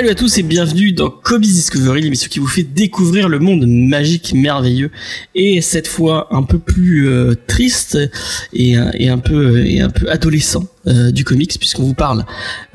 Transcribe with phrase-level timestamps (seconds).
[0.00, 3.66] Salut à tous et bienvenue dans Kobe's Discovery, l'émission qui vous fait découvrir le monde
[3.66, 4.90] magique, merveilleux
[5.34, 7.98] et cette fois un peu plus euh, triste
[8.54, 12.24] et, un peu et un peu adolescent euh, du comics puisqu'on vous parle.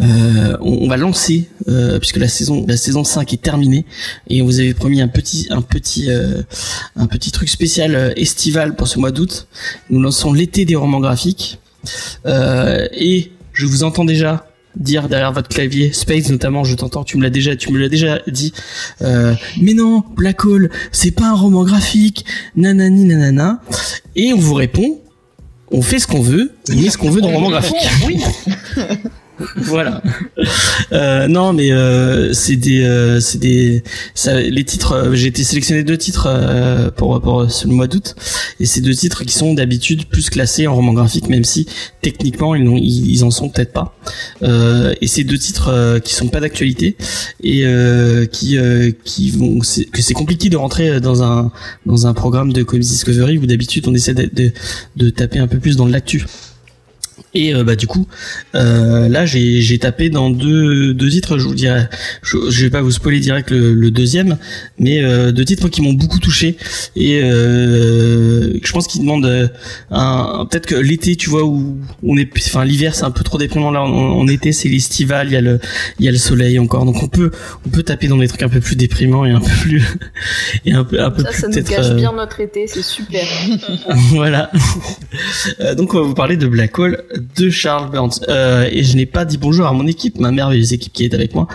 [0.01, 3.87] Euh, on, on, va lancer euh, puisque la saison la saison 5 est terminée
[4.27, 6.43] et on vous avait promis un petit un petit euh,
[6.95, 9.47] un petit truc spécial estival pour ce mois d'août.
[9.89, 11.57] Nous lançons l'été des romans graphiques
[12.27, 17.23] et je vous entends déjà dire derrière votre clavier, Space notamment, je t'entends, tu me
[17.23, 18.53] l'as déjà, tu me l'as déjà dit.
[19.01, 22.25] Euh, mais non, Black Hole, c'est pas un roman graphique,
[22.55, 23.61] nanani nanana.
[24.15, 24.99] Et on vous répond,
[25.71, 27.75] on fait ce qu'on veut, on met ce qu'on veut dans le roman graphique.
[28.05, 28.21] Oui.
[29.57, 30.01] voilà.
[30.91, 34.93] Euh, non, mais euh, c'est des, euh, c'est des, ça, les titres.
[34.93, 38.15] Euh, j'ai été sélectionné deux titres euh, pour pour ce mois d'août,
[38.59, 41.67] et ces deux titres qui sont d'habitude plus classés en roman graphique, même si
[42.01, 43.95] techniquement ils, ils, ils en sont peut-être pas.
[44.41, 46.95] et ces deux titres qui sont pas d'actualité
[47.43, 47.65] et
[48.31, 48.57] qui
[49.03, 51.51] qui vont, que c'est compliqué de rentrer dans un
[51.85, 54.51] dans un programme de Comics Discovery où d'habitude on essaie de, de,
[54.95, 56.25] de taper un peu plus dans l'actu.
[57.33, 58.07] Et euh, bah du coup,
[58.55, 61.37] euh, là j'ai j'ai tapé dans deux deux titres.
[61.37, 61.89] Je vous dirais,
[62.23, 64.37] je, je vais pas vous spoiler direct le, le deuxième,
[64.79, 66.57] mais euh, deux titres qui m'ont beaucoup touché
[66.95, 69.47] et euh, je pense qu'ils demandent euh,
[69.91, 73.37] un peut-être que l'été, tu vois où on est, enfin l'hiver c'est un peu trop
[73.37, 73.81] déprimant là.
[73.81, 75.59] En, en été c'est l'estival, il y a le
[75.99, 77.31] il y a le soleil encore, donc on peut
[77.65, 79.83] on peut taper dans des trucs un peu plus déprimants et un peu plus
[80.65, 83.25] et un peu un peu ça, plus ça nous gâche bien notre été, c'est super.
[84.11, 84.51] voilà.
[85.77, 87.04] donc on va vous parler de Black Hole
[87.37, 88.19] de Charles Burns.
[88.29, 91.13] Euh, et je n'ai pas dit bonjour à mon équipe, ma merveilleuse équipe qui est
[91.13, 91.47] avec moi.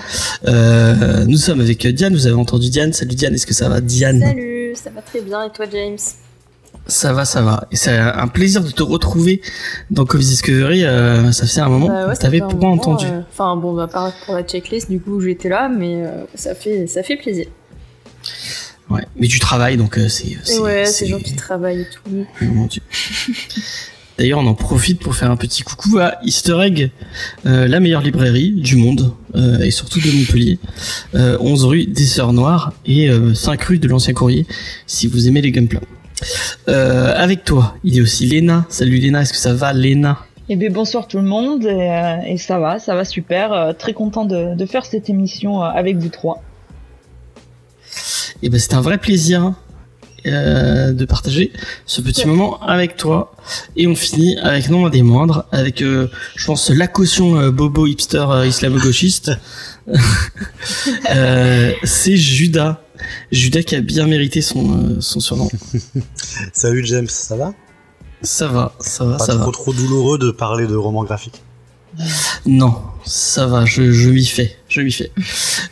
[0.46, 2.92] Euh, nous sommes avec Diane, vous avez entendu Diane.
[2.92, 4.20] Salut Diane, est-ce que ça va Diane?
[4.20, 5.44] Salut, ça va très bien.
[5.44, 5.98] Et toi James?
[6.86, 7.68] Ça va, ça va.
[7.70, 9.42] Et c'est un plaisir de te retrouver
[9.90, 10.84] dans Comics Discovery.
[10.84, 11.86] Euh, ça fait un moment.
[11.86, 13.06] Bah ouais, T'avais pas entendu.
[13.06, 16.54] Euh, enfin bon, bah, pas pour la checklist, du coup j'étais là, mais euh, ça
[16.54, 17.46] fait ça fait plaisir.
[18.88, 20.36] Ouais, mais tu travailles donc euh, c'est.
[20.58, 22.26] Ouais, c'est gens qui travaillent et tout.
[22.42, 22.82] Oh, mon Dieu.
[24.20, 26.90] D'ailleurs, on en profite pour faire un petit coucou à Easter Egg,
[27.46, 30.58] euh, la meilleure librairie du monde euh, et surtout de Montpellier.
[31.14, 34.44] Euh, 11 rue des Sœurs Noires et 5 rue de l'Ancien Courrier,
[34.86, 35.80] si vous aimez les gameplays.
[36.66, 38.66] avec toi, il y a aussi Léna.
[38.68, 40.18] Salut Léna, est-ce que ça va Léna?
[40.50, 41.90] Eh bien bonsoir tout le monde et,
[42.26, 43.74] et, ça va, ça va super.
[43.78, 46.42] très content de, de, faire cette émission avec vous trois.
[48.42, 49.54] Et ben c'est un vrai plaisir
[50.26, 51.52] euh, de partager
[51.86, 53.32] ce petit moment avec toi.
[53.76, 57.86] Et on finit avec non des moindres, avec euh, je pense la caution euh, bobo
[57.86, 59.32] hipster islamo-gauchiste.
[61.84, 62.82] c'est Judas.
[63.32, 65.48] Judas qui a bien mérité son, son surnom.
[66.52, 67.54] Salut James, ça va?
[68.22, 69.52] Ça va, ça va, Pas ça trop, va.
[69.52, 71.42] trop douloureux de parler de romans graphiques?
[72.46, 75.10] Non, ça va, je, je m'y fais, je m'y fais.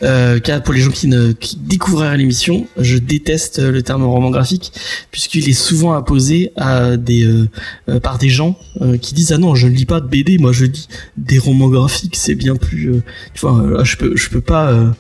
[0.02, 4.30] Euh, car pour les gens qui ne qui découvriraient l'émission, je déteste le terme roman
[4.30, 4.72] graphique
[5.10, 7.48] puisqu'il est souvent imposé à des euh,
[7.88, 10.38] euh, par des gens euh, qui disent ah non je ne lis pas de BD,
[10.38, 13.02] moi je lis des romans graphiques, c'est bien plus, euh,
[13.34, 14.90] tu vois, je peux je peux pas euh,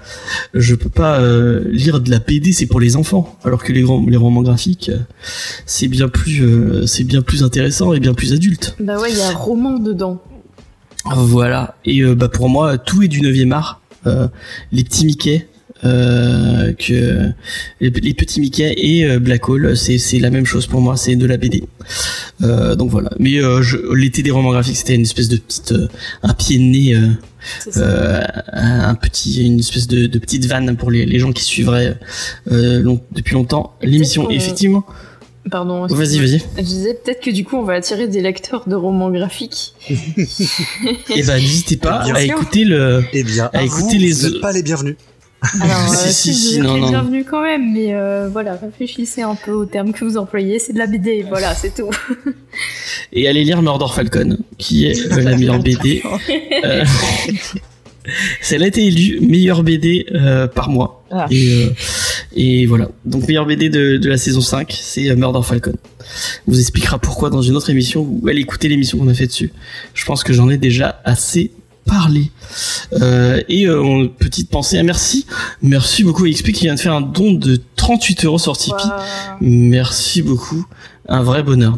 [0.54, 1.20] je peux pas
[1.70, 4.90] lire de la BD, c'est pour les enfants, alors que les les romans graphiques
[5.66, 6.42] c'est bien plus
[6.86, 8.76] c'est bien plus intéressant et bien plus adulte.
[8.80, 10.22] Bah ouais, il y a un roman dedans.
[11.16, 11.76] Voilà.
[11.84, 13.80] Et euh, bah pour moi, tout est du 9e art.
[14.06, 14.28] Euh,
[14.72, 15.46] les petits Mickey,
[15.84, 17.30] euh, que
[17.80, 20.96] les, les, petits Mickey et euh, Black Hole, c'est la même chose pour moi.
[20.96, 21.64] C'est de la BD.
[22.40, 23.10] Donc voilà.
[23.18, 23.40] Mais
[23.94, 25.74] l'été des romans graphiques, c'était une espèce de petite
[26.22, 26.94] un pied de nez.
[27.76, 31.98] un petit une espèce de, de, petite vanne pour les, les gens qui suivraient
[32.46, 34.84] long, depuis longtemps l'émission effectivement
[35.50, 35.86] Pardon.
[35.86, 36.42] Vas-y, vas-y.
[36.56, 39.74] Je disais peut-être que du coup on va attirer des lecteurs de romans graphiques.
[39.90, 43.04] Et bah n'hésitez pas à écouter le.
[43.12, 44.12] Eh bien, à écouter vous, les.
[44.12, 44.96] Vous n'êtes pas les bienvenus.
[45.60, 46.88] Alors, si, euh, si, si, si, vous non, êtes non.
[46.88, 50.58] bienvenue quand même, mais euh, voilà, réfléchissez un peu aux termes que vous employez.
[50.58, 51.90] C'est de la BD, voilà, c'est tout.
[53.12, 56.02] Et allez lire Mordor Falcon, qui est euh, la meilleure BD.
[56.64, 56.84] euh,
[58.50, 61.04] elle a été élue meilleure BD euh, par mois.
[61.10, 61.26] Ah.
[61.30, 61.70] Et, euh,
[62.40, 62.88] et voilà.
[63.04, 65.74] Donc meilleure BD de, de la saison 5, c'est euh, Murder Falcon.
[66.46, 68.04] On vous expliquera pourquoi dans une autre émission.
[68.04, 69.50] Vous allez écouter l'émission qu'on a fait dessus.
[69.92, 71.50] Je pense que j'en ai déjà assez
[71.84, 72.30] parlé.
[72.92, 75.26] Euh, et euh, petite pensée à merci.
[75.62, 78.86] Merci beaucoup à XP qui vient de faire un don de 38 euros sur Tipeee.
[78.86, 79.38] Wow.
[79.40, 80.64] Merci beaucoup.
[81.08, 81.76] Un vrai bonheur.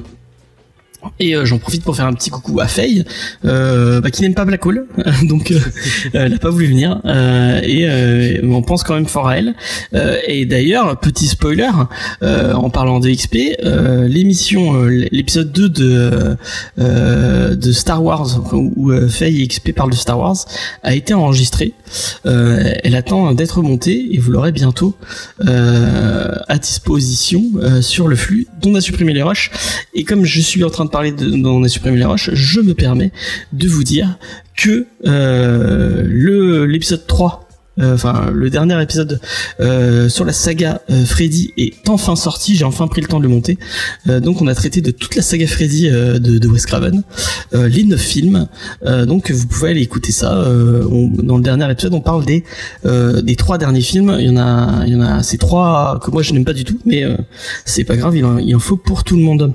[1.18, 3.04] Et euh, j'en profite pour faire un petit coucou à Faye,
[3.44, 4.86] euh, bah, qui n'aime pas Black Hole,
[5.24, 5.58] donc euh,
[6.12, 7.00] elle n'a pas voulu venir.
[7.62, 9.54] et on pense quand même fort à elle.
[10.26, 11.70] et d'ailleurs, petit spoiler,
[12.22, 13.36] en parlant de XP,
[14.08, 16.36] l'émission, l'épisode 2 de
[16.78, 20.36] de Star Wars, où Faye et XP parlent de Star Wars,
[20.82, 21.74] a été enregistré.
[22.24, 24.96] elle attend d'être montée et vous l'aurez bientôt
[25.46, 27.42] à disposition
[27.80, 29.50] sur le flux dont on a supprimé les rushs.
[29.94, 32.60] Et comme je suis en train de parler de, on a supprimé les roches, je
[32.60, 33.12] me permets
[33.52, 34.18] de vous dire
[34.56, 37.46] que euh, le l'épisode 3
[37.78, 39.20] euh, enfin le dernier épisode
[39.60, 43.30] euh, sur la saga Freddy est enfin sorti, j'ai enfin pris le temps de le
[43.30, 43.58] monter.
[44.06, 47.02] donc on a traité de toute la saga Freddy de, de, Wes Craven,
[47.52, 48.48] les neuf films.
[49.06, 50.44] donc vous pouvez aller écouter ça.
[51.22, 52.44] dans le dernier épisode, on parle des
[52.84, 54.14] des trois derniers films.
[54.18, 56.52] Il y en a, il y en a ces trois que moi je n'aime pas
[56.52, 57.04] du tout, mais
[57.64, 59.54] c'est pas grave, il en faut pour tout le monde.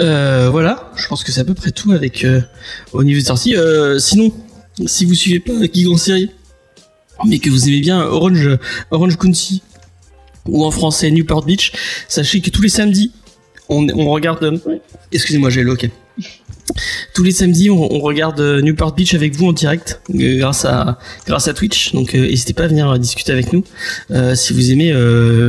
[0.00, 2.40] Euh, voilà, je pense que c'est à peu près tout avec euh,
[2.92, 3.56] au niveau de sortie.
[3.56, 4.32] Euh, sinon,
[4.86, 6.30] si vous suivez pas Geek en série,
[7.24, 8.58] mais que vous aimez bien Orange
[8.90, 9.62] Orange County
[10.46, 11.72] ou en français Newport Beach,
[12.08, 13.12] sachez que tous les samedis,
[13.68, 14.60] on, regarde.
[15.12, 15.76] Excusez-moi, j'ai le.
[17.14, 20.98] Tous les samedis, on, regarde euh, Newport Beach avec vous en direct euh, grâce à
[21.26, 21.92] grâce à Twitch.
[21.92, 23.64] Donc euh, n'hésitez pas à venir discuter avec nous
[24.34, 24.92] si vous aimez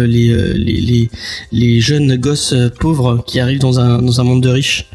[0.08, 1.10] les, les,
[1.52, 4.88] les jeunes gosses pauvres qui arrivent dans un dans un monde de riches.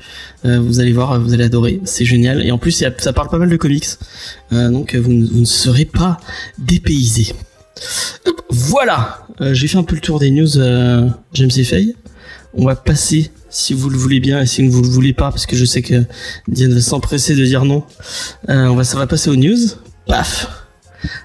[0.45, 2.45] vous allez voir, vous allez adorer, c'est génial.
[2.45, 3.87] Et en plus, ça parle pas mal de comics,
[4.51, 6.19] donc vous, ne serez pas
[6.59, 7.35] dépaysés.
[8.51, 10.49] Voilà, j'ai fait un peu le tour des news
[11.35, 11.95] James et Faye.
[12.55, 15.47] On va passer si vous le voulez bien et si vous le voulez pas, parce
[15.47, 16.05] que je sais que
[16.49, 17.85] Diane va s'empresser de dire non.
[18.49, 19.59] Euh, on va, ça va passer aux news.
[20.07, 20.49] Paf.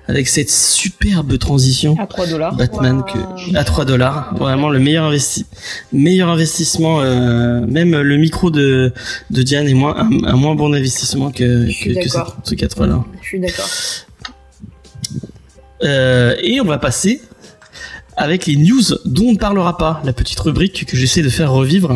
[0.07, 1.95] Avec cette superbe transition.
[2.00, 2.56] À 3 dollars.
[2.56, 4.35] Batman que à 3 dollars.
[4.35, 5.45] Vraiment le meilleur investi
[5.94, 8.91] meilleur investissement euh, même le micro de
[9.30, 13.27] de Diane est moins un, moins bon investissement que que, que ce 4 dollars je
[13.27, 13.69] suis d'accord.
[15.83, 17.21] Euh, et on va passer
[18.18, 21.51] avec les news dont on ne parlera pas, la petite rubrique que j'essaie de faire
[21.51, 21.95] revivre.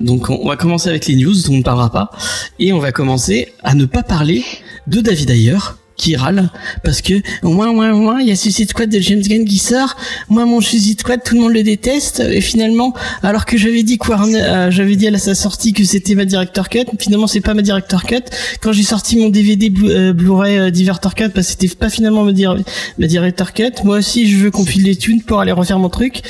[0.00, 2.10] Donc on va commencer avec les news dont on ne parlera pas.
[2.58, 4.44] Et on va commencer à ne pas parler
[4.86, 5.58] de David Ayer
[5.96, 6.50] qui râle
[6.82, 9.94] parce que moi moi moi il y a Suicide Squad de James Gunn qui sort.
[10.28, 12.20] Moi mon Suicide Squad tout le monde le déteste.
[12.20, 16.68] Et finalement alors que j'avais dit euh, dit à sa sortie que c'était ma director
[16.68, 18.24] cut finalement c'est pas ma director cut.
[18.60, 22.24] Quand j'ai sorti mon DVD euh, Blu-ray euh, director cut parce que c'était pas finalement
[22.24, 23.72] ma, ma director cut.
[23.84, 26.22] Moi aussi je veux qu'on file des thunes pour aller refaire mon truc.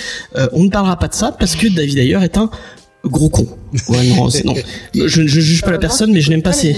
[0.53, 2.51] On ne parlera pas de ça parce que David Ayer est un
[3.05, 3.47] gros con.
[3.89, 4.55] Ouais, non, non.
[4.95, 6.77] Je, je juge pas la personne, mais je n'aime pas ses.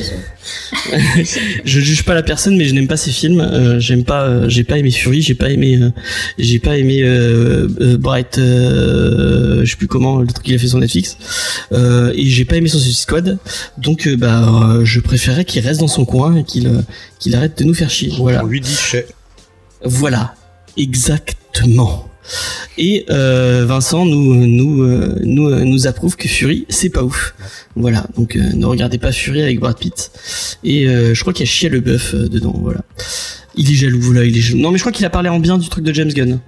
[1.64, 3.40] je juge pas la personne, mais je n'aime pas ses films.
[3.40, 4.22] Euh, j'aime pas.
[4.22, 5.20] Euh, j'ai pas aimé Fury.
[5.20, 5.76] J'ai pas aimé.
[5.80, 5.90] Euh,
[6.38, 8.36] j'ai pas aimé euh, Bright.
[8.36, 11.16] je sais plus comment le truc qu'il a fait sur Netflix.
[11.72, 13.38] et j'ai pas aimé son Suicide Squad.
[13.78, 16.70] Donc, bah, je préférais qu'il reste dans son coin et qu'il
[17.18, 18.12] qu'il arrête de nous faire chier.
[18.16, 18.44] Voilà.
[18.44, 18.76] On lui dit
[19.84, 20.34] Voilà.
[20.76, 22.08] Exactement.
[22.78, 27.34] Et euh, Vincent nous nous euh, nous euh, nous approuve que Fury c'est pas ouf.
[27.76, 30.10] Voilà, donc ne regardez pas Fury avec Brad Pitt.
[30.62, 32.54] Et je crois qu'il y a Shia le bœuf dedans.
[32.62, 32.82] Voilà.
[33.56, 34.60] Il est jaloux, là, il est jaloux.
[34.60, 36.38] Non, mais je crois qu'il a parlé en bien du truc de James Gunn.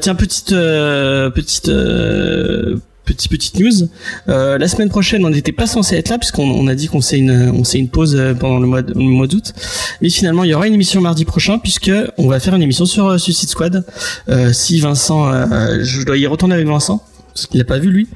[0.00, 1.70] tiens, petite petite
[3.06, 3.88] petite petite news.
[4.28, 7.00] Euh, la semaine prochaine, on n'était pas censé être là puisqu'on on a dit qu'on
[7.00, 9.54] sait une on sait une pause euh, pendant le mois de, mois d'août.
[10.02, 12.84] Mais finalement, il y aura une émission mardi prochain puisque on va faire une émission
[12.84, 13.84] sur euh, Suicide Squad.
[14.28, 17.02] Euh, si Vincent, euh, je dois y retourner avec Vincent
[17.36, 18.08] parce qu'il n'a pas vu lui.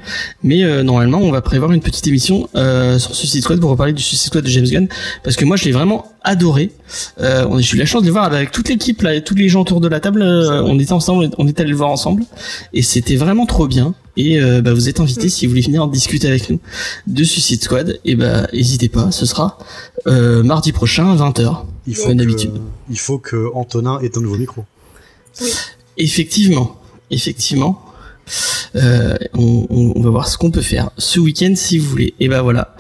[0.42, 3.92] Mais euh, normalement, on va prévoir une petite émission euh, sur Suicide Squad pour reparler
[3.92, 4.88] du Suicide Squad de James Gunn
[5.22, 6.72] parce que moi, je l'ai vraiment adoré.
[7.20, 9.48] Euh, j'ai eu la chance de le voir avec toute l'équipe là, et tous les
[9.48, 10.22] gens autour de la table.
[10.22, 12.24] Euh, on était ensemble, on est allé le voir ensemble
[12.72, 13.94] et c'était vraiment trop bien.
[14.16, 15.30] Et euh, bah, vous êtes invités mm.
[15.30, 16.60] si vous voulez venir en discuter avec nous
[17.06, 18.00] de Suicide Squad.
[18.06, 19.58] Et bah n'hésitez pas, ce sera
[20.06, 21.58] mardi prochain à 20h.
[21.86, 22.60] Il faut d'habitude.
[22.88, 24.64] Il faut que Antonin ait un nouveau micro.
[25.42, 25.50] Oui.
[25.98, 27.84] Effectivement, effectivement.
[28.76, 32.14] Euh, on, va voir ce qu'on peut faire ce week-end si vous voulez.
[32.20, 32.74] Et ben voilà,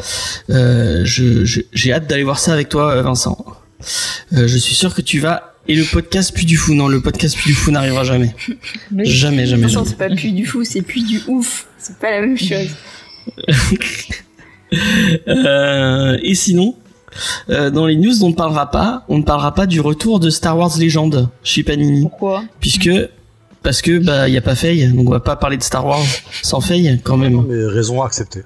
[0.50, 3.44] euh, j'ai hâte d'aller voir ça avec toi, Vincent.
[4.34, 5.54] Euh, je suis sûr que tu vas.
[5.68, 8.34] Et le podcast puis du fou, non, le podcast puis du fou n'arrivera jamais.
[8.90, 9.68] jamais, jamais.
[9.68, 9.86] jamais.
[9.86, 11.66] c'est pas puis du fou, c'est puis du ouf.
[11.78, 12.70] C'est pas la même chose.
[16.22, 16.76] et sinon,
[17.48, 20.56] dans les news on ne parlera pas, on ne parlera pas du retour de Star
[20.56, 22.02] Wars Legend chez Panini.
[22.02, 22.44] Pourquoi?
[22.60, 22.90] Puisque
[23.62, 25.86] parce que bah il y a pas Faye, donc on va pas parler de Star
[25.86, 26.04] Wars
[26.42, 27.44] sans Faye quand même.
[27.48, 28.42] Mais raison acceptée.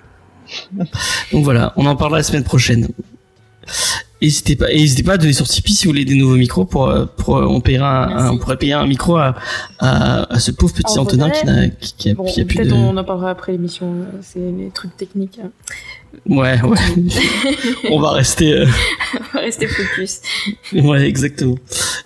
[1.32, 2.88] donc voilà, on en parlera la semaine prochaine.
[4.24, 6.64] N'hésitez pas, et n'hésitez pas à donner sur Tipeee si vous voulez des nouveaux micros
[6.64, 8.28] pour, euh, pour on paiera un, Merci.
[8.32, 9.34] on pourrait payer un micro à,
[9.78, 12.40] à, à ce pauvre petit En Antonin vrai, qui n'a qui, qui a, Bon, qui
[12.40, 12.74] a plus peut-être de.
[12.74, 13.94] on en parlera après l'émission.
[14.22, 15.40] C'est les trucs techniques.
[16.26, 16.78] Ouais, ouais.
[17.90, 18.52] on va rester.
[18.54, 18.66] euh,
[19.14, 20.20] On va rester focus.
[20.72, 21.56] Ouais, exactement.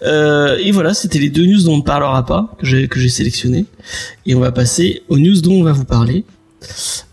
[0.03, 2.99] Euh, et voilà, c'était les deux news dont on ne parlera pas, que j'ai que
[2.99, 3.65] j'ai sélectionné.
[4.27, 6.25] Et on va passer aux news dont on va vous parler.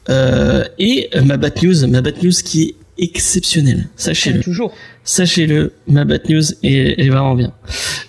[0.10, 4.40] Euh, et ma bad news, ma bad news qui est exceptionnelle, Comme sachez-le.
[4.42, 4.74] toujours.
[5.04, 7.54] Sachez-le, ma bad news est, est vraiment bien.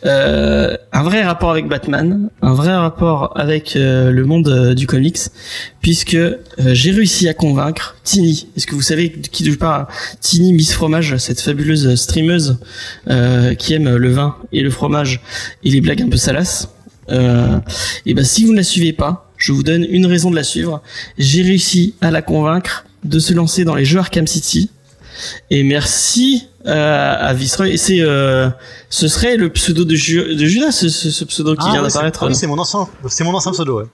[0.07, 4.87] Euh, un vrai rapport avec Batman, un vrai rapport avec euh, le monde euh, du
[4.87, 5.19] comics,
[5.83, 6.37] puisque euh,
[6.73, 8.49] j'ai réussi à convaincre Tini.
[8.57, 9.87] Est-ce que vous savez de qui je parle?
[10.21, 12.59] Tini Miss Fromage, cette fabuleuse streameuse
[13.09, 15.21] euh, qui aime le vin et le fromage
[15.65, 16.69] et les blagues un peu salaces.
[17.11, 17.59] Euh,
[18.07, 20.43] et ben si vous ne la suivez pas, je vous donne une raison de la
[20.45, 20.83] suivre.
[21.19, 24.71] J'ai réussi à la convaincre de se lancer dans les jeux Arkham City.
[25.51, 27.77] Et merci euh, à Viceroy.
[27.77, 28.49] C'est, euh,
[28.91, 31.83] ce serait le pseudo de, Ju- de Judas, ce, ce- ce pseudo qui Ah, vient
[31.83, 32.21] ouais, d'apparaître.
[32.23, 33.87] ah oui, c'est mon ancien, c'est mon ancien pseudo, ouais.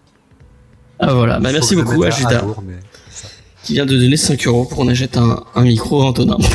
[0.99, 2.75] Ah voilà, bah merci beaucoup à Judas jour, mais-
[3.65, 6.37] qui vient de donner 5 euros pour qu'on achète un, un micro à Antonin.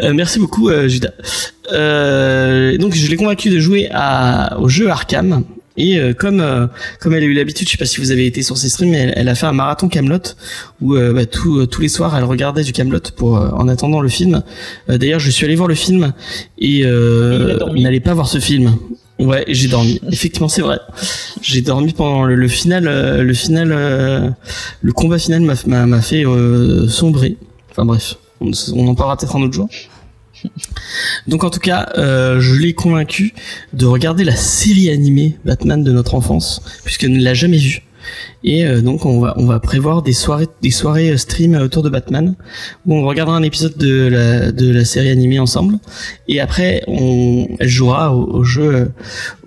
[0.00, 1.12] Euh, merci beaucoup euh, Judas.
[1.72, 5.44] Euh, donc je l'ai convaincu de jouer à, au jeu Arkham.
[5.76, 6.66] Et euh, comme euh,
[7.00, 8.90] comme elle a eu l'habitude, je sais pas si vous avez été sur ses streams,
[8.90, 10.18] mais elle, elle a fait un marathon Camelot
[10.82, 13.68] où euh, bah, tout- euh, tous les soirs elle regardait du Camelot pour euh, en
[13.68, 14.42] attendant le film.
[14.90, 16.12] Euh, D'ailleurs, je suis allé voir le film
[16.58, 18.76] et euh, n'allez pas voir ce film.
[19.18, 20.00] Ouais, j'ai dormi.
[20.10, 20.78] Effectivement, c'est vrai.
[21.42, 24.28] J'ai dormi pendant le, le final, euh, le final, euh,
[24.82, 27.36] le combat final m'a fait euh, sombrer.
[27.70, 29.68] Enfin bref, on, on en parlera peut-être un autre jour.
[31.26, 33.34] Donc en tout cas, euh, je l'ai convaincu
[33.72, 37.82] de regarder la série animée Batman de notre enfance, puisqu'elle ne l'a jamais vue.
[38.44, 41.82] Et euh, donc on va on va prévoir des soirées des soirées euh, stream autour
[41.84, 42.34] de Batman
[42.86, 45.78] où on regardera un épisode de la de la série animée ensemble
[46.26, 48.84] et après on elle jouera au, jeu euh,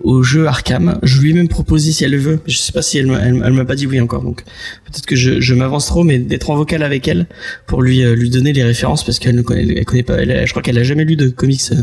[0.02, 0.98] au jeu Arkham.
[1.02, 2.40] Je lui ai même proposé si elle le veut.
[2.46, 4.44] Je sais pas si elle elle, elle m'a pas dit oui encore donc
[4.86, 7.26] peut-être que je, je m'avance trop mais d'être en vocal avec elle
[7.66, 10.46] pour lui euh, lui donner les références parce qu'elle ne connaît elle connaît pas elle,
[10.46, 11.82] je crois qu'elle a jamais lu de comics euh,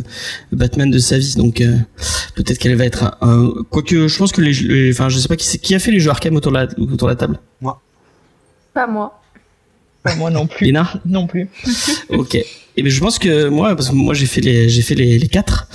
[0.52, 1.76] Batman de sa vie donc euh,
[2.36, 5.36] peut-être qu'elle va être un, un- quoique je pense que les, enfin je sais pas
[5.36, 7.40] qui qui a fait les jeux Arkham autour de la autour de la table?
[8.74, 9.22] Pas moi.
[10.02, 10.66] Pas moi non plus.
[10.66, 10.92] Lina?
[11.06, 11.48] Non plus.
[12.10, 12.36] Ok.
[12.76, 15.20] Et ben je pense que moi parce que moi j'ai fait les j'ai fait les,
[15.20, 15.68] les quatre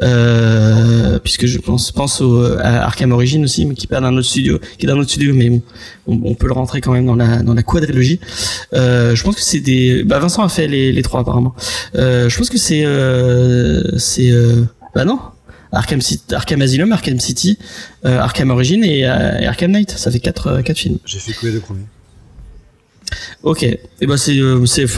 [0.00, 4.16] euh, puisque je pense pense au à Arkham Origin aussi mais qui est pas d'un
[4.16, 5.60] autre studio qui est d'un autre studio mais bon,
[6.06, 8.20] on, on peut le rentrer quand même dans la dans la quadrilogie.
[8.72, 11.54] Euh, je pense que c'est des bah Vincent a fait les les trois apparemment.
[11.94, 14.64] Euh, je pense que c'est euh, c'est euh,
[14.94, 15.18] bah non
[15.72, 17.58] Arkham City, Arkham Asylum, Arkham City,
[18.04, 19.90] euh, Arkham Origin et, euh, et Arkham Knight.
[19.90, 20.98] Ça fait quatre euh, quatre films.
[21.04, 21.86] J'ai fait que les deux premiers.
[23.42, 23.62] Ok.
[23.62, 24.36] Et ben c'est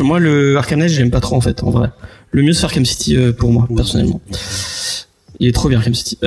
[0.01, 1.91] moi le Arkham Knight j'aime pas trop en fait en vrai.
[2.31, 3.77] Le mieux c'est Arkham City pour moi Oui.
[3.77, 4.21] personnellement.
[5.41, 6.19] Il est trop bien Arkham City.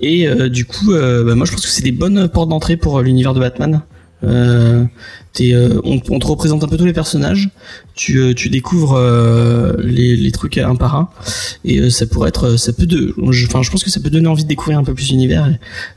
[0.00, 3.34] Et du coup bah, moi je pense que c'est des bonnes portes d'entrée pour l'univers
[3.34, 3.82] de Batman.
[4.24, 4.84] Euh,
[5.40, 7.50] euh, on, te représente un peu tous les personnages.
[7.94, 11.08] Tu euh, découvres euh, les les trucs un par un
[11.64, 14.44] et ça pourrait être ça peut de enfin je pense que ça peut donner envie
[14.44, 15.48] de découvrir un peu plus l'univers.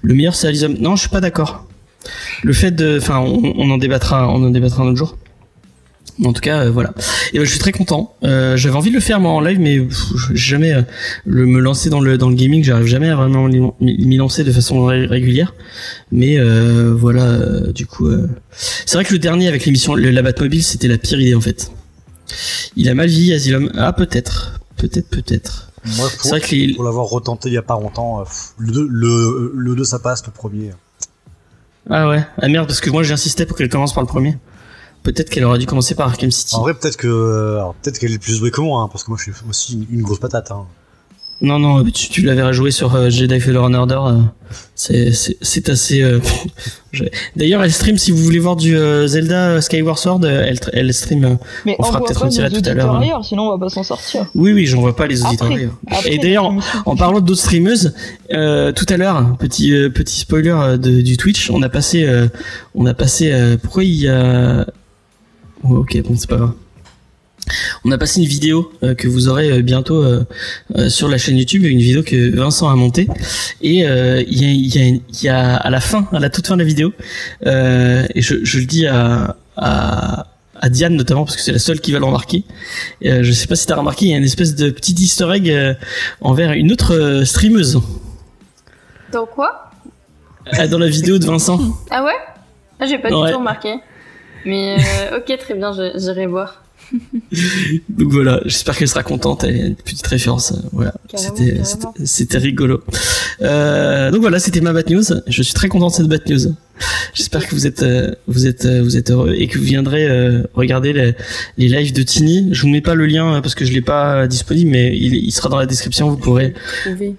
[0.02, 0.76] Le meilleur c'est Alizum.
[0.80, 1.66] Non je suis pas d'accord
[2.44, 5.18] le fait de enfin on, on en débattra on en débattra un autre jour
[6.24, 6.94] en tout cas euh, voilà.
[7.34, 8.16] Et ben je suis très content.
[8.24, 10.82] Euh, j'avais envie de le faire moi en live mais pff, jamais euh,
[11.26, 13.48] le me lancer dans le dans le gaming j'arrive jamais à vraiment
[13.82, 15.54] m'y lancer de façon ré- régulière.
[16.12, 16.38] Mais
[16.94, 17.38] voilà
[17.74, 18.08] du coup
[18.52, 21.72] c'est vrai que le dernier avec l'émission la Batmobile c'était la pire idée en fait.
[22.76, 23.72] Il a mal vieilli Asylum.
[23.76, 24.60] Ah peut-être.
[24.78, 25.72] Peut-être peut-être.
[25.98, 28.24] Moi, c'est pour, vrai que les, pour l'avoir retenté il y a pas longtemps,
[28.58, 30.72] le 2, le, le 2 ça passe, le premier.
[31.90, 32.26] ah ouais.
[32.42, 34.36] Ah merde parce que moi j'insistais pour qu'elle commence par le premier
[35.06, 37.98] peut-être qu'elle aurait dû commencer par Arkham City En vrai, peut-être que, euh, alors, peut-être
[38.00, 40.02] qu'elle est plus douée que moi, hein, parce que moi, je suis aussi une, une
[40.02, 40.52] grosse patate.
[40.52, 40.66] Hein.
[41.42, 44.00] Non, non, tu, tu l'avais rejoué sur euh, Jedi Fallen Order.
[44.08, 44.20] euh,
[44.74, 46.02] c'est, c'est, c'est assez.
[46.02, 46.22] euh,
[46.94, 47.04] je-
[47.36, 50.22] D'ailleurs, elle stream si vous voulez voir du euh, Zelda Skyward Sword.
[50.24, 51.26] euh, Elle, elle stream.
[51.26, 51.36] euh,
[51.66, 53.22] Mais On fera envoie peut-être un tout à l'heure, hein.
[53.22, 54.26] sinon on va pas s'en sortir.
[54.34, 55.48] Oui, oui, j'en vois pas les auditeurs.
[55.52, 56.54] Après, après Et d'ailleurs,
[56.86, 57.94] en parlant d'autres streameuses,
[58.32, 62.06] euh, tout à l'heure, petit euh, petit spoiler euh, de, du Twitch, on a passé,
[62.06, 62.28] euh,
[62.76, 63.34] on a passé.
[63.34, 64.66] euh, pourquoi il y a
[65.68, 66.54] Oh, Ok, bon, c'est pas grave.
[67.84, 70.24] On a passé une vidéo euh, que vous aurez euh, bientôt euh,
[70.90, 73.08] sur la chaîne YouTube, une vidéo que Vincent a montée.
[73.62, 76.56] Et il y, a, y, a, y a à la fin, à la toute fin
[76.56, 76.92] de la vidéo,
[77.46, 80.28] et je, je le dis à, à,
[80.60, 82.44] à Diane notamment parce que c'est la seule qui va le remarquer.
[83.02, 85.78] Je sais pas si t'as remarqué, il y a une espèce de petit Easter egg
[86.22, 87.80] envers une autre streameuse
[89.12, 89.72] Dans quoi?
[90.60, 91.60] Euh, dans la vidéo de Vincent.
[91.92, 92.12] Ah ouais?
[92.80, 93.28] Ah, j'ai pas Ouais.
[93.28, 93.76] du tout remarqué.
[94.46, 96.62] Mais euh, ok, très bien, je- j'irai voir.
[97.90, 99.44] Donc voilà, j'espère qu'elle sera contente.
[99.44, 100.52] Elle a une petite référence.
[100.52, 100.94] euh, Voilà,
[102.06, 102.82] c'était rigolo.
[103.42, 105.04] Euh, donc voilà, c'était ma bad news.
[105.28, 106.54] Je suis très content de cette bad news.
[107.16, 110.08] J'espère que vous êtes euh, vous êtes euh, vous êtes heureux et que vous viendrez
[110.08, 111.16] euh, regarder les,
[111.58, 112.50] les lives de Tini.
[112.52, 115.32] Je vous mets pas le lien parce que je l'ai pas disponible, mais il, il
[115.32, 116.08] sera dans la description.
[116.10, 117.16] Vous pourrez Trouver.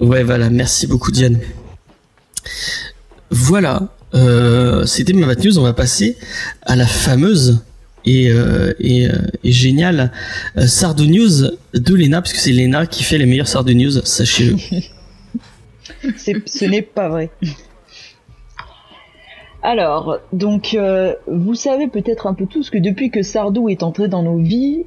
[0.00, 0.50] Ouais, voilà.
[0.50, 1.38] Merci beaucoup, Diane.
[3.30, 3.88] Voilà.
[4.14, 5.58] Euh, C'était ma news.
[5.58, 6.16] On va passer
[6.62, 7.64] à la fameuse
[8.04, 10.10] et, euh, euh, et géniale
[10.56, 14.56] Sardo News de Lena, parce que c'est Lena qui fait les meilleures Sardo News, sachez-le.
[16.46, 17.30] Ce n'est pas vrai.
[19.62, 20.76] Alors, donc,
[21.26, 24.84] vous savez peut-être un peu tous que depuis que Sardou est entré dans nos vies,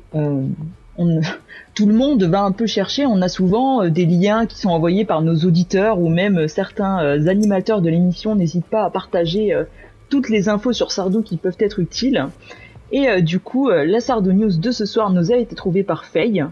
[1.76, 3.06] tout le monde va un peu chercher.
[3.06, 6.48] On a souvent euh, des liens qui sont envoyés par nos auditeurs ou même euh,
[6.48, 9.54] certains euh, animateurs de l'émission n'hésitent pas à partager
[10.10, 12.28] toutes les infos sur Sardou qui peuvent être utiles.
[12.92, 16.46] Et du coup, la Sardou News de ce soir nous a été trouvée par Faye.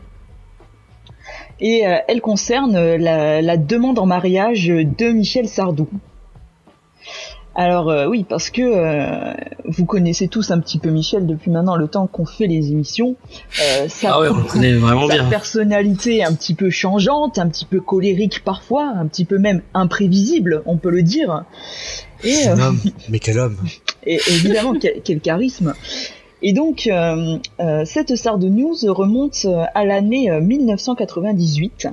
[1.59, 5.87] Et elle concerne la demande en mariage de Michel Sardou.
[7.53, 9.33] Alors euh, oui, parce que euh,
[9.65, 13.15] vous connaissez tous un petit peu Michel depuis maintenant le temps qu'on fait les émissions.
[13.61, 15.29] Euh, sa, Ah ouais, on le connaît vraiment sa bien.
[15.29, 20.63] personnalité un petit peu changeante, un petit peu colérique parfois, un petit peu même imprévisible,
[20.65, 21.43] on peut le dire.
[22.23, 22.79] Et, euh, Un homme,
[23.09, 23.57] mais quel homme
[24.05, 25.73] et évidemment, quel, quel charisme.
[26.43, 31.87] Et donc, euh, euh, cette Sardo News remonte euh, à l'année euh, 1998,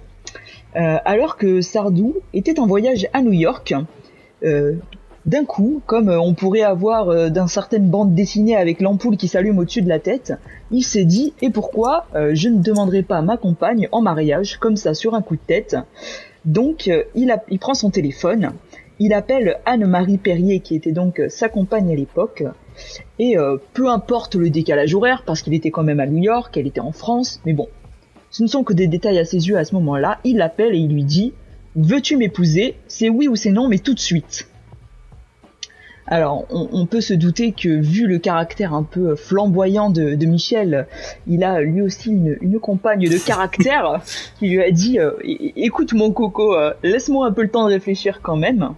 [0.76, 3.74] euh, alors que Sardou était en voyage à New York.
[4.44, 4.74] euh,
[5.26, 9.28] d'un coup, comme euh, on pourrait avoir euh, dans certaines bandes dessinées avec l'ampoule qui
[9.28, 10.32] s'allume au-dessus de la tête,
[10.70, 14.76] il s'est dit et pourquoi euh, je ne demanderai pas ma compagne en mariage comme
[14.76, 15.76] ça sur un coup de tête?
[16.44, 18.52] Donc il, a- il prend son téléphone,
[19.00, 22.44] il appelle Anne-Marie Perrier qui était donc sa compagne à l'époque
[23.18, 23.37] et
[23.75, 26.80] peu importe le décalage horaire parce qu'il était quand même à New York, elle était
[26.80, 27.68] en France, mais bon,
[28.30, 30.20] ce ne sont que des détails à ses yeux à ce moment-là.
[30.25, 31.34] Il l'appelle et il lui dit
[31.76, 32.76] Veux-tu m'épouser?
[32.87, 34.48] C'est oui ou c'est non, mais tout de suite.
[36.10, 40.26] Alors, on, on peut se douter que vu le caractère un peu flamboyant de, de
[40.26, 40.86] Michel,
[41.26, 44.00] il a lui aussi une, une compagne de caractère
[44.38, 47.73] qui lui a dit euh, Écoute mon coco, euh, laisse-moi un peu le temps de
[47.73, 48.71] réfléchir quand même.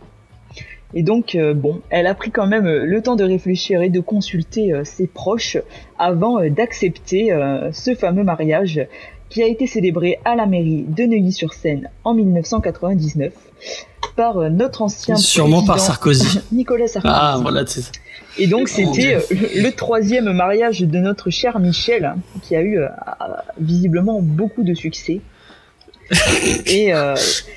[0.92, 3.90] Et donc, euh, bon, elle a pris quand même euh, le temps de réfléchir et
[3.90, 5.56] de consulter euh, ses proches
[5.98, 8.88] avant euh, d'accepter euh, ce fameux mariage
[9.28, 13.32] qui a été célébré à la mairie de Neuilly-sur-Seine en 1999
[14.16, 16.40] par euh, notre ancien Sûrement par Sarkozy.
[16.52, 17.14] Nicolas Sarkozy.
[17.16, 17.90] Ah, voilà, c'est ça.
[18.38, 22.78] Et donc Mon c'était euh, le, troisième mariage de notre cher Michel, qui a eu
[22.78, 22.88] euh,
[23.58, 25.20] visiblement beaucoup de succès.
[26.66, 27.14] Et euh,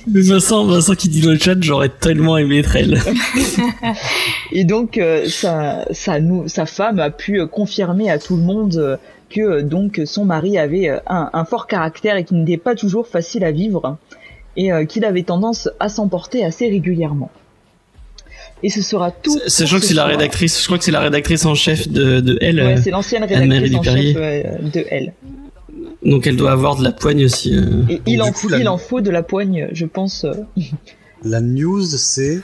[0.07, 2.99] Mais Vincent, Vincent qui dit dans le chat, j'aurais tellement aimé être elle.
[4.51, 8.99] Et donc euh, sa, sa, nou- sa femme a pu confirmer à tout le monde
[9.29, 13.43] que donc son mari avait un, un fort caractère et qu'il n'était pas toujours facile
[13.43, 13.97] à vivre
[14.55, 17.31] et euh, qu'il avait tendance à s'emporter assez régulièrement.
[18.61, 19.37] Et ce sera tout.
[19.47, 22.21] Sachant que ce c'est la rédactrice, je crois que c'est la rédactrice en chef de,
[22.21, 22.61] de elle.
[22.61, 25.13] Ouais, euh, c'est l'ancienne rédactrice en chef euh, de elle.
[26.05, 27.53] donc elle doit avoir de la poigne aussi.
[27.55, 27.83] euh.
[27.89, 30.25] Et il, en, coup, la- il en faut de la poigne, je pense.
[31.25, 32.41] La news, c'est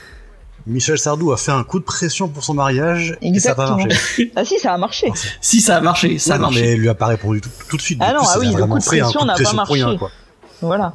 [0.66, 3.62] Michel Sardou a fait un coup de pression pour son mariage et ça n'a pas
[3.64, 3.76] Exactement.
[3.88, 4.32] marché.
[4.36, 5.06] Ah si, ça a marché.
[5.40, 6.60] Si ça a marché, ça a non, marché.
[6.62, 7.98] mais elle lui a pas répondu tout, tout de suite.
[8.02, 9.64] Ah non, coup, ah oui, a le coup de un pression coup de n'a pas
[9.64, 9.98] rien, marché.
[9.98, 10.10] quoi.
[10.62, 10.94] Voilà.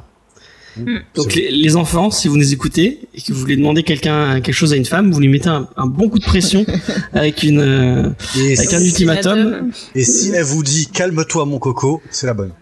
[1.14, 4.54] Donc les, les enfants, si vous nous écoutez et que vous voulez demander quelqu'un quelque
[4.54, 6.64] chose à une femme, vous lui mettez un, un bon coup de pression
[7.12, 9.70] avec une euh, avec un ultimatum.
[9.94, 12.52] et si elle vous dit calme-toi mon coco, c'est la bonne.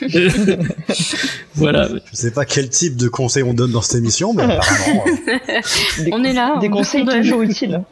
[1.54, 1.88] Voilà.
[1.88, 6.04] Je sais pas quel type de conseil on donne dans cette émission, mais apparemment, euh,
[6.04, 6.58] Des, On est là.
[6.60, 7.82] des on conseils toujours utiles.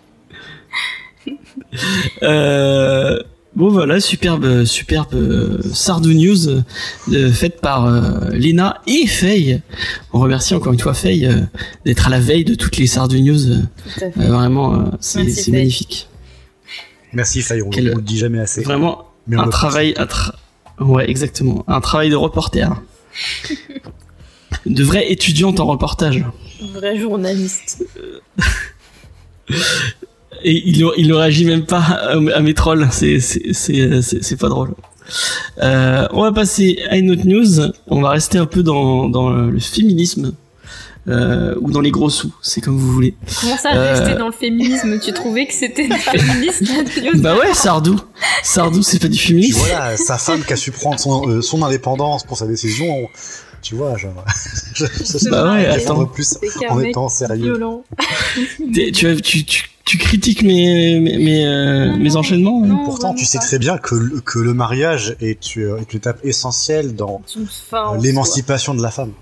[2.22, 3.18] Euh,
[3.56, 9.60] bon voilà, superbe, superbe euh, Sardou News euh, faite par euh, Lena et Faye.
[10.12, 11.40] On remercie encore une fois Faye euh,
[11.84, 13.50] d'être à la veille de toutes les Sardou News.
[13.50, 13.58] euh,
[14.02, 15.52] euh, vraiment, euh, c'est Merci, c'est Faye.
[15.54, 16.08] magnifique.
[17.12, 18.62] merci Faye, on, on le dit jamais assez.
[18.62, 20.34] Vraiment Mais un travail, un tra-
[20.78, 22.80] ouais exactement, un travail de reporter.
[24.66, 26.24] De vraie étudiante en reportage.
[26.74, 27.84] Vrai journaliste.
[30.42, 32.88] Et il, il ne réagit même pas à, mes trolls.
[32.90, 34.74] C'est, c'est, c'est, c'est, c'est pas drôle.
[35.62, 37.70] Euh, on va passer à une autre news.
[37.86, 40.34] On va rester un peu dans, dans le féminisme.
[41.08, 43.14] Euh, ou dans les gros sous, c'est comme vous voulez.
[43.40, 43.94] Comment ça, Euh.
[43.94, 44.98] rester dans le féminisme?
[44.98, 47.20] Tu trouvais que c'était news?
[47.20, 48.00] Bah ouais, Sardou.
[48.42, 49.60] Sardou, c'est pas du féminisme.
[49.60, 53.08] voilà, sa femme qui a su prendre son, euh, son indépendance pour sa décision, on-
[53.62, 54.24] tu vois, genre,
[54.74, 56.06] je, je, Bah ouais, attends.
[56.06, 56.34] plus
[56.68, 57.56] en étant sérieux.
[58.74, 58.90] Tu,
[59.22, 62.84] tu, tu, tu critiques mes mes mes, euh, Non, mes non, enchaînements hein non.
[62.84, 63.44] Pourtant, tu vraiment sais pas.
[63.44, 68.74] très bien que, le- que le mariage est, est une étape essentielle dans euh, l'émancipation
[68.74, 69.12] de la femme.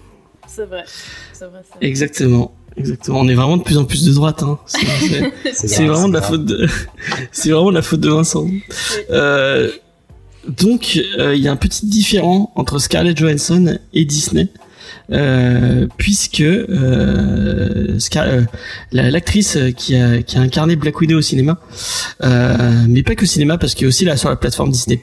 [0.49, 0.85] C'est vrai.
[1.33, 1.61] C'est vrai.
[1.71, 1.79] vrai.
[1.87, 2.53] Exactement.
[2.77, 3.21] Exactement.
[3.21, 4.43] On est vraiment de plus en plus de droite.
[4.43, 4.59] Hein.
[4.67, 6.31] C'est- vraiment de la grave.
[6.33, 6.67] faute de,
[7.33, 8.49] c'est vraiment de la faute de Vincent.
[9.11, 9.71] Euh,
[10.49, 14.64] donc, euh, il y a un petit différent entre Scarlett Johansson et Disney, euh,
[15.99, 18.43] puisque euh, Scar- euh,
[18.93, 21.59] la- l'actrice qui a, incarné Black Widow au cinéma,
[22.23, 24.71] euh, mais pas que au cinéma, parce qu'il y a aussi là sur la plateforme
[24.71, 25.01] Disney+,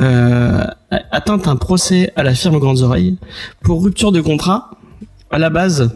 [0.00, 3.16] euh, a atteint un procès à la firme Grandes Oreilles
[3.62, 4.70] pour rupture de contrat.
[5.30, 5.90] À la base,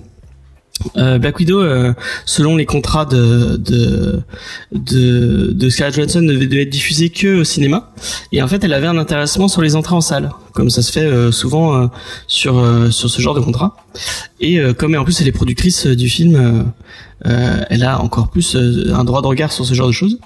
[0.96, 1.92] euh, Black Widow, euh,
[2.24, 4.20] selon les contrats de de
[4.72, 7.92] de, de Scarlett Johansson, devait, être diffusée que au cinéma.
[8.32, 10.92] Et en fait, elle avait un intéressement sur les entrées en salle, comme ça se
[10.92, 11.86] fait euh, souvent euh,
[12.26, 13.76] sur euh, sur ce genre de contrat.
[14.40, 16.72] Et euh, comme en plus elle est productrice du film,
[17.24, 20.18] elle a encore plus un droit de regard sur ce genre de choses.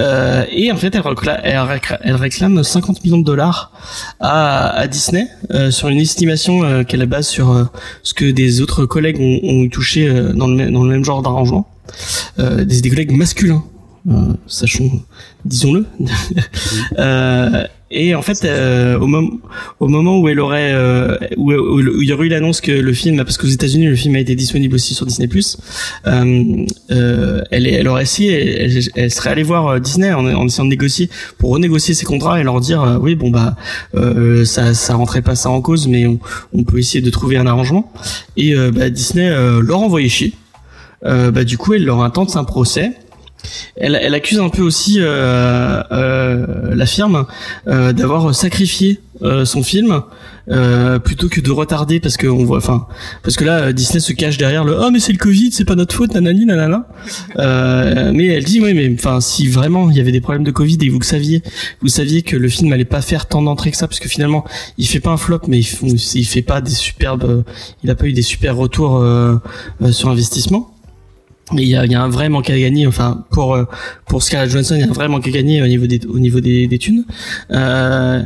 [0.00, 3.72] Euh, et en fait, elle, réclame, elle, réclame, elle réclame 50 millions de dollars
[4.20, 7.68] à, Disney euh, sur une estimation euh, qu'elle base sur
[8.02, 11.68] ce que des autres collègues ont, ont touché dans, le même, genre d'arrangement,
[12.38, 13.64] des, collègues masculins,
[14.46, 15.02] sachons,
[15.44, 15.86] disons-le.
[17.92, 19.38] et en fait, euh, au, mom
[19.78, 21.52] au moment où elle aurait, euh, où,
[22.00, 24.34] il y aurait eu l'annonce que le film, parce qu'aux États-Unis le film a été
[24.34, 25.28] disponible aussi sur Disney+,
[26.06, 30.70] euh, euh, elle, elle aurait essayé, elle, serait allée voir euh, Disney en, essayant de
[30.70, 33.56] négocier pour renégocier ses contrats et leur dire, euh, oui bon bah
[34.44, 37.92] ça, ça rentrait pas ça en cause, mais on, peut essayer de trouver un arrangement.
[38.36, 39.28] Et bah, Disney
[39.60, 40.32] leur envoyait chier.
[41.02, 42.92] Bah, du coup, elle leur intente un procès.
[43.76, 47.26] Elle, elle accuse un peu aussi euh, euh, la firme
[47.66, 50.02] euh, d'avoir sacrifié euh, son film
[50.50, 52.88] euh, plutôt que de retarder parce que on voit, enfin,
[53.22, 55.76] parce que là Disney se cache derrière le oh mais c'est le Covid, c'est pas
[55.76, 56.86] notre faute, nanani nanana.
[57.38, 60.50] Euh, mais elle dit oui mais enfin si vraiment il y avait des problèmes de
[60.50, 61.42] Covid et vous le saviez,
[61.80, 64.44] vous saviez que le film allait pas faire tant d'entrées que ça parce que finalement
[64.76, 67.44] il fait pas un flop mais il, fait pas des superbes,
[67.82, 69.04] il a pas eu des super retours
[69.90, 70.71] sur investissement.
[71.56, 72.86] Il y a, y a un vrai manque à gagner.
[72.86, 73.64] Enfin, pour euh,
[74.06, 76.18] pour Scarlett Johansson, il y a un vrai manque à gagner au niveau des au
[76.18, 77.04] niveau des, des thunes.
[77.50, 78.22] Euh,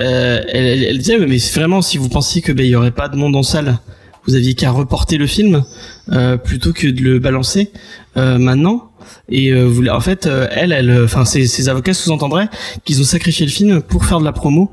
[0.00, 2.90] euh, elle, elle, elle disait mais vraiment si vous pensiez que ben il y aurait
[2.90, 3.78] pas de monde en salle,
[4.26, 5.64] vous aviez qu'à reporter le film
[6.12, 7.70] euh, plutôt que de le balancer
[8.16, 8.90] euh, maintenant.
[9.28, 12.48] Et euh, vous, en fait, elle, elle, enfin ses, ses avocats sous-entendraient
[12.84, 14.70] qu'ils ont sacrifié le film pour faire de la promo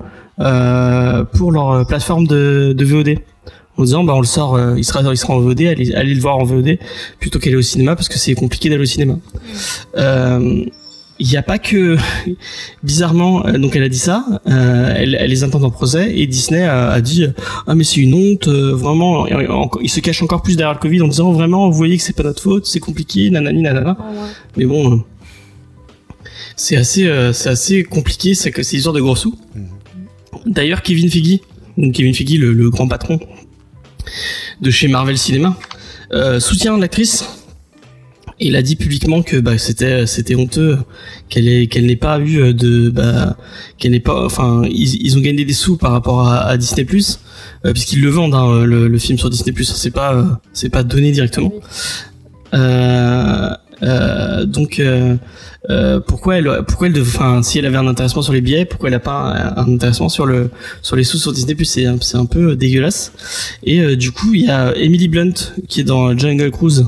[1.34, 3.20] pour leur plateforme de, de VOD
[3.78, 6.14] en disant bah on le sort euh, il sera il sera en VOD allez, allez
[6.14, 6.78] le voir en VOD
[7.20, 9.18] plutôt qu'aller au cinéma parce que c'est compliqué d'aller au cinéma.
[9.98, 10.64] Euh,
[11.20, 11.96] il n'y a pas que
[12.84, 16.26] bizarrement euh, donc elle a dit ça euh, elle, elle les intente en procès et
[16.28, 17.26] Disney a, a dit
[17.68, 19.28] ah mais c'est une honte euh, vraiment
[19.82, 22.16] il se cache encore plus derrière le Covid en disant vraiment vous voyez que c'est
[22.16, 23.96] pas notre faute c'est compliqué nanani nanana.
[24.00, 24.18] Ah ouais.
[24.58, 24.98] mais bon euh,
[26.56, 29.36] c'est assez euh, c'est assez compliqué c'est que c'est histoire de gros sous.
[30.46, 31.40] D'ailleurs Kevin Feige
[31.78, 33.20] donc Kevin Feige le, le grand patron
[34.62, 35.58] de chez Marvel Cinéma.
[36.14, 37.26] Euh, soutient l'actrice.
[38.40, 40.80] Et il a dit publiquement que bah, c'était c'était honteux
[41.30, 43.38] qu'elle qu'elle n'ait pas eu euh, de bah,
[43.78, 47.20] qu'elle n'ait pas enfin ils, ils ont gagné des sous par rapport à, Disney Plus
[47.72, 49.72] puisqu'ils le vendent hein, le, film sur Disney Plus.
[49.74, 51.54] C'est pas euh, c'est pas donné directement.
[52.54, 53.50] Euh,
[53.82, 54.82] euh, donc
[55.70, 58.66] euh, euh, pourquoi elle pourquoi elle enfin si elle avait un intéressement sur les billets
[58.66, 60.50] pourquoi elle a pas un, intéressement sur le
[60.82, 61.66] sur les sous sur Disney Plus?
[61.66, 63.14] C'est un- c'est un peu dégueulasse
[63.64, 65.34] et euh, du coup il y a Emily Blunt
[65.70, 66.88] qui est dans Jungle Cruise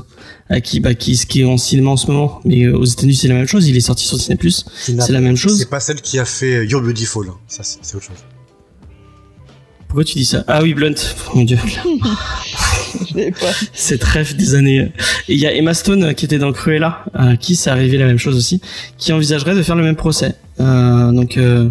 [0.50, 3.14] à qui bah qui qui est en cinéma en ce moment mais euh, aux États-Unis
[3.16, 5.70] c'est la même chose il est sorti sur Disney Plus c'est la même chose C'est
[5.70, 7.28] pas celle qui a fait Your Beautiful.
[7.30, 7.34] hein.
[7.48, 8.16] Ça, c'est c'est autre chose.
[9.88, 10.44] pourquoi tu dis ça?
[10.48, 10.94] Ah oui Blunt
[11.34, 11.58] mon dieu.
[13.72, 14.92] cette rêve des années.
[15.28, 17.98] Et il y a Emma Stone euh, qui était dans Cruella, à qui ça arrivé
[17.98, 18.60] la même chose aussi,
[18.98, 20.34] qui envisagerait de faire le même procès.
[20.60, 21.70] Euh, donc euh,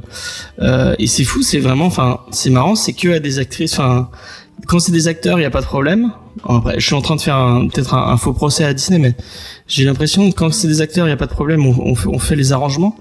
[0.60, 4.10] euh, et c'est fou, c'est vraiment, enfin c'est marrant, c'est que à des actrices, enfin
[4.68, 6.12] quand c'est des acteurs, il y a pas de problème.
[6.78, 9.16] Je suis en train de faire peut-être un, faux procès à Disney, mais
[9.68, 12.36] j'ai l'impression que quand c'est des acteurs, il y a pas de problème, on fait
[12.36, 12.98] les arrangements.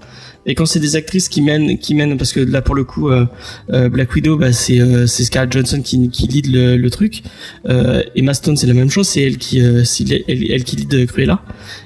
[0.47, 3.09] Et quand c'est des actrices qui mènent, qui mènent, parce que là pour le coup,
[3.09, 3.25] euh,
[3.71, 7.23] euh, Black Widow, bah, c'est euh, Scarlett Johansson qui, qui lead le, le truc.
[7.67, 10.75] Euh, Emma Stone, c'est la même chose, c'est elle qui, euh, c'est elle, elle qui
[10.75, 11.41] lead Cruella.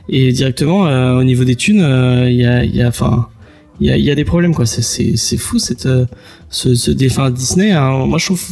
[0.10, 0.82] Et directement,
[1.18, 1.86] au niveau des thunes,
[2.28, 3.30] il y a, y a, enfin,
[3.80, 4.66] il y a, y a des problèmes quoi.
[4.66, 4.82] C'est,
[5.16, 5.88] c'est, fou cette,
[6.50, 7.72] ce, ce défunt Disney.
[7.72, 8.06] hein.
[8.08, 8.46] moi, je trouve,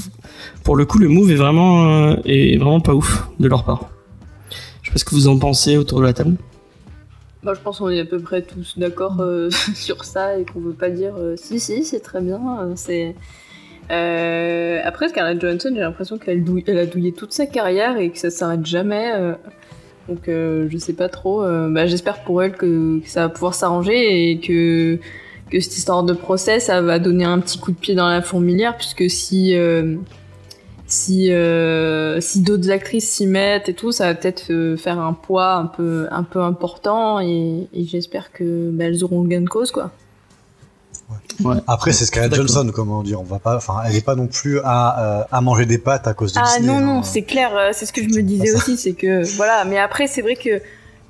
[0.63, 3.89] pour le coup, le move est vraiment, est vraiment pas ouf de leur part.
[4.83, 6.37] Je sais pas ce que vous en pensez autour de la table.
[7.43, 10.59] Bah, je pense qu'on est à peu près tous d'accord euh, sur ça et qu'on
[10.59, 12.39] veut pas dire euh, si si c'est très bien.
[12.61, 13.15] euh, c'est
[13.91, 16.39] Euh, après Scarlett Johansson, j'ai l'impression qu'elle
[16.77, 19.13] a douillé toute sa carrière et que ça s'arrête jamais.
[19.15, 19.33] euh.
[20.09, 21.41] Donc je sais pas trop.
[21.69, 24.99] Bah, j'espère pour elle que, que, ça va pouvoir s'arranger et que
[25.51, 28.21] que cette histoire de procès, ça va donner un petit coup de pied dans la
[28.21, 29.53] fourmilière, puisque si
[30.87, 35.13] si euh, si d'autres actrices s'y mettent et tout, ça va peut-être euh, faire un
[35.13, 39.41] poids un peu un peu important et, et j'espère que bah, elles auront le gain
[39.41, 39.91] de cause quoi.
[41.43, 41.57] Ouais.
[41.67, 44.59] Après c'est Scarlett Johnson comment dire, on va pas, enfin elle est pas non plus
[44.63, 46.73] à, euh, à manger des pâtes à cause de ah, Disney.
[46.73, 49.65] Ah non non, c'est clair, c'est ce que je me disais aussi, c'est que voilà,
[49.65, 50.61] mais après c'est vrai que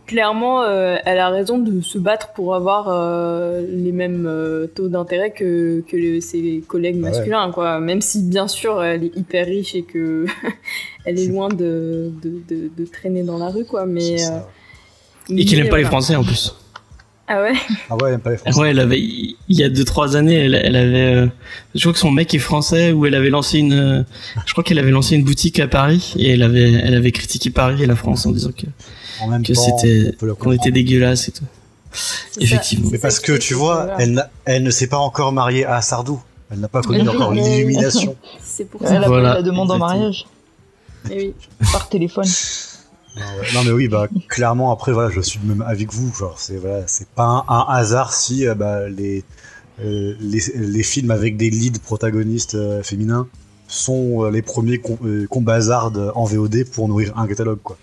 [0.07, 4.87] clairement, euh, elle a raison de se battre pour avoir euh, les mêmes euh, taux
[4.87, 7.79] d'intérêt que, que ses collègues bah masculins, quoi.
[7.79, 10.25] Même si, bien sûr, elle est hyper riche et que
[11.05, 13.85] elle est loin de, de, de, de, traîner dans la rue, quoi.
[13.85, 14.15] Mais,
[15.29, 16.55] et qu'elle n'aime pas les Français, en plus.
[17.29, 17.53] Ah ouais?
[17.89, 18.59] Ah ouais, elle aime pas les Français.
[18.59, 21.29] Ouais, elle avait, il y a deux trois années, elle, elle avait,
[21.75, 24.05] je crois que son mec est français, ou elle avait lancé une,
[24.45, 27.49] je crois qu'elle avait lancé une boutique à Paris, et elle avait, elle avait critiqué
[27.49, 28.65] Paris et la France en disant que
[29.21, 31.45] en même que temps, c'était qu'on était dégueulasse et tout.
[32.39, 32.89] Effectivement.
[32.91, 36.21] Mais parce que tu vois, elle, elle ne s'est pas encore mariée à Sardou.
[36.51, 38.15] Elle n'a pas connu encore l'illumination.
[38.41, 38.95] C'est pour ça.
[38.95, 39.33] Elle a voilà.
[39.35, 40.25] la demande en mariage.
[41.09, 41.33] Et oui.
[41.71, 42.27] Par téléphone.
[43.53, 46.13] Non, mais oui, bah clairement après voilà, je suis même avec vous.
[46.13, 49.23] Genre c'est voilà, c'est pas un, un, hasard si euh, bah, les,
[49.79, 53.27] euh, les les films avec des leads protagonistes euh, féminins
[53.67, 57.77] sont euh, les premiers qu'on qu bazarde en VOD pour nourrir un catalogue quoi.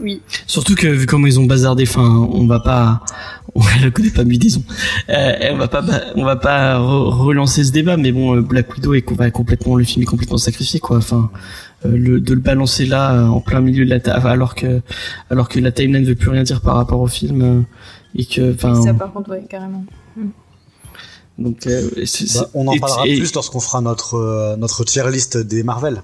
[0.00, 0.22] Oui.
[0.46, 3.00] Surtout que vu comment ils ont bazardé, enfin, on va pas,
[3.54, 4.64] on la connaît pas mieux disons.
[5.08, 5.84] Euh, on va pas,
[6.16, 9.84] on va pas re relancer ce débat, mais bon, Black Widow est va complètement, le
[9.84, 10.96] film est complètement sacrifié quoi.
[10.96, 11.30] Enfin,
[11.86, 14.80] euh, le, de le balancer là euh, en plein milieu de la table, alors que,
[15.30, 17.60] alors que la timeline veut plus rien dire par rapport au film euh,
[18.16, 18.82] et que, enfin.
[18.82, 19.84] Ça par contre, ouais, carrément.
[20.16, 20.28] Mm.
[21.38, 21.90] Donc, euh,
[22.34, 26.02] bah, on en parlera et, plus lorsqu'on fera notre notre tier list des Marvel.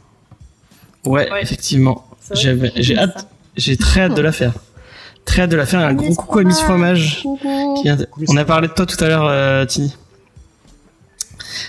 [1.07, 1.43] Ouais, ouais.
[1.43, 2.05] effectivement.
[2.35, 3.29] J'ai hâte.
[3.61, 4.55] J'ai très hâte de la faire.
[5.27, 5.81] Très hâte de la faire.
[5.81, 7.23] Un gros coucou à Miss Fromage.
[7.85, 8.09] De...
[8.29, 9.95] On a parlé de toi tout à l'heure, euh, Tini.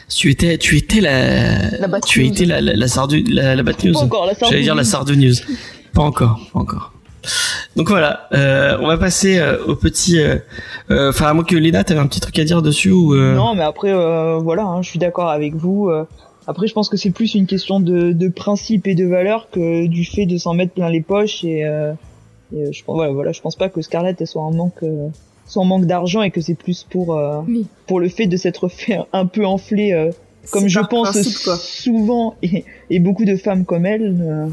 [0.08, 3.74] Tu étais, tu étais la, la tu étais la, la, la sardu, la, la bat
[3.84, 3.94] news.
[4.42, 5.34] J'allais dire la sardu news.
[5.94, 6.94] Pas encore, pas encore.
[7.76, 10.18] Donc voilà, euh, on va passer euh, au petit.
[10.90, 13.14] Enfin, à moins que Léna, t'avais un petit truc à dire dessus ou.
[13.16, 13.92] Non, mais après,
[14.40, 15.92] voilà, hein, je suis d'accord avec vous.
[16.48, 19.86] Après, je pense que c'est plus une question de, de principe et de valeur que
[19.88, 21.44] du fait de s'en mettre plein les poches.
[21.44, 21.94] Et, euh,
[22.56, 25.08] et je pense, voilà, voilà, je pense pas que Scarlett elle soit en manque, euh,
[25.46, 27.68] soit en manque d'argent et que c'est plus pour euh, oui.
[27.88, 30.12] pour le fait de s'être fait un peu enfler, euh,
[30.52, 34.18] comme je pense principe, souvent et, et beaucoup de femmes comme elle.
[34.22, 34.48] euh.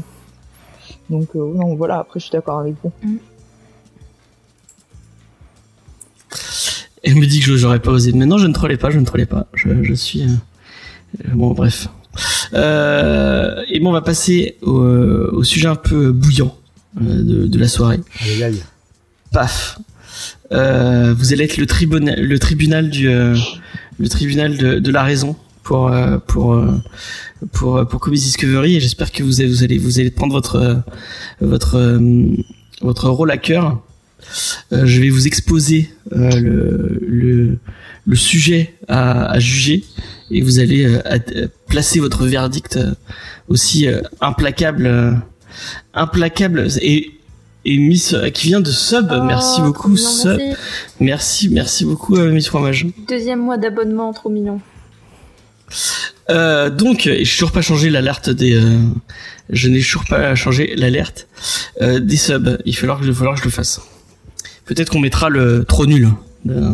[1.09, 1.97] donc euh, non, voilà.
[1.99, 2.91] Après, je suis d'accord avec vous.
[7.03, 8.11] Elle me dit que j'aurais pas osé.
[8.13, 9.47] Mais non, je ne trollais pas, je ne trollais pas.
[9.53, 10.23] Je, je suis.
[11.33, 11.87] Bon, bref.
[12.53, 16.55] Euh, et bon, on va passer au, au sujet un peu bouillant
[17.01, 17.99] euh, de, de, la soirée.
[19.31, 19.79] Paf.
[20.51, 23.37] Euh, vous allez être le tribunal, le tribunal du, euh,
[23.99, 26.59] le tribunal de, de, la raison pour euh, pour
[27.51, 30.81] pour pour Comedy Discovery et j'espère que vous allez vous allez vous allez prendre votre
[31.39, 31.99] votre
[32.81, 33.79] votre rôle à cœur.
[34.71, 37.59] je vais vous exposer le, le
[38.07, 39.83] le sujet à, à juger
[40.31, 42.93] et vous allez euh, placer votre verdict euh,
[43.47, 45.21] aussi euh, implacable
[45.93, 47.11] implacable et
[47.65, 49.11] et Miss qui vient de Sub.
[49.11, 50.37] Oh, merci beaucoup Sub.
[50.37, 50.57] merci.
[50.99, 52.87] merci merci beaucoup Miss Fromage.
[53.07, 54.61] Deuxième mois d'abonnement trop mignon.
[56.29, 58.77] Euh, donc je toujours pas changé l'alerte des euh,
[59.49, 61.27] je n'ai toujours pas changé l'alerte
[61.81, 63.81] euh, des subs il va falloir que je, falloir que je le fasse.
[64.65, 66.09] Peut-être qu'on mettra le trop nul
[66.45, 66.71] de, de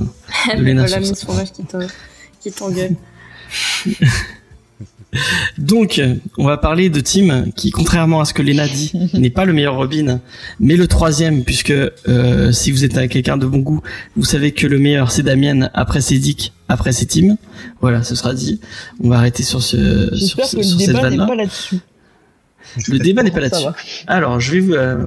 [0.62, 2.96] Lena voilà Miss Fromage qui t'engueule
[5.58, 6.02] Donc,
[6.38, 9.54] on va parler de Tim, qui, contrairement à ce que Lena dit, n'est pas le
[9.54, 10.20] meilleur Robin,
[10.60, 13.82] mais le troisième, puisque euh, si vous êtes quelqu'un de bon goût,
[14.18, 17.38] vous savez que le meilleur c'est Damien, après c'est Dick, après c'est Tim.
[17.80, 18.60] Voilà, ce sera dit.
[19.02, 21.28] On va arrêter sur ce sur, que sur le cette débat n'est vanne-là.
[21.28, 21.78] pas là-dessus.
[22.90, 23.68] Le débat n'est pas là-dessus.
[24.08, 24.74] Alors, je vais vous.
[24.74, 25.06] euh,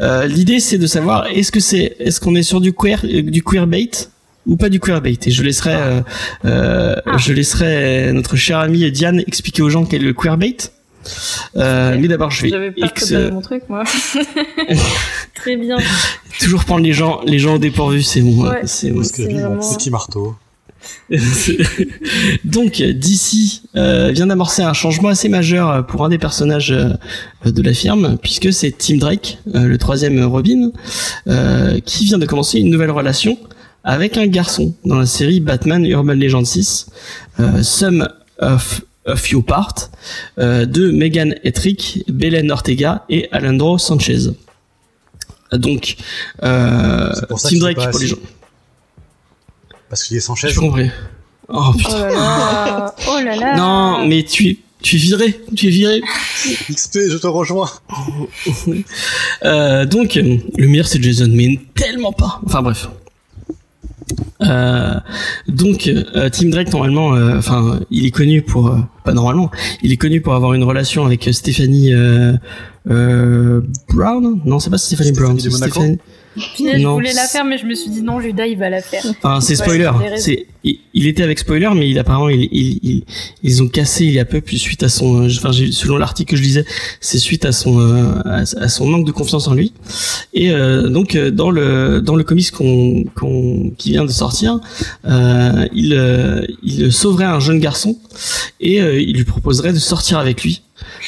[0.00, 3.22] euh, L'idée, c'est de savoir est-ce que c'est, est-ce qu'on est sur du queer, euh,
[3.22, 3.90] du queer bait
[4.48, 6.00] ou pas du queer bait Et je laisserai, euh,
[6.44, 10.56] euh, je laisserai notre cher ami Diane expliquer aux gens quel est le queer bait.
[11.56, 13.84] Euh, mais d'abord, je vais J'avais pas ex- préparé mon truc, moi.
[15.34, 15.76] Très bien.
[16.40, 18.48] toujours prendre les gens, les gens au dépourvu, c'est bon.
[18.48, 18.62] Ouais.
[18.64, 20.34] C'est mon vraiment- petit marteau.
[22.44, 26.94] Donc DC euh, vient d'amorcer un changement assez majeur pour un des personnages euh,
[27.50, 30.70] de la firme, puisque c'est Tim Drake, euh, le troisième Robin,
[31.28, 33.38] euh, qui vient de commencer une nouvelle relation
[33.88, 36.90] avec un garçon dans la série Batman Urban Legend 6,
[37.40, 38.06] euh, Some
[38.38, 39.90] of A Few Part,
[40.38, 44.28] euh, de Megan Ettrick, Belen Ortega et Alejandro Sanchez.
[45.52, 45.96] Donc,
[46.42, 47.10] euh,
[47.42, 48.16] Tim Drake pour les gens.
[49.88, 50.52] Parce qu'il est sans chaise.
[50.52, 50.86] Je comprends.
[51.48, 51.90] Oh putain.
[51.94, 52.94] Oh là là.
[53.08, 53.56] Oh là, là.
[53.56, 56.02] Non, mais tu tu es viré, tu es viré.
[56.70, 57.70] XP, je te rejoins.
[59.44, 62.42] euh, donc, le meilleur c'est Jason, mais tellement pas.
[62.44, 62.86] Enfin bref.
[64.42, 64.94] Euh,
[65.48, 69.50] donc euh, Tim Drake normalement, euh, enfin il est connu pour, euh, pas normalement,
[69.82, 71.92] il est connu pour avoir une relation avec Stéphanie
[72.84, 74.40] Brown?
[74.44, 75.50] Non, c'est pas Stéphanie Brown, c'est
[76.36, 76.82] Stéphanie.
[76.82, 79.02] je voulais la faire, mais je me suis dit non, Judas, il va la faire.
[79.22, 79.90] Enfin, c'est spoiler.
[80.16, 83.04] C'est, il, était avec spoiler, mais il apparemment, il, il,
[83.42, 86.36] ils ont cassé il y a peu, puis suite à son, enfin, selon l'article que
[86.36, 86.64] je lisais,
[87.00, 89.72] c'est suite à son, euh, à, son manque de confiance en lui.
[90.34, 94.60] Et euh, donc, euh, dans le, dans le comics qu'on, qu'on, qui vient de sortir,
[95.06, 97.96] euh, il, il sauverait un jeune garçon
[98.60, 100.62] et il lui proposerait de sortir avec lui.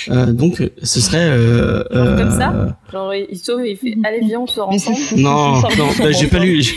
[0.08, 1.28] Euh, donc, ce serait.
[1.30, 4.68] Euh, Genre comme ça euh, Genre, il sauve et il fait Allez, viens, on sort
[4.68, 4.98] ensemble.
[5.16, 6.62] Non, non, bah, j'ai pas lu.
[6.62, 6.72] Je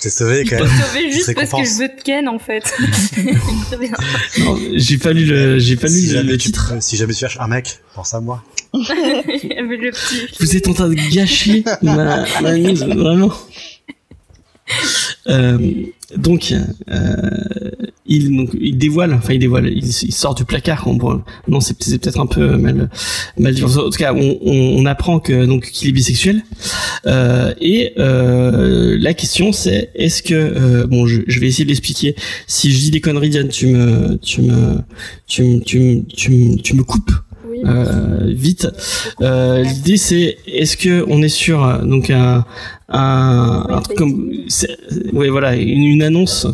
[0.00, 0.66] t'ai sauvé quand même.
[0.66, 2.72] Je sauvé juste parce que je veux te ken en fait.
[4.74, 6.74] j'ai pas lu le, j'ai pas lu si le, titre.
[6.80, 8.42] si jamais tu cherches un mec, pense à moi.
[8.74, 10.28] le petit.
[10.40, 13.32] Vous êtes en train de gâcher ma, ma news, vraiment.
[15.28, 15.58] Euh,
[16.16, 16.52] donc,
[16.90, 17.70] euh,
[18.08, 20.86] il, donc, il dévoile, enfin il dévoile, il, sort du placard.
[20.86, 20.98] On,
[21.46, 22.90] non, c'est peut-être un peu mal,
[23.38, 23.62] mal dit.
[23.62, 26.42] En tout cas, on, on, apprend que donc qu'il est bisexuel.
[27.06, 31.68] Euh, et euh, la question c'est, est-ce que euh, bon, je, je, vais essayer de
[31.70, 32.16] l'expliquer.
[32.46, 34.78] Si je dis des conneries, Diane, tu me, tu me,
[35.26, 37.12] tu me, tu me, tu me, tu me coupes.
[37.64, 38.68] Euh, vite.
[39.20, 42.44] Euh, L'idée c'est est-ce que on est sur donc un,
[42.88, 44.30] un, un truc comme
[45.12, 46.46] ouais voilà une, une annonce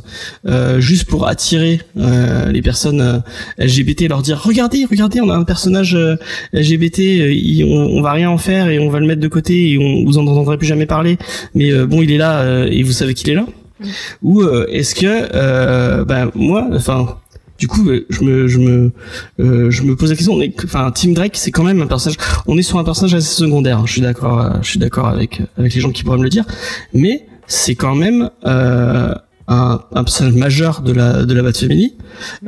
[0.46, 5.36] euh, juste pour attirer euh, les personnes euh, LGBT leur dire regardez regardez on a
[5.36, 6.16] un personnage euh,
[6.52, 9.78] LGBT on, on, va rien en faire et on va le mettre de côté et
[9.78, 11.18] on vous en entendrez plus jamais parler
[11.54, 13.46] mais bon il est là et vous savez qu'il est là
[13.80, 13.86] mm.
[14.22, 17.18] ou est-ce que bah moi enfin
[17.58, 18.92] du coup, euh, je me, je me,
[19.40, 20.38] euh, je me pose la question.
[20.64, 22.16] Enfin, Tim Drake, c'est quand même un personnage.
[22.46, 23.78] On est sur un personnage assez secondaire.
[23.78, 23.84] Hein.
[23.86, 24.40] Je suis d'accord.
[24.40, 26.44] Euh, je suis d'accord avec avec les gens qui pourraient me le dire.
[26.92, 29.14] Mais c'est quand même euh,
[29.48, 31.94] un, un, personnage majeur de la de la Bat Family.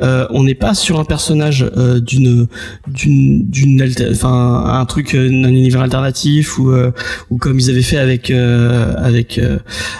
[0.01, 2.47] Euh, on n'est pas sur un personnage euh, d'une
[2.87, 6.91] d'une d'une enfin un truc euh, un univers alternatif ou euh,
[7.29, 9.39] ou comme ils avaient fait avec euh, avec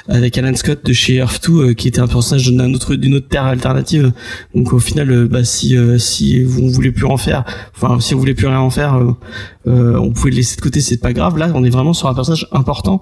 [0.07, 3.27] avec Alan Scott de chez Earth 2 qui était un personnage d'un autre d'une autre
[3.27, 4.11] terre alternative.
[4.55, 7.43] Donc au final bah si si vous voulez plus en faire
[7.75, 8.99] enfin si vous voulez plus rien en faire
[9.67, 11.37] on pouvait le laisser de côté, c'est pas grave.
[11.37, 13.01] Là, on est vraiment sur un personnage important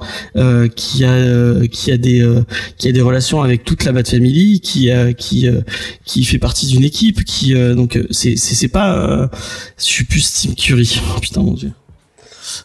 [0.76, 2.28] qui a qui a des
[2.78, 5.48] qui a des relations avec toute la Bat Family, qui qui
[6.06, 9.30] qui fait partie d'une équipe, qui donc c'est c'est pas
[9.78, 11.02] je suis plus Team Curry.
[11.16, 11.72] Oh, putain mon dieu.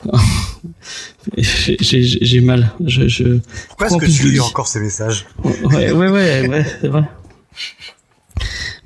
[1.37, 2.73] j'ai mal.
[2.85, 5.27] Je, je Pourquoi est-ce que tu lis encore ces messages?
[5.45, 7.05] Ouais, ouais, ouais, ouais, c'est vrai.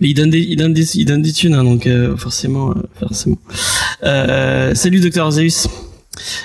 [0.00, 2.70] Mais il donne des, il donne des, il donne des thunes, hein, donc euh, forcément,
[2.70, 3.38] euh, forcément.
[4.02, 5.68] Euh, salut Docteur Zeus.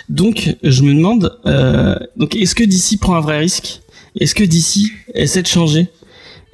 [0.10, 3.82] Donc, je me demande, euh, donc, est-ce que DC prend un vrai risque?
[4.20, 5.88] Est-ce que DC essaie de changer?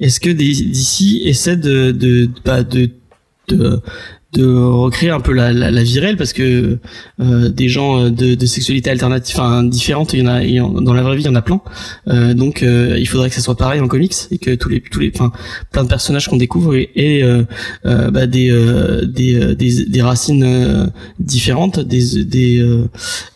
[0.00, 2.90] Est-ce que DC essaie de, de, bah, de,
[3.48, 3.80] de,
[4.32, 6.78] de recréer un peu la, la, la virelle parce que
[7.20, 10.60] euh, des gens euh, de, de sexualité alternative, enfin différentes, il y en a, y
[10.60, 11.60] en, dans la vraie vie, il y en a plein.
[12.08, 14.80] Euh, donc euh, il faudrait que ça soit pareil en comics et que tous les,
[14.80, 15.32] tous les, enfin
[15.72, 17.44] plein de personnages qu'on découvre et, et euh,
[17.86, 18.50] euh, bah, des,
[19.06, 22.84] des, des, des racines différentes, des, des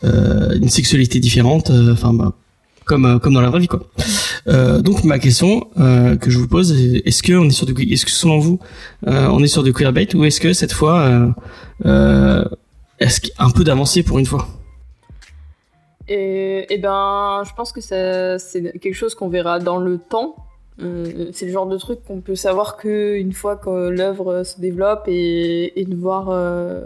[0.03, 2.35] une sexualité différente, enfin bah,
[2.91, 3.79] comme euh, comme dans la vraie vie quoi.
[4.47, 6.73] Euh, donc ma question euh, que je vous pose
[7.05, 8.59] est-ce que on est sur du est-ce que selon vous
[9.07, 10.97] on est sur du queerbait ou est-ce que cette fois
[11.85, 14.47] est-ce un peu d'avancée pour une fois?
[16.09, 20.35] Et, et ben je pense que c'est quelque chose qu'on verra dans le temps
[20.81, 24.59] euh, c'est le genre de truc qu'on peut savoir que une fois que l'œuvre se
[24.59, 26.85] développe et, de voir euh,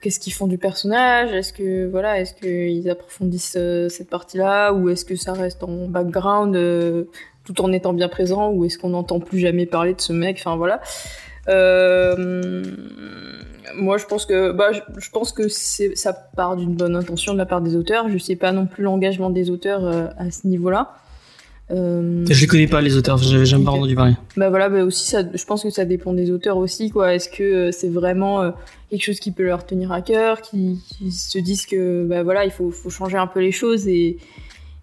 [0.00, 4.88] qu'est-ce qu'ils font du personnage, est-ce que voilà, est-ce qu'ils approfondissent euh, cette partie-là ou
[4.88, 6.56] est-ce que ça reste en background
[7.44, 10.36] tout en étant bien présent ou est-ce qu'on n'entend plus jamais parler de ce mec,
[10.38, 10.80] enfin voilà.
[13.76, 17.46] moi, je pense que, bah, je, pense que ça part d'une bonne intention de la
[17.46, 18.08] part des auteurs.
[18.08, 19.84] Je sais pas non plus l'engagement des auteurs
[20.16, 20.94] à ce niveau-là.
[21.70, 22.24] Euh...
[22.28, 24.14] Je les connais pas les auteurs, j'avais jamais entendu parler.
[24.36, 27.14] Bah voilà, bah aussi ça, je pense que ça dépend des auteurs aussi quoi.
[27.14, 28.50] Est-ce que euh, c'est vraiment euh,
[28.90, 32.44] quelque chose qui peut leur tenir à cœur, qui, qui se disent que bah voilà
[32.44, 34.18] il faut, faut changer un peu les choses et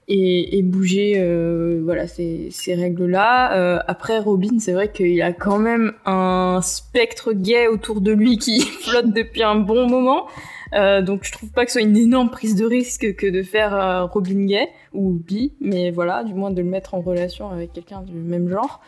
[0.08, 3.80] et, et bouger euh, voilà ces, ces règles là.
[3.88, 8.60] après Robin, c'est vrai qu'il a quand même un spectre gay autour de lui qui
[8.82, 10.26] flotte depuis un bon moment.
[10.74, 13.43] Euh, donc je trouve pas que ce soit une énorme prise de risque que de
[13.43, 17.49] faire euh, Robin gay ou bi, mais voilà, du moins de le mettre en relation
[17.49, 18.82] avec quelqu'un du même genre.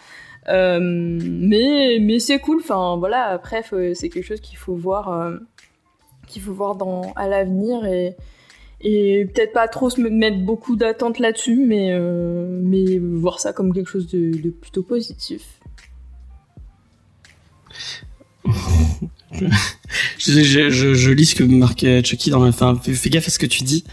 [0.50, 2.60] Euh, mais mais c'est cool.
[2.62, 3.64] Enfin voilà, après
[3.94, 5.32] c'est quelque chose qu'il faut voir,
[6.28, 8.16] qu'il faut voir dans à l'avenir et
[8.86, 13.90] et peut-être pas trop se mettre beaucoup d'attentes là-dessus, mais mais voir ça comme quelque
[13.90, 15.60] chose de plutôt positif.
[20.18, 22.76] je, je, je, je, lis ce que marque Chucky dans la fin.
[22.76, 23.84] Fais, gaffe à ce que tu dis.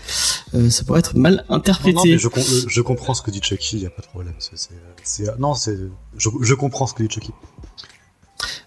[0.54, 1.94] Euh, ça pourrait être mal interprété.
[1.94, 2.28] Non, non mais je,
[2.68, 3.78] je, comprends ce que dit Chucky.
[3.78, 4.34] Il a pas de problème.
[4.38, 5.76] c'est non, c'est,
[6.16, 7.32] je, comprends ce que dit Chucky.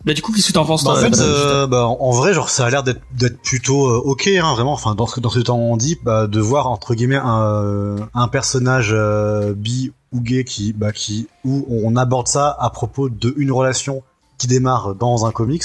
[0.06, 2.50] Bah du coup, qu'est-ce que t'en penses bah, En fait, euh, bah, en vrai, genre
[2.50, 4.74] ça a l'air d'être plutôt euh, ok, hein, vraiment.
[4.74, 8.28] Enfin, dans ce dans ce temps on dit, bah, de voir entre guillemets un, un
[8.28, 13.34] personnage euh, bi ou gay qui, bah, qui où on aborde ça à propos de
[13.38, 14.04] une relation
[14.38, 15.64] qui démarre dans un comics.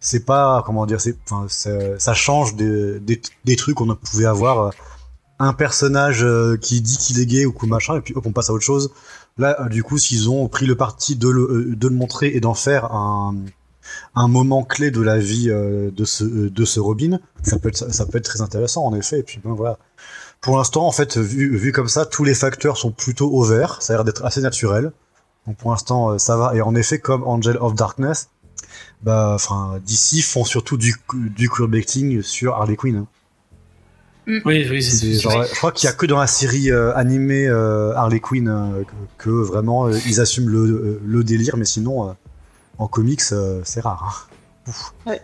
[0.00, 4.72] C'est pas comment dire, c'est, enfin, ça change des, des, des trucs qu'on pouvait avoir.
[5.38, 8.32] Un personnage euh, qui dit qu'il est gay ou quoi machin, et puis hop, on
[8.32, 8.90] passe à autre chose.
[9.36, 12.28] Là, euh, du coup, s'ils ont pris le parti de le, euh, de le montrer
[12.28, 13.34] et d'en faire un,
[14.14, 18.06] un moment clé de la vie de ce, de ce Robin, ça peut être, ça
[18.06, 19.18] peut être très intéressant en effet.
[19.18, 19.76] Et puis ben voilà.
[20.40, 23.82] Pour l'instant, en fait, vu, vu comme ça, tous les facteurs sont plutôt au vert.
[23.82, 24.90] Ça a l'air d'être assez naturel.
[25.46, 26.54] Donc pour l'instant, ça va.
[26.54, 28.30] Et en effet, comme Angel of Darkness,
[29.06, 32.96] bah, enfin, d'ici font surtout du, du queerbaiting sur Harley Quinn.
[32.96, 33.06] Hein.
[34.26, 34.38] Mm.
[34.44, 37.46] Oui, oui, c'est genre, je crois qu'il y a que dans la série euh, animée
[37.46, 38.82] euh, Harley Quinn euh,
[39.16, 42.16] que, que, vraiment euh, ils assument le, le, délire, mais sinon
[42.78, 44.28] en comics c'est rare.
[44.66, 44.72] Hein.
[45.06, 45.20] Ouais.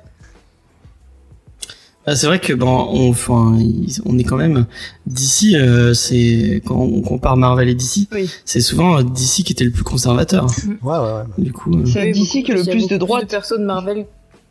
[2.07, 3.57] Ah, c'est vrai que bon, on, enfin,
[4.05, 4.67] on est quand même
[5.07, 5.57] d'ici.
[5.95, 8.29] c'est quand on compare Marvel et DC, oui.
[8.45, 10.47] c'est souvent DC qui était le plus conservateur.
[10.83, 11.23] Ouais, ouais, ouais.
[11.39, 13.25] Du coup, c'est DC qui est le plus de droite.
[13.25, 14.07] de personnes Marvel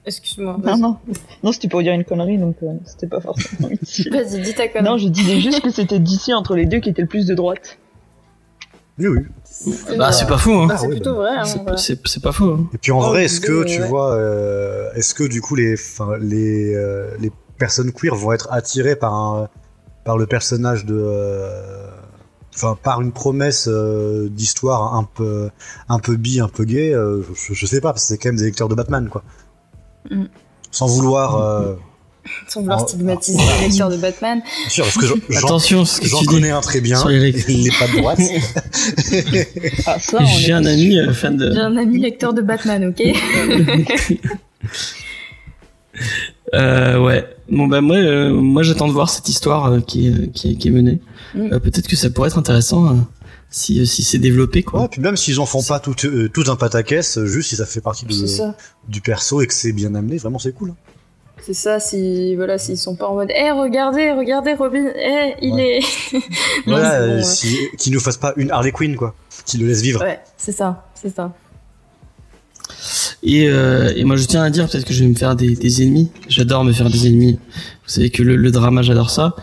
[0.05, 0.57] Excuse-moi.
[0.63, 0.97] Non, non.
[1.43, 4.11] Non, c'était pour dire une connerie, donc euh, c'était pas forcément utile.
[4.11, 4.91] Vas-y, dis ta connerie.
[4.91, 7.35] Non, je disais juste que c'était d'ici entre les deux qui était le plus de
[7.35, 7.77] droite.
[8.97, 9.21] Oui, oui.
[9.97, 10.61] Bah, c'est pas faux.
[10.61, 10.67] Hein.
[10.71, 11.37] Ah, c'est plutôt vrai.
[11.37, 11.43] Hein,
[11.77, 12.51] c'est pas faux.
[12.51, 12.69] Hein.
[12.73, 13.87] Et puis en oh, vrai, est-ce que tu ouais.
[13.87, 15.75] vois, euh, est-ce que du coup les,
[16.19, 17.31] les, euh, les
[17.61, 19.49] personnes queer vont être attirées par un,
[20.03, 21.45] par le personnage de,
[22.55, 25.49] enfin, par une promesse d'histoire un peu,
[25.87, 28.37] un peu bi, un peu gay je, je, sais pas, parce que c'est quand même
[28.37, 29.23] des lecteurs de Batman, quoi.
[30.09, 30.25] Mm.
[30.71, 31.35] Sans vouloir.
[31.35, 31.75] Euh,
[32.47, 34.41] Sans vouloir stigmatiser les lecteurs de Batman.
[34.41, 36.49] Bien sûr, parce que Attention, ce que j'en tu connais dis.
[36.49, 37.05] un très bien.
[37.07, 38.19] Les il n'est pas de droite.
[39.85, 41.51] ah, J'ai un ami euh, fan de.
[41.51, 43.01] J'ai un ami lecteur de Batman, ok
[46.53, 47.27] euh, ouais.
[47.51, 50.55] Bon bah moi, euh, moi j'attends de voir cette histoire euh, qui, est, qui, est,
[50.55, 50.99] qui est menée.
[51.35, 51.49] Mm.
[51.59, 52.97] Peut-être que ça pourrait être intéressant
[53.49, 54.81] si, si c'est développé quoi.
[54.83, 57.65] Ouais, puis même s'ils en font pas tout, euh, tout un pataquès, juste si ça
[57.65, 58.15] fait partie de,
[58.87, 60.71] du perso et que c'est bien amené, vraiment c'est cool.
[60.71, 60.75] Hein.
[61.43, 65.53] C'est ça, si voilà, s'ils sont pas en mode, eh regardez, regardez Robin, eh il
[65.55, 65.79] Ouais.
[65.79, 66.19] est.
[66.67, 69.81] Voilà, bon, euh, si, qu'ils nous fassent pas une Harley Quinn quoi, qui le laisse
[69.81, 70.01] vivre.
[70.01, 71.33] Ouais, c'est ça, c'est ça.
[73.23, 75.55] Et, euh, et moi je tiens à dire peut-être que je vais me faire des,
[75.55, 76.09] des ennemis.
[76.27, 77.33] J'adore me faire des ennemis.
[77.33, 79.35] Vous savez que le, le drama j'adore ça.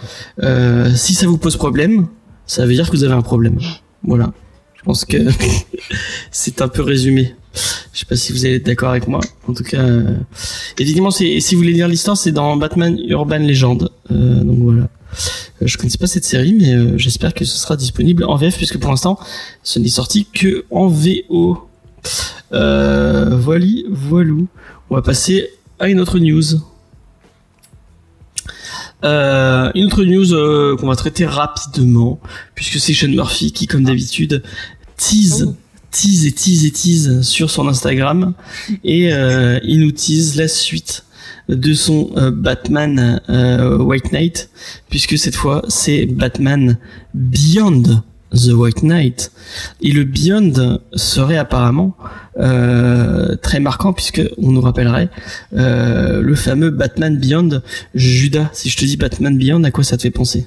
[0.42, 2.06] Euh, si ça vous pose problème,
[2.46, 3.58] ça veut dire que vous avez un problème.
[4.02, 4.32] Voilà.
[4.74, 5.18] Je pense que
[6.30, 7.34] c'est un peu résumé.
[7.92, 9.20] Je sais pas si vous allez être d'accord avec moi.
[9.48, 10.14] En tout cas, euh...
[10.78, 13.90] évidemment, si vous voulez lire l'histoire, c'est dans Batman Urban Legend.
[14.10, 14.88] Euh, donc voilà.
[15.62, 18.56] Euh, je connaissais pas cette série, mais euh, j'espère que ce sera disponible en VF,
[18.56, 19.18] puisque pour l'instant,
[19.62, 21.67] ce n'est sorti que en VO.
[22.52, 24.48] Euh, voilà, voilou.
[24.90, 25.48] On va passer
[25.78, 26.42] à une autre news.
[29.04, 32.20] Euh, une autre news euh, qu'on va traiter rapidement,
[32.54, 34.42] puisque c'est Sean Murphy qui, comme d'habitude,
[34.96, 35.54] tease,
[35.90, 38.34] tease et tease et tease sur son Instagram,
[38.82, 41.04] et euh, il nous tease la suite
[41.48, 43.20] de son euh, Batman
[43.80, 44.50] White Knight,
[44.90, 46.76] puisque cette fois c'est Batman
[47.14, 48.02] Beyond
[48.32, 49.32] the White Knight.
[49.80, 51.96] Et le Beyond serait apparemment
[52.38, 55.08] euh, très marquant puisque on nous rappellerait
[55.54, 57.62] euh, le fameux Batman Beyond.
[57.94, 60.46] Judas, si je te dis Batman Beyond, à quoi ça te fait penser?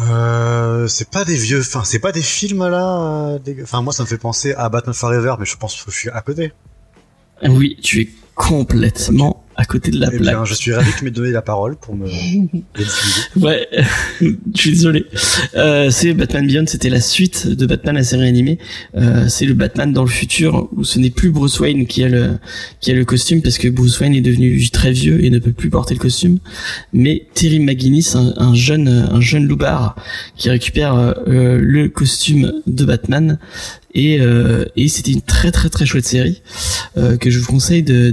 [0.00, 3.32] Euh, c'est pas des vieux, enfin c'est pas des films là.
[3.34, 5.90] euh, des- Enfin moi ça me fait penser à Batman Forever, mais je pense que
[5.90, 6.52] je suis à côté.
[7.42, 10.34] Oui, tu es complètement à côté de la Eh plaque.
[10.34, 12.06] bien, je suis ravi que tu m'aies donné la parole pour me.
[13.36, 13.68] Ouais,
[14.20, 15.04] je suis désolé.
[15.54, 18.58] Euh, c'est Batman Beyond, c'était la suite de Batman la série animée.
[18.96, 22.08] Euh, c'est le Batman dans le futur où ce n'est plus Bruce Wayne qui a
[22.08, 22.38] le
[22.80, 25.52] qui a le costume parce que Bruce Wayne est devenu très vieux et ne peut
[25.52, 26.38] plus porter le costume,
[26.94, 29.94] mais Terry McGinnis, un, un jeune un jeune loupard
[30.36, 30.94] qui récupère
[31.28, 33.38] euh, le costume de Batman
[33.94, 36.42] et euh, et c'était une très très très chouette série
[36.96, 38.10] euh, que je vous conseille de,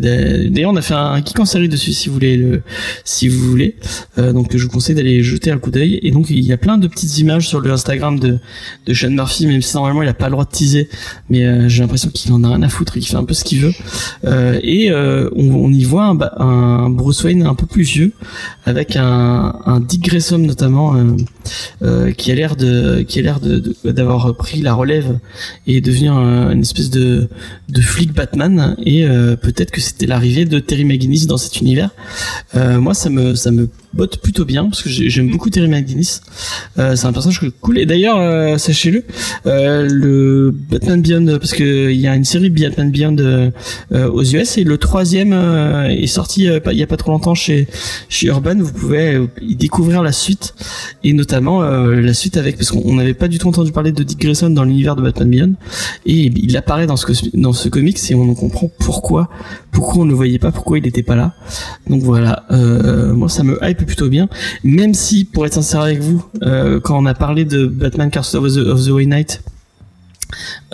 [0.50, 2.62] d'ailleurs on a fait un geek en série dessus si vous voulez le
[3.04, 3.76] si vous voulez.
[4.18, 6.00] Euh, donc je vous conseille d'aller jeter un coup d'œil.
[6.04, 8.40] Et donc il y a plein de petites images sur le Instagram de
[8.86, 10.90] de Sean Murphy même si normalement il a pas le droit de teaser.
[11.30, 13.44] Mais euh, j'ai l'impression qu'il en a rien à foutre qu'il fait un peu ce
[13.44, 13.74] qu'il veut.
[14.26, 17.84] Euh, et euh, on, on y voit un, ba- un Bruce Wayne un peu plus
[17.84, 18.14] vieux
[18.66, 20.96] avec un, un Dick Grayson notamment
[22.18, 25.20] qui a l'air de qui a l'air de- d'avoir pris la relève
[25.68, 27.28] et devenir un- une espèce de
[27.70, 31.90] de flic Batman et euh, peut-être que c'était l'arrivée de Terry McGinnis dans cet univers.
[32.56, 35.68] Euh, moi ça me ça me botte plutôt bien parce que j'ai- j'aime beaucoup Terry
[35.68, 36.20] McGinnis.
[36.78, 39.04] Euh, c'est un personnage cool et d'ailleurs euh, sachez-le
[39.48, 43.50] euh, le Batman Beyond parce que il y a une série Batman Beyond euh,
[43.92, 47.36] euh, aux US et le troisième euh, est sorti il y a pas trop longtemps
[47.36, 47.68] chez
[48.10, 48.56] chez Urban.
[48.60, 50.54] Vous pouvez y découvrir la suite
[51.04, 54.20] et notamment la suite avec parce qu'on n'avait pas du tout entendu parler de Dick
[54.20, 55.54] Grayson dans l'univers de Batman Beyond
[56.06, 59.30] et il apparaît dans ce dans ce comics et on comprend pourquoi
[59.72, 61.34] pourquoi on ne le voyait pas pourquoi il n'était pas là
[61.90, 62.46] donc voilà
[63.14, 64.30] moi ça me hype plutôt bien.
[64.64, 68.36] Même si pour être sincère avec vous euh, quand on a parlé de Batman Curse
[68.36, 69.42] of the, of the White Knight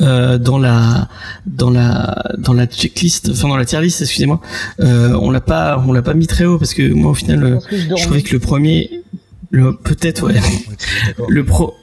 [0.02, 1.08] euh, dans la
[1.46, 4.42] dans la dans la checklist enfin dans la tier list excusez-moi
[4.80, 7.44] euh, on l'a pas on l'a pas mis très haut parce que moi au final
[7.44, 9.04] euh, je trouvais que le premier
[9.52, 10.42] le peut-être ouais.
[11.30, 11.76] Le pro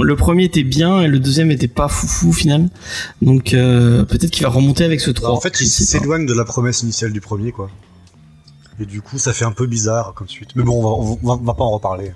[0.00, 2.68] le premier était bien et le deuxième était pas foufou au final.
[3.22, 6.34] Donc euh, peut-être qu'il va remonter avec ce 3 Bah, en fait, il s'éloigne de
[6.34, 7.70] la promesse initiale du premier, quoi.
[8.80, 10.50] Et du coup, ça fait un peu bizarre comme suite.
[10.54, 12.12] Mais bon, on va, on va, on va pas en reparler.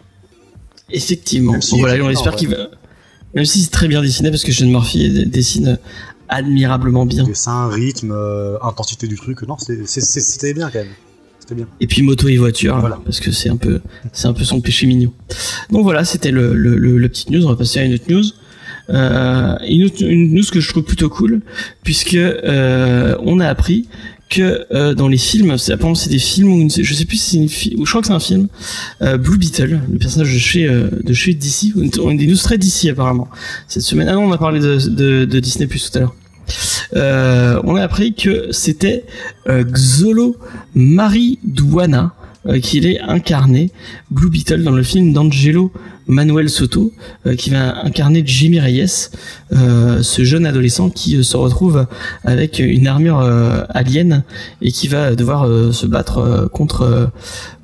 [0.91, 2.69] effectivement Même si, voilà on espère qu'il va
[3.35, 5.79] même si c'est très bien dessiné parce que Sean Murphy dessine
[6.29, 9.43] admirablement bien Dessin, rythme, euh, intensité du truc.
[9.43, 10.89] Non, c'était bien quand même.
[11.41, 11.67] C'était bien.
[11.81, 13.01] et puis moto et voiture Voilà.
[13.05, 13.81] parce que c'est un peu
[14.13, 15.13] c'est un peu son péché mignon
[15.71, 18.05] donc voilà c'était le, le, le, le petite news on va passer à une autre
[18.09, 18.23] news
[18.91, 21.41] euh, une, autre- une news que je trouve plutôt cool
[21.83, 23.89] puisque euh, on a appris
[24.33, 27.49] que euh, dans les films c'est apparemment c'est des films ou je sais plus si
[27.49, 28.49] c'est une ou je crois que c'est un film
[29.03, 32.57] euh, Blue Beetle le personnage de chez euh, de chez DC on des news très
[32.57, 33.29] DC apparemment.
[33.69, 36.15] Cette semaine ah non on a parlé de, Disney Plus tout à l'heure.
[37.65, 39.05] On a appris que c'était
[39.47, 40.37] Xolo
[40.75, 42.15] Mariduana
[42.49, 43.71] euh, qui est incarné
[44.11, 45.71] Blue Beetle dans le film d'Angelo
[46.07, 46.93] Manuel Soto
[47.27, 49.11] euh, qui va incarner Jimmy Reyes
[49.53, 51.87] euh, ce jeune adolescent qui euh, se retrouve
[52.25, 53.21] avec une armure
[53.71, 54.25] alien
[54.61, 57.11] et qui va devoir se battre contre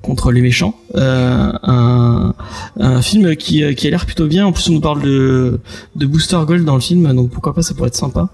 [0.03, 0.75] contre les méchants.
[0.95, 2.35] Euh, un,
[2.81, 4.47] un film qui, qui a l'air plutôt bien.
[4.47, 5.61] En plus on nous parle de
[5.97, 8.31] de Booster Gold dans le film donc pourquoi pas ça pourrait être sympa.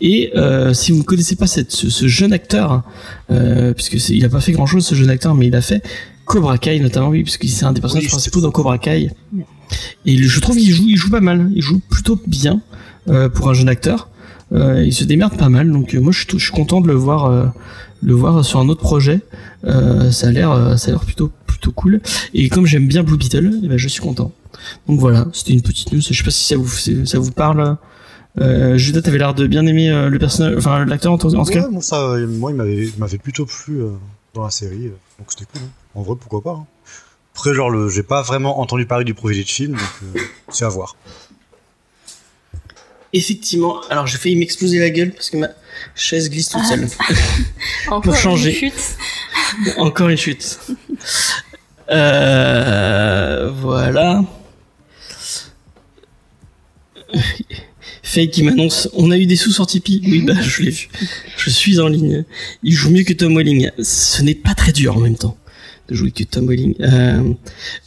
[0.00, 2.82] Et euh, si vous ne connaissez pas cette, ce, jeune acteur
[3.30, 5.82] euh, puisque il a pas fait grand chose ce jeune acteur mais il a fait
[6.26, 9.10] Cobra Kai notamment oui puisque c'est un des personnages Oui, principaux dans Cobra Kai.
[10.04, 12.60] Et je trouve qu'il joue il joue pas mal il joue plutôt bien
[13.08, 14.08] euh, pour un jeune acteur.
[14.52, 16.86] Euh, il se démerde pas mal donc euh, moi je suis, je suis content de
[16.88, 17.46] le voir euh,
[18.02, 19.20] le voir sur un autre projet.
[19.64, 22.00] Euh, ça a l'air euh, ça a l'air plutôt plutôt cool.
[22.34, 24.32] Et comme j'aime bien Blue Beetle eh ben je suis content.
[24.88, 26.00] Donc voilà c'était une petite news.
[26.00, 26.68] Je sais pas si ça vous
[27.06, 27.76] ça vous parle.
[28.38, 31.44] Euh, Judas t'avais l'air de bien aimer euh, le personnage enfin l'acteur en, tout- en
[31.44, 31.62] tout cas.
[31.64, 32.56] Ouais, moi, ça, moi, il
[32.98, 33.88] m'avait, plutôt plu euh,
[34.34, 35.62] dans la série, donc c'était cool.
[35.64, 35.70] hein.
[35.96, 36.50] En vrai, pourquoi pas.
[36.60, 36.66] hein.
[37.34, 40.20] Après, genre, le, j'ai pas vraiment entendu parler du projet de film, donc euh,
[40.50, 40.94] c'est à voir.
[43.12, 45.48] effectivement alors j'ai failli m'exploser la gueule parce que ma
[45.94, 46.86] chaise glisse toute seule
[47.88, 48.50] Encore changer.
[48.52, 48.96] une chute.
[49.78, 50.58] Encore une chute.
[51.90, 54.22] Euh, voilà.
[58.02, 60.00] Fake qui m'annonce on a eu des sous sur Tipeee.
[60.04, 60.88] Oui, bah je l'ai vu.
[61.36, 62.24] Je suis en ligne.
[62.62, 63.70] Il joue mieux que Tom Welling.
[63.82, 65.36] Ce n'est pas très dur en même temps
[65.88, 66.74] de jouer que Tom Welling.
[66.80, 67.32] Euh,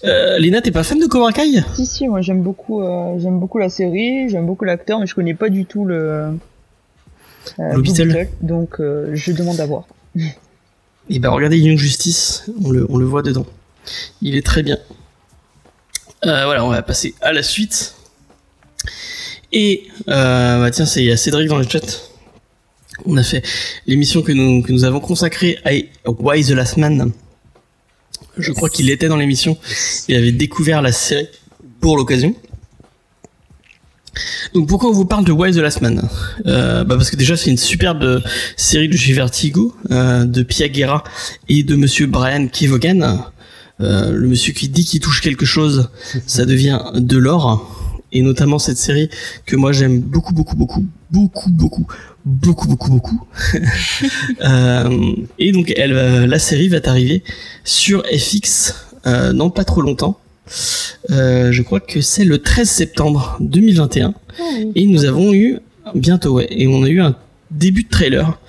[0.06, 1.62] euh, Léna, t'es pas fan de Cobra Kai?
[1.76, 5.16] Si, si, moi j'aime beaucoup, euh, j'aime beaucoup la série, j'aime beaucoup l'acteur, mais je
[5.16, 6.00] connais pas du tout le.
[7.60, 8.30] euh, Blue Beetle.
[8.41, 9.86] donc euh, je demande à voir.
[11.10, 13.45] Et bah regardez Young Justice, on le, on le voit dedans.
[14.22, 14.78] Il est très bien.
[16.24, 17.95] Voilà, on va passer à la suite.
[19.52, 22.02] Et bah tiens, c'est il y a Cédric dans le chat.
[23.06, 23.43] On a fait
[23.88, 25.72] l'émission que nous, que nous avons consacrée à
[26.10, 27.12] Why the Last Man.
[28.38, 29.57] Je crois qu'il était dans l'émission.
[30.07, 31.27] Il avait découvert la série
[31.82, 32.36] pour l'occasion.
[34.53, 36.07] Donc pourquoi on vous parle de Why the Last Man?
[36.45, 38.21] Euh, bah Parce que déjà c'est une superbe
[38.57, 41.03] série de chez Vertigo, euh, de Pia Guerra
[41.47, 43.23] et de Monsieur Brian Kevogan.
[43.82, 45.89] Euh, le monsieur qui dit qu'il touche quelque chose,
[46.25, 47.75] ça devient de l'or.
[48.11, 49.09] Et notamment cette série
[49.45, 51.88] que moi j'aime beaucoup, beaucoup, beaucoup, beaucoup, beaucoup,
[52.30, 53.21] beaucoup, beaucoup, beaucoup.
[54.41, 57.23] Euh, et donc elle, la série va arriver
[57.63, 58.73] sur FX
[59.05, 60.19] euh, dans pas trop longtemps.
[61.09, 64.13] Euh, je crois que c'est le 13 septembre 2021.
[64.75, 65.59] Et nous avons eu
[65.95, 66.47] bientôt, ouais.
[66.51, 67.15] Et on a eu un
[67.51, 68.39] début de trailer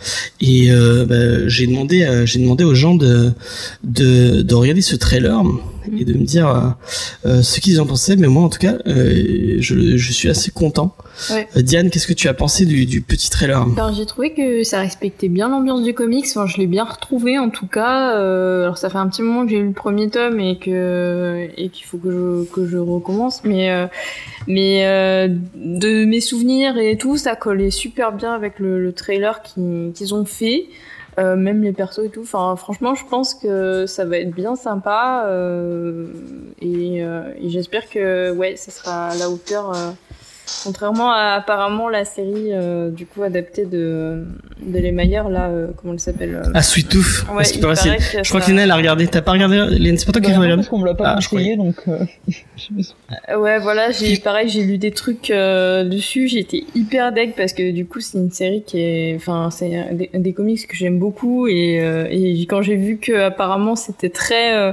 [0.42, 3.32] et euh, bah, j'ai demandé j'ai demandé aux gens de,
[3.82, 5.42] de de regarder ce trailer
[5.98, 6.60] et de me dire euh,
[7.26, 10.50] euh, ce qu'ils en pensaient mais moi en tout cas euh, je, je suis assez
[10.50, 10.94] content
[11.30, 11.46] Ouais.
[11.54, 13.66] Diane qu'est-ce que tu as pensé du, du petit trailer?
[13.76, 16.24] Alors j'ai trouvé que ça respectait bien l'ambiance du comics.
[16.30, 18.12] Enfin, je l'ai bien retrouvé en tout cas.
[18.62, 21.68] Alors ça fait un petit moment que j'ai lu le premier tome et que et
[21.68, 23.42] qu'il faut que je que je recommence.
[23.44, 23.68] Mais
[24.46, 29.42] mais euh, de mes souvenirs et tout, ça collait super bien avec le, le trailer
[29.42, 30.68] qu'ils qu'ils ont fait.
[31.18, 32.22] Euh, même les persos et tout.
[32.22, 36.06] Enfin, franchement, je pense que ça va être bien sympa euh,
[36.60, 39.72] et, euh, et j'espère que ouais, ça sera à la hauteur.
[40.64, 44.24] Contrairement à apparemment la série euh, du coup adaptée de
[44.64, 47.24] de Les Maillard là euh, comment elle s'appelle euh, Ah Sweet Tooth.
[47.28, 48.76] Ouais, parce qu'il il paraît, c'est- paraît que je crois ça- que Lina elle a
[48.76, 49.06] regardé.
[49.06, 50.94] T'as pas regardé Lina c'est pas toi qui Bah, as regardé parce qu'on me l'a
[50.94, 51.76] pas Ah, conseillé, donc.
[51.88, 51.98] euh,
[53.30, 57.52] Euh, Ouais, voilà, j'ai pareil, j'ai lu des trucs euh, dessus, j'étais hyper deg parce
[57.52, 60.98] que du coup, c'est une série qui est enfin, c'est un des, comics que j'aime
[60.98, 61.46] beaucoup.
[61.48, 64.72] Et euh, et quand j'ai vu que apparemment c'était très euh,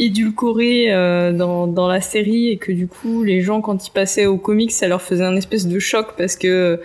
[0.00, 4.26] édulcoré euh, dans dans la série et que du coup, les gens quand ils passaient
[4.26, 6.80] aux comics, ça leur faisait un espèce de choc parce que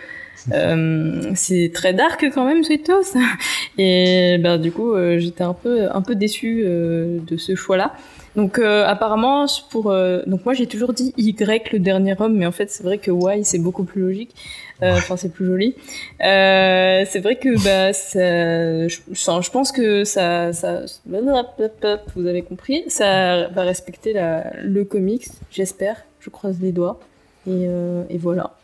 [0.51, 3.15] euh, c'est très dark quand même Sweet Tooth
[3.77, 7.77] et ben du coup euh, j'étais un peu un peu déçue euh, de ce choix
[7.77, 7.93] là
[8.35, 9.85] donc euh, apparemment pour
[10.27, 13.11] donc moi j'ai toujours dit Y le dernier homme mais en fait c'est vrai que
[13.11, 14.35] Y c'est beaucoup plus logique
[14.81, 15.75] enfin c'est plus joli.
[16.23, 18.87] Euh, c'est vrai que bah ça,
[19.41, 20.81] je, pense que ça ça
[22.15, 22.83] vous avez compris.
[22.87, 25.97] Ça va respecter la, le comics j'espère.
[26.19, 26.99] Je croise les doigts.
[27.47, 28.55] Et, euh, et voilà.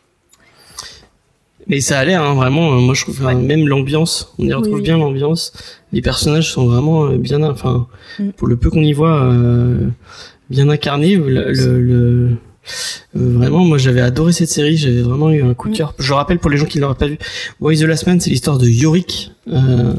[1.68, 3.34] Mais ça a l'air hein, vraiment euh, moi je trouve Ouais.
[3.34, 4.82] euh, même l'ambiance on y retrouve oui.
[4.82, 5.52] bien l'ambiance.
[5.92, 7.86] Les personnages sont vraiment euh, bien enfin
[8.18, 8.30] Mm.
[8.32, 9.86] pour le peu qu'on y voit euh,
[10.50, 12.28] bien incarné le, le, le- euh,
[13.14, 14.76] vraiment moi j'avais adoré cette série.
[14.76, 15.94] J'avais vraiment eu un coup de cœur.
[15.98, 17.18] Je rappelle pour les gens qui ne l'auraient pas vu
[17.60, 19.94] Why the Last Man c'est l'histoire de Yorick euh,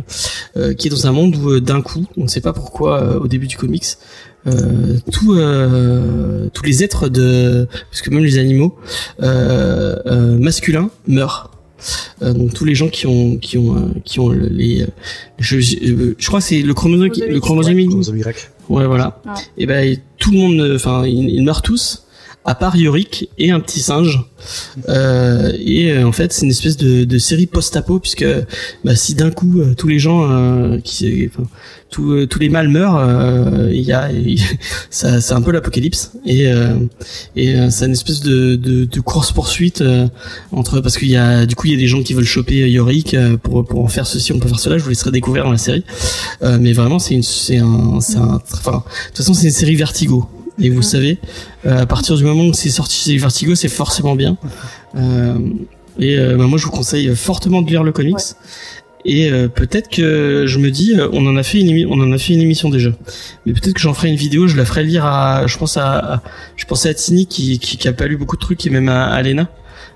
[0.58, 3.02] euh, qui est dans un monde où euh, d'un coup on ne sait pas pourquoi
[3.02, 3.84] euh, au début du comics
[4.46, 8.76] euh, tout, euh, tous les êtres de parce que même les animaux
[9.22, 11.50] euh, euh, masculins meurent.
[12.22, 14.88] Euh, donc tous les gens qui ont qui ont euh, qui ont le- les euh,
[15.38, 17.88] je, je, je crois que c'est le chromosome le chromosome Y.
[17.88, 18.50] Chromosome Y.
[18.70, 19.22] ouais voilà.
[19.58, 22.06] Et ben tout le monde euh, enfin ils, ils meurent tous
[22.46, 24.20] à part Yorick et un petit singe.
[24.90, 28.26] Euh, et euh, en fait c'est une espèce de, de série post-apo puisque
[28.84, 31.48] bah, si d'un coup euh, tous les gens euh, qui enfin
[32.00, 34.42] euh, tous les mâles meurent il y a il-
[34.90, 36.12] ça c'est un peu l'apocalypse.
[36.26, 36.46] Et
[37.38, 39.82] et c'est une espèce de de, de course poursuite
[40.52, 42.70] entre parce qu'il y a du coup il y a des gens qui veulent choper
[42.70, 45.52] Yorick pour pour en faire ceci on peut faire cela je vous laisserai découvrir dans
[45.52, 45.86] la série.
[46.42, 50.28] Mais vraiment c'est une c'est un de toute façon c'est une série Vertigo
[50.62, 51.18] et vous savez
[51.66, 54.38] euh, à partir du moment où c'est sorti chez Vertigo c'est forcément bien.
[54.96, 55.38] Euh,
[56.00, 58.18] et euh, bah, moi je vous conseille fortement de lire le comics.
[59.06, 62.18] Et euh, peut-être que je me dis on en a fait une on en a
[62.18, 62.90] fait une émission déjà.
[63.46, 65.98] Mais peut-être que j'en ferai une vidéo je la ferai lire à je pense à,
[66.16, 66.24] à-
[66.56, 68.88] je pensais à Tini qui, qui qui a pas lu beaucoup de trucs et même
[68.90, 69.50] à, à Lena.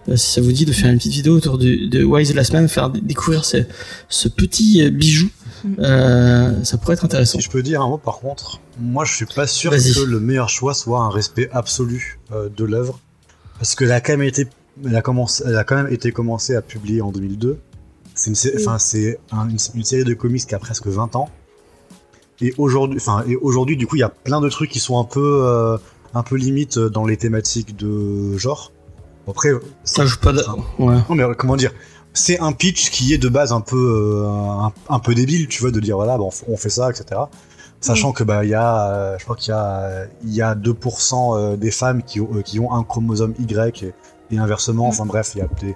[0.09, 2.51] Euh, si ça vous dit de faire une petite vidéo autour de, de Wise Last
[2.53, 3.57] Man faire découvrir ce,
[4.09, 5.29] ce petit bijou.
[5.79, 9.13] Euh, ça pourrait être intéressant Si je peux dire un mot par contre, moi je
[9.13, 12.99] suis pas sûr que le meilleur choix soit un respect absolu euh, de l'œuvre,
[13.59, 14.47] parce que elle a quand même été,
[14.85, 17.59] elle a commencé, elle a quand même été commencée à publier en 2002.
[18.15, 18.61] C'est une, Oui.
[18.63, 21.29] enfin c'est un- une, une série de comics qui a presque 20 ans.
[22.41, 24.99] Et aujourd'hui, enfin et aujourd'hui du coup il y a plein de trucs qui sont
[24.99, 25.77] un peu, euh,
[26.13, 28.71] un peu limite dans les thématiques de genre.
[29.29, 29.49] Après,
[29.83, 30.31] ça suis pas
[30.79, 31.73] ouais non mais comment dire?
[32.17, 35.61] C'est un pitch qui est de base un peu euh, un, un peu débile tu
[35.61, 37.21] vois de dire voilà bon, on fait ça etc
[37.79, 40.55] sachant que bah il y a euh, je crois qu'il y a il y a
[40.55, 43.93] 2% euh, des femmes qui ont, euh, qui ont un chromosome Y et,
[44.31, 44.87] et inversement.
[44.87, 45.75] Enfin bref il y a des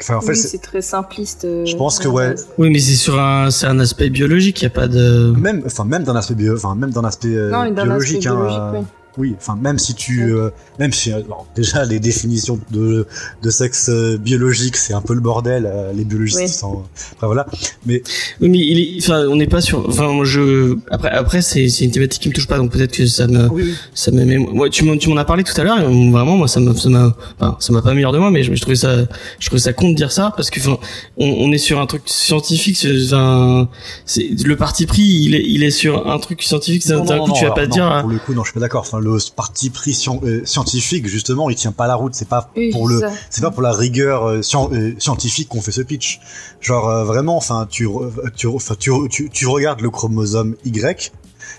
[0.00, 2.34] enfin, en fait oui, c'est- très simpliste euh, Je pense que ouais.
[2.58, 5.62] oui mais c'est sur un c'est un aspect biologique il y a pas de même
[5.66, 8.34] enfin même d'un aspect bio enfin même d'un aspect euh, non, d'un aspect biologique, hein,
[8.34, 8.80] biologique, oui.
[9.18, 10.30] Oui, enfin même si tu, Ouais.
[10.32, 13.06] euh, même si euh, bon, déjà les définitions de,
[13.42, 16.48] de sexe euh, biologique c'est un peu le bordel, euh, les biologistes Oui.
[16.48, 16.82] sont,
[17.16, 17.46] enfin voilà.
[17.86, 18.02] Mais
[18.40, 21.68] Oui, mais il est, enfin, on n'est pas sur, enfin, moi, je, après, après, c'est,
[21.68, 23.74] c'est une thématique qui me touche pas, donc peut-être que ça me, oui, oui.
[23.94, 26.48] ça me met, moi, tu m'en, tu m'en as parlé tout à l'heure, vraiment, moi,
[26.48, 28.60] ça m'a, ça m'a, enfin, ça m'a pas mis hors de moi, mais je, je
[28.60, 28.96] trouvais ça,
[29.38, 30.78] je trouvais ça con de dire ça, parce que, enfin,
[31.16, 33.68] on, on est sur un truc scientifique, c'est, enfin,
[34.04, 37.32] c'est, le parti pris, il est, il est sur un truc scientifique, d'un coup, non,
[37.32, 38.82] tu vas alors, pas non, dire, Pour le coup, non, je suis pas d'accord.
[38.82, 42.14] Enfin, le parti pris scien- euh, scientifique, justement, il tient pas la route.
[42.14, 43.00] C'est pas Oui, pour le,
[43.30, 46.20] c'est pas pour la rigueur euh, scien- euh, scientifique qu'on fait ce pitch.
[46.60, 47.88] Genre euh, vraiment, enfin, tu,
[48.36, 48.48] tu,
[48.78, 51.12] tu, tu, tu regardes le chromosome Y.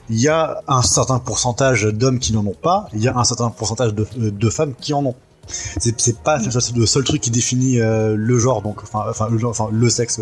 [0.09, 2.87] Il y a un certain pourcentage d'hommes qui n'en ont pas.
[2.93, 5.15] Il y a un certain pourcentage de, de femmes qui en ont.
[5.47, 9.29] c'est c'est pas c'est le seul truc qui définit euh, le genre donc enfin enfin
[9.31, 10.19] le genre enfin le sexe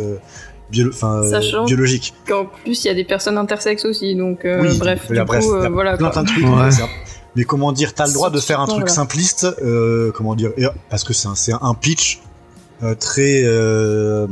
[0.71, 2.13] bio- enfin euh, Sachant biologique.
[2.28, 5.17] Qu'en plus, il y a des personnes intersexes aussi, donc euh, Oui, bref, il y
[5.19, 5.97] a- du bref, coup, euh, voilà.
[5.97, 6.23] plein quoi.
[6.23, 6.45] plein de trucs.
[6.45, 6.88] Ouais.
[7.36, 10.52] Mais comment dire, t'as le droit de faire un truc simpliste, euh, comment dire,
[10.90, 12.22] parce que c'est un, c'est un pitch
[12.84, 13.42] euh, très.
[13.44, 14.28] euh,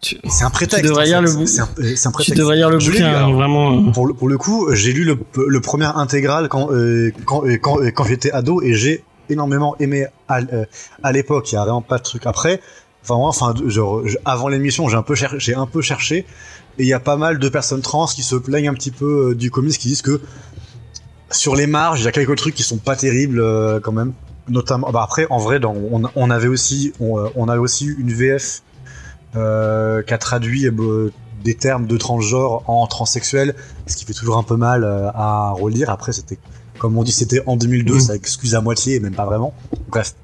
[0.00, 0.84] Tu- c'est un prétexte.
[0.84, 1.34] devrais en lire fait.
[1.34, 2.38] le bou- C'est un, c'est un Tu prétexte.
[2.38, 3.32] devrais lire le bouquin, lu, alors.
[3.32, 3.72] vraiment.
[3.88, 3.90] euh.
[3.92, 5.18] Pour le, pour le coup, j'ai lu le,
[5.48, 9.74] le premier intégral quand, euh, quand, euh, quand, euh, quand j'étais ado et j'ai énormément
[9.80, 10.64] aimé à, euh,
[11.02, 11.50] à l'époque.
[11.50, 12.60] Il y a vraiment pas de truc après.
[13.02, 16.24] Enfin, moi, enfin, genre, avant l'émission, j'ai un peu cherché, j'ai un peu cherché
[16.78, 19.30] et il y a pas mal de personnes trans qui se plaignent un petit peu
[19.30, 20.20] euh, du comics, qui disent que
[21.30, 24.12] sur les marges, il y a quelques trucs qui sont pas terribles euh, quand même.
[24.48, 27.86] Notamment, bah après, en vrai, dans, on, on avait aussi, on, euh, on avait aussi
[27.86, 28.62] eu une VF
[29.34, 31.10] euh, qui a traduit euh,
[31.42, 33.54] des termes de transgenre en transsexuel,
[33.86, 35.90] ce qui fait toujours un peu mal à relire.
[35.90, 36.38] Après, c'était,
[36.78, 38.00] comme on dit, c'était en 2002, Mhm.
[38.00, 39.52] ça excuse à moitié, et même pas vraiment.
[39.88, 40.14] Bref,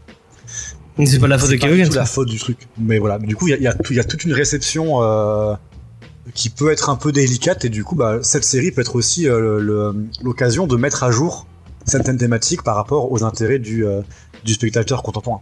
[1.04, 2.68] C'est pas la faute de c'est la faute du truc.
[2.78, 5.00] Mais voilà, du coup, il y a, y y toute une réception
[6.34, 9.28] qui peut être un peu délicate, et du coup, bah, cette série peut être aussi
[9.28, 9.92] euh,
[10.22, 11.46] l'occasion de mettre à jour
[11.84, 14.02] certaines thématiques par rapport aux intérêts du, euh,
[14.44, 15.40] du spectateur contemporain.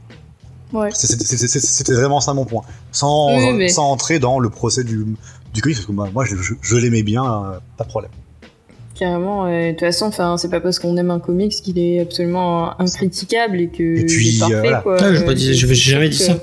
[0.73, 0.89] Ouais.
[0.95, 2.63] C'était vraiment ça mon point.
[2.93, 5.05] Sans, Oui, mais- sans entrer dans le procès du,
[5.53, 8.11] du comics, parce que bah, moi, je, je- je l'aimais bien, euh, pas de problème.
[8.95, 12.79] Carrément, de toute façon, enfin, c'est pas parce qu'on aime un comics qu'il est absolument
[12.81, 14.81] incritiquable et que Et puis, il est parfait, euh, voilà.
[14.83, 14.97] quoi.
[15.01, 16.37] Ah, je- c'est jamais dit que ça.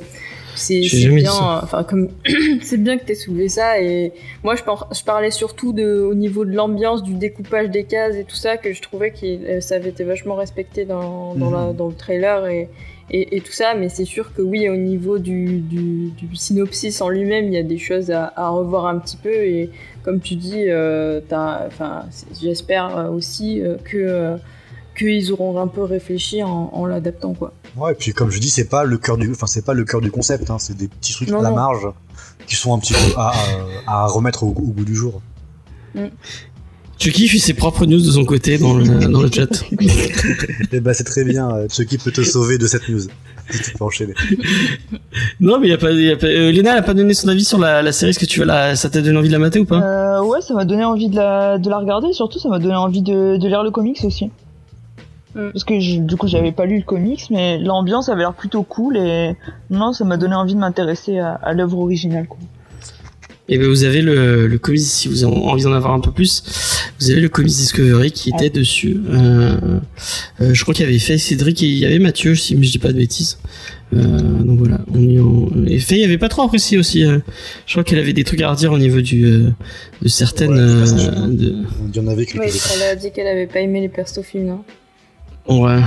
[0.58, 0.82] C'est
[1.16, 1.32] bien,
[1.64, 2.10] enfin comme
[2.62, 4.12] c'est bien que t'aies soulevé ça et
[4.43, 8.16] moi je, par- je parlais surtout de au niveau de l'ambiance, du découpage des cases
[8.16, 11.49] et tout ça que je trouvais que euh, ça avait été vachement respecté dans, dans,
[11.51, 11.76] la- Mhm.
[11.78, 12.70] dans le trailer et,
[13.10, 16.99] et, et tout ça, mais c'est sûr que oui au niveau du, du, du synopsis
[17.01, 19.70] en lui-même il y a des choses à, à revoir un petit peu et
[20.03, 21.20] comme tu dis, euh,
[22.41, 24.36] j'espère aussi euh, que euh,
[24.98, 27.54] qu'ils auront un peu réfléchi en, en l'adaptant quoi.
[27.76, 29.84] Ouais, et puis comme je dis, c'est pas le cœur du, enfin c'est pas le
[29.86, 31.56] cœur du concept, hein, c'est des petits trucs Non, à la non.
[31.56, 31.88] marge
[32.48, 33.32] qui sont un petit peu à,
[33.88, 35.22] à, à remettre au, au goût du jour.
[37.00, 39.64] Chucky fait ses propres news de son côté dans le, dans le chat.
[40.72, 43.02] Et bah c'est très bien, euh, Chucky peut te sauver de cette news.
[43.50, 44.14] Si tu peux enchaîner.
[45.39, 46.26] non, mais y a pas, y a pas...
[46.28, 48.10] euh, Léna, elle a pas donné son avis sur la, la série.
[48.10, 49.80] Est-ce que tu vas la, ça t'a donné envie de la mater ou pas?
[49.82, 52.60] Euh, ouais, ça m'a donné envie de la, de la regarder et surtout ça m'a
[52.60, 54.30] donné envie de, de lire le comics aussi.
[55.38, 55.52] Mm.
[55.54, 58.64] Parce que je- du coup j'avais pas lu le comics, mais l'ambiance avait l'air plutôt
[58.64, 59.36] cool et
[59.70, 62.26] non, ça m'a donné envie de m'intéresser à, à l'œuvre originale.
[62.28, 62.40] Quoi.
[63.50, 66.12] Et ben vous avez le, le comics si vous avez envie d'en avoir un peu
[66.12, 66.44] plus.
[67.00, 68.98] Vous avez le comics Discovery qui était dessus.
[69.10, 69.80] Euh,
[70.42, 72.70] euh, je crois qu'il y avait fait Cédric et il y avait Mathieu si je
[72.72, 73.38] dis pas de bêtises.
[73.94, 74.04] Euh,
[74.44, 74.80] donc voilà.
[74.94, 75.50] On y, on...
[75.66, 77.06] Et Faye avait pas trop apprécié aussi.
[77.06, 77.20] euh.
[77.68, 79.50] Je crois qu'elle avait des trucs à redire au niveau du euh,
[80.02, 80.52] de certaines.
[80.52, 81.56] Ouais, euh, de...
[81.88, 84.24] Il y en avait Oui, étaient- elle a dit qu'elle avait pas aimé les persos
[84.24, 84.62] féminins.
[85.50, 85.82] Ouais.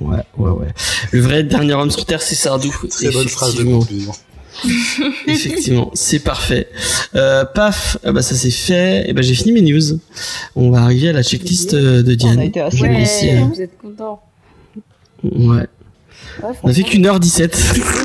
[0.00, 0.68] Ouais, ouais, ouais.
[1.10, 2.72] Le vrai dernier homme sur Terre, c'est Sardou.
[2.90, 3.78] Très bonne phrase de Effectivement.
[3.80, 4.12] conclusion.
[5.26, 6.68] Effectivement, c'est parfait.
[7.14, 9.08] Euh, paf, ah bah ça c'est fait.
[9.08, 10.00] Et ben j'ai fini mes news.
[10.56, 12.38] On va arriver à la checklist euh, de On Diane.
[12.40, 14.20] a été assez Ouais, euh, vous êtes contents.
[15.22, 15.66] Ouais.
[16.42, 17.56] Ouais, On a fait qu'une heure 17.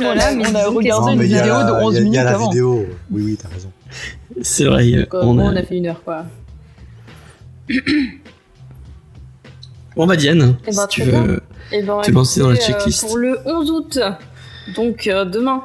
[0.02, 1.98] On a, Là, mais on a regardé Non, une vidéo la- de 11 il y
[1.98, 2.50] a- il y minutes a la avant.
[2.50, 2.86] vidéo.
[3.12, 3.72] Oui, oui, t'as raison.
[4.42, 4.92] C'est vrai.
[4.94, 5.60] euh, Donc, on on, a...
[5.60, 5.64] a...
[5.64, 6.26] fait une heure, quoi.
[9.96, 11.42] Bon bah Diane, Eh ben, tu veux.
[11.72, 13.06] Et ben, Te lancer dans la euh, checklist.
[13.06, 14.00] pour le 11 août,
[14.76, 15.64] donc euh, demain,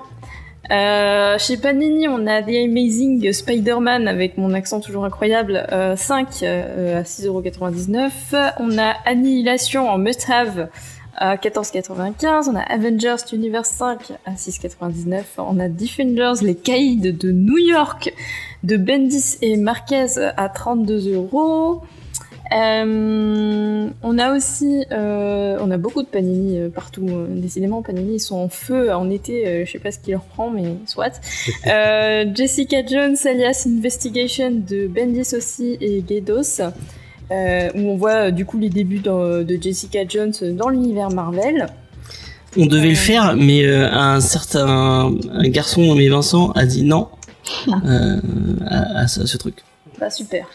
[0.70, 6.43] euh, chez Panini, on a The Amazing Spider-Man avec mon accent toujours incroyable, euh, 5
[6.43, 8.53] euh, à 6,99€.
[8.59, 10.68] On a Annihilation en must-have
[11.16, 12.51] à 14,95€.
[12.51, 15.22] On a Avengers Universe 5 à 6,99€.
[15.39, 18.12] On a Defenders, les caïds de New York
[18.62, 21.83] de Bendis et Marquez à 32 euros.
[22.53, 27.07] Euh, on a aussi, euh, on a beaucoup de Panini euh, partout.
[27.28, 29.64] Décidément, Panini ils sont en feu en été.
[29.66, 31.20] je sais pas ce qui leur prend, mais soit.
[32.34, 36.05] Jessica Jones alias Investigation de Bendis aussi et
[37.30, 41.66] euh, où on voit du coup les débuts de Jessica Jones dans l'univers Marvel.
[42.57, 47.09] On devait le faire, mais un certain un garçon nommé Vincent a dit non
[47.68, 48.20] euh,
[48.66, 49.57] à, ce truc.
[49.99, 50.46] Bah super.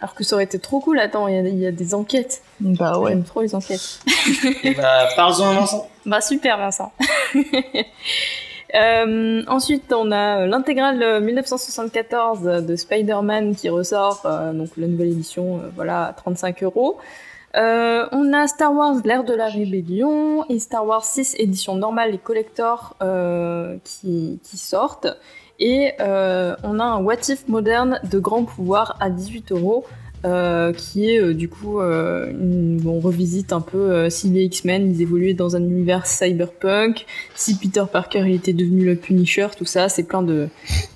[0.00, 0.98] Alors que ça aurait été trop cool.
[1.00, 2.42] Attends, il y a- il y, a des enquêtes.
[2.60, 3.10] Bah ouais.
[3.12, 4.00] J'aime trop les enquêtes.
[4.76, 5.88] bah parle-en Vincent.
[6.06, 6.92] Bah super Vincent.
[8.74, 14.86] Euh, ensuite, on a euh, l'intégrale euh, 1974 de Spider-Man qui ressort, euh, donc la
[14.88, 16.98] nouvelle édition, euh, voilà, à 35 euros.
[17.56, 22.14] Euh, on a Star Wars l'ère de la rébellion et Star Wars 6 édition normale
[22.14, 25.06] et collector euh, qui, qui sortent.
[25.58, 29.84] Et euh, on a un What If moderne de grand pouvoir à 18 euros
[30.24, 34.42] euh, qui est euh, du coup, euh, une- on revisite un peu euh, si les
[34.44, 37.06] X-Men ils évoluaient dans un univers cyberpunk,
[37.36, 40.48] si Peter Parker il était devenu le Punisher, tout ça, c'est plein de,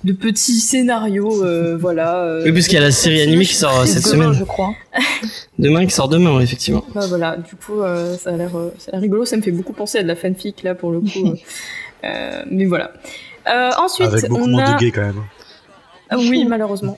[0.03, 2.23] de petits scénarios, euh, voilà.
[2.23, 4.33] euh, Oui, puisqu'il y a la série animée qui sort cette Demain, semaine.
[4.39, 4.73] je crois.
[5.59, 6.83] Demain, qui sort demain, effectivement.
[6.93, 9.23] Bah voilà, du coup, euh, ça a l'air, euh, ça a l'air rigolo.
[9.23, 11.07] Ça me fait beaucoup penser à de la fanfic là pour le coup.
[11.27, 11.33] euh,
[12.05, 12.91] euh, mais voilà.
[13.47, 14.73] Euh, ensuite, Avec beaucoup on moins a.
[14.73, 15.23] de gays quand même.
[16.09, 16.97] Ah oui, malheureusement.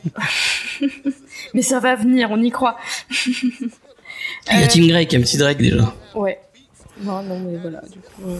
[1.54, 2.78] mais ça va venir, on y croit.
[3.12, 5.94] Il y a Euh, Team Drake, un petit Drake déjà.
[6.14, 6.40] Ouais.
[7.02, 7.82] Non, non, mais voilà.
[7.82, 8.38] Du coup, euh,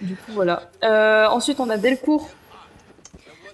[0.00, 0.70] du coup voilà.
[0.84, 2.28] Euh, ensuite, on a Delcourt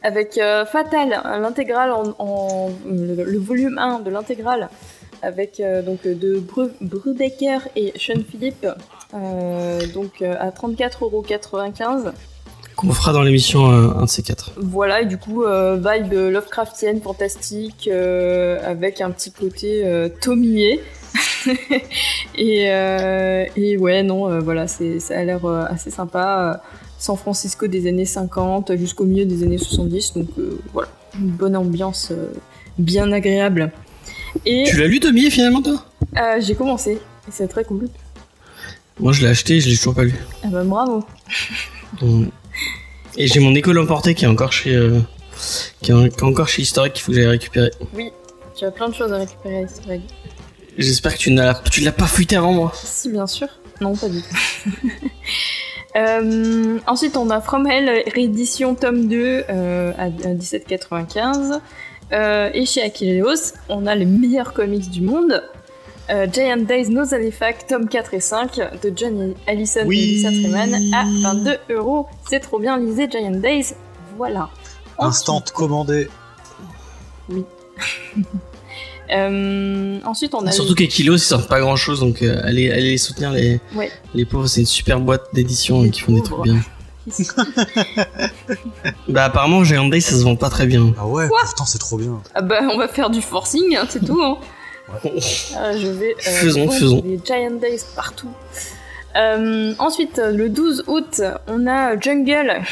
[0.03, 4.69] avec euh, Fatal, l'intégrale en, en- le, le volume 1 de l'intégrale
[5.23, 8.66] avec euh, donc de Bru Brubaker et Sean Philippe.
[9.14, 12.12] euh, donc euh, à 34,95€.
[12.79, 14.53] Qu'on fera dans l'émission euh, un de ces quatre.
[14.57, 20.79] Voilà, et du coup, euh, vibe Lovecraftienne, fantastique, euh, avec un petit côté euh, Tomie.
[22.37, 26.62] et, euh, et ouais, non, euh, voilà, c'est, ça a l'air euh, assez sympa.
[27.01, 30.29] San Francisco des années 50 jusqu'au milieu des années 70, donc
[30.72, 32.12] voilà, une bonne ambiance
[32.79, 33.72] bien agréable.
[34.47, 35.85] Et Tu l'as lu, Tommy, finalement, toi?
[36.39, 37.89] J'ai commencé, et c'est très cool.
[39.01, 40.14] Moi, je l'ai acheté et je l'ai toujours pas lu.
[40.45, 41.05] Ah bah bravo.
[43.17, 44.75] Et j'ai mon école emportée qui est encore chez.
[44.75, 45.01] euh,
[45.83, 47.71] qui, est, qui est encore chez Historique qu'il faut que j'aille récupérer.
[48.57, 50.01] Tu as plein de choses à récupérer, c'est vrai.
[50.77, 52.73] J'espère que tu n'as tu l'as pas fouillé avant moi.
[52.75, 53.49] Si, bien sûr.
[53.81, 54.71] Non, pas du tout.
[55.97, 61.61] Euh, ensuite, on a From Hell, réédition tome 2 euh, à, à 17,95.
[62.13, 65.43] Euh, et chez Achilleos, on a les meilleurs comics du monde.
[66.11, 69.99] Euh, Giant Days No Halifax, tome 4 et 5 de John Allison Oui.
[69.99, 71.05] et Lisa Freeman à
[71.35, 72.07] 22 euros.
[72.29, 73.75] C'est trop bien, lisez Giant Days.
[74.17, 74.49] Voilà.
[74.99, 76.09] Instant commandé.
[79.11, 82.91] Euh, ensuite, on a Surtout qu'Equilos, ils sortent pas grand chose, donc euh, allez, allez
[82.91, 83.91] les soutenir, les, Ouais.
[84.15, 84.47] les pauvres.
[84.49, 86.61] C'est une super boîte d'édition qui font des trucs bien.
[89.09, 90.93] Bah, apparemment, Giant Days, ça se vend pas très bien.
[90.99, 92.21] Ah ouais, pourtant c'est trop bien.
[92.35, 94.21] Ah bah, on va faire du forcing, hein, c'est tout.
[94.23, 94.37] Hein.
[95.57, 97.01] Ah, je vais euh, Faisons, faisons.
[97.01, 98.30] des Giant Days partout.
[99.16, 102.62] Euh, ensuite, le 12 août, on a Jungle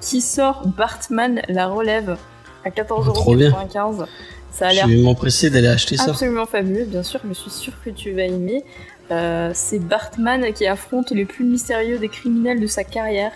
[0.00, 2.16] qui sort Bartman la relève
[2.64, 3.50] à Trop bien.
[3.50, 4.06] 14,95€.
[4.52, 6.10] Ça a Je l'air vais m'empresser d'aller acheter ça.
[6.10, 8.64] absolument fabuleux, bien sûr, je suis sûre que tu vas aimer.
[9.10, 13.32] Euh, c'est Bartman qui affronte les plus mystérieux des criminels de sa carrière.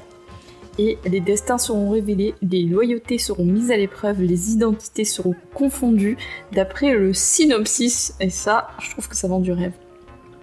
[0.79, 6.17] Et les destins seront révélés, les loyautés seront mises à l'épreuve, les identités seront confondues,
[6.53, 8.15] d'après le synopsis.
[8.21, 9.73] Et ça, je trouve que ça vend du rêve.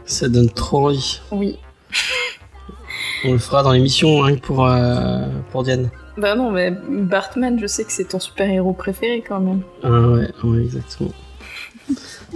[0.06, 1.20] Ça donne trop envie.
[1.32, 1.58] Oui.
[3.26, 5.90] On le fera dans l'émission que pour, euh, pour Diane.
[6.18, 9.62] Bah non, mais Bartman, je sais que c'est ton super-héros préféré quand même.
[9.84, 11.12] Ah ouais, ouais, exactement.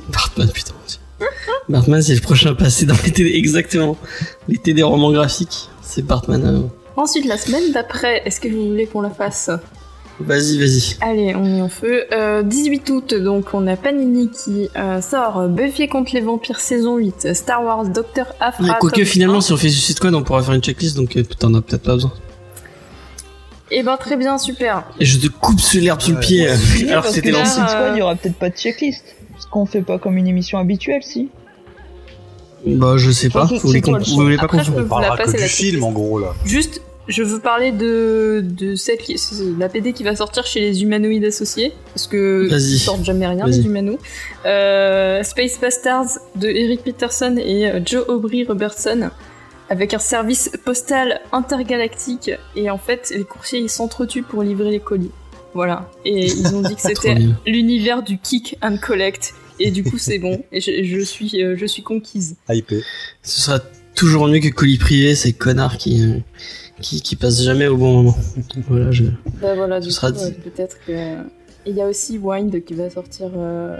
[0.09, 0.73] Bartman, putain.
[1.69, 3.97] Bartman, c'est le prochain passé dans l'été, exactement.
[4.47, 5.69] L'été des romans graphiques.
[5.81, 6.45] C'est Bartman.
[6.45, 6.61] euh.
[6.97, 9.49] Ensuite, la semaine d'après, est-ce que vous voulez qu'on la fasse
[10.19, 10.95] Vas-y, vas-y.
[11.01, 12.05] Allez, on est en feu.
[12.13, 16.95] Euh, 18 août, donc on a Panini qui euh, sort Buffy contre les vampires saison
[16.97, 18.63] 8, Star Wars Docteur Afra.
[18.63, 19.41] Ouais, Quoique finalement, 1.
[19.41, 21.83] si on fait Suicide Squad, on pourra faire une checklist, donc euh, t'en as peut-être
[21.83, 22.13] pas besoin.
[23.71, 24.83] Eh ben très bien, super.
[25.01, 26.21] Et je te coupe sur l'herbe sous le Ouais.
[26.21, 27.51] pied, euh, Oui, alors c'était que lancé.
[27.51, 29.03] Suicide Squad, Euh, il y aura peut-être pas de checklist.
[29.33, 31.27] Parce qu'on fait pas comme une émission habituelle, si.
[32.65, 33.45] Bah, je sais pas.
[33.45, 35.37] Vous voulez, qu'on- vous pas Après, qu'on je peux On vous parlera la que passer
[35.37, 36.33] du la film en gros là.
[36.45, 39.15] Juste, je veux parler de, de celle qui,
[39.59, 42.61] la BD qui va sortir chez les humanoïdes associés, parce que Vas-y.
[42.73, 43.57] ils sortent jamais rien Vas-y.
[43.59, 43.97] les humanos.
[44.45, 49.09] Euh, Space Bastards de Eric Peterson et euh, Joe Aubrey Robertson,
[49.69, 54.79] avec un service postal intergalactique et en fait les coursiers ils s'entretuent pour livrer les
[54.79, 55.11] colis.
[55.53, 55.89] Voilà.
[56.03, 59.33] Et ils ont dit que Trop c'était l'univers du kick and collect.
[59.59, 60.43] Et du coup c'est bon.
[60.51, 62.35] Et je, je suis, euh, je suis conquise.
[62.49, 62.81] Hypé.
[63.23, 63.59] Ce sera
[63.95, 66.19] toujours mieux que colis privé, ces connards qui, euh,
[66.81, 68.17] qui, qui passent jamais au bon moment.
[68.67, 69.05] voilà, je...
[69.41, 70.91] Bah voilà, du Ce sera euh, peut-être que.
[71.65, 73.75] Et il y a aussi Wind qui va sortir euh,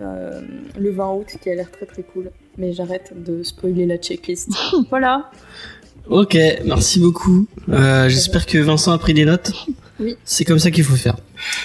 [0.00, 0.40] euh,
[0.78, 2.30] le 20 août, qui a l'air très très cool.
[2.56, 4.50] Mais j'arrête de spoiler la checklist.
[4.90, 5.30] voilà.
[6.08, 7.46] Ok, merci beaucoup.
[7.68, 9.52] Euh, J'espère que Vincent a pris des notes.
[10.00, 10.16] Oui.
[10.24, 11.16] C'est comme ça qu'il faut faire.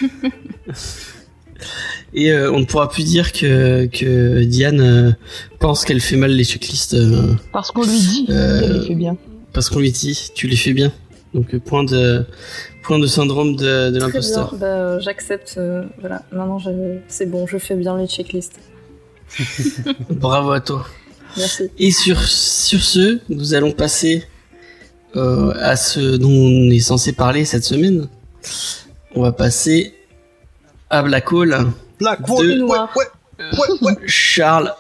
[2.14, 5.12] Et euh, on ne pourra plus dire que, que Diane euh,
[5.60, 8.96] pense qu'elle fait mal les checklists euh, Parce qu'on lui dit Euh, qu'elle le fait
[8.96, 9.18] bien.
[9.54, 10.92] parce qu'on lui dit tu les fais bien.
[11.34, 12.26] Donc point de
[12.84, 14.56] point de syndrome de, l'imposteur.
[14.56, 15.56] Bah, euh, J'accepte.
[15.58, 16.22] euh, voilà.
[16.32, 16.60] Maintenant,
[17.08, 18.60] c'est bon, je fais bien les checklists.
[20.10, 20.86] Bravo à toi.
[21.38, 21.70] Merci.
[21.80, 24.24] Et sur sur ce, nous allons passer
[25.16, 28.08] euh, à ce dont on est censé parler cette semaine.
[29.16, 29.94] On va passer
[30.94, 31.58] à Black Hole.
[32.00, 32.28] Black.
[33.82, 34.74] Ouais, Charles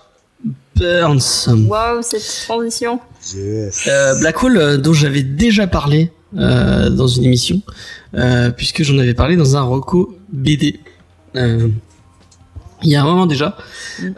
[0.75, 1.47] Burns.
[1.67, 2.99] Waouh, cette transition.
[3.35, 3.87] Yes.
[3.87, 7.61] Euh, Black Hole, euh, dont j'avais déjà parlé euh, dans une émission,
[8.15, 10.79] euh, puisque j'en avais parlé dans un Rocco BD.
[11.35, 11.67] Euh,
[12.83, 13.57] il y a un moment déjà,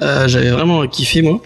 [0.02, 1.40] euh, j'avais vraiment kiffé moi.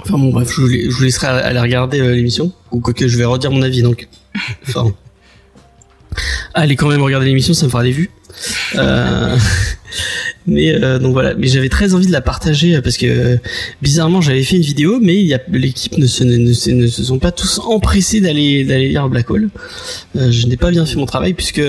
[0.00, 3.08] Enfin bon bref, je vous, la- je vous laisserai aller regarder euh, l'émission, ou quoique
[3.08, 4.08] je vais redire mon avis donc.
[4.68, 4.92] Enfin,
[6.54, 8.10] allez quand même regarder l'émission, ça me fera des vues.
[8.76, 9.36] Euh,
[10.46, 13.36] mais euh, donc voilà, mais j'avais très envie de la partager euh, parce que euh,
[13.82, 17.18] bizarrement j'avais fait une vidéo, mais l'équipe ne se ne, ne se ne se sont
[17.18, 19.50] pas tous empressés d'aller d'aller lire Black Hole.
[20.16, 21.62] Euh, je n'ai pas bien fait mon travail puisque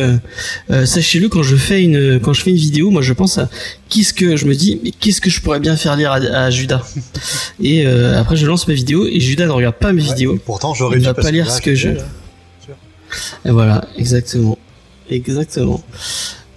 [0.85, 3.49] sachez-le quand je fais une quand je fais une vidéo, moi je pense à
[3.89, 6.49] qu'est-ce que je me dis mais qu'est-ce que je pourrais bien faire lire à, à
[6.49, 6.81] Judas.
[7.61, 10.39] Et après je lance ma vidéo et Judas ne regarde pas mes Ouais, vidéos.
[10.45, 12.03] Pourtant, j'aurais dû va parce pas lire ce que je- là,
[13.45, 14.57] Et voilà, exactement.
[15.09, 15.83] Exactement.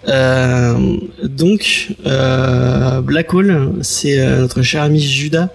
[0.09, 5.49] Euh, donc, euh, Black Hole, c'est euh, notre cher ami Judas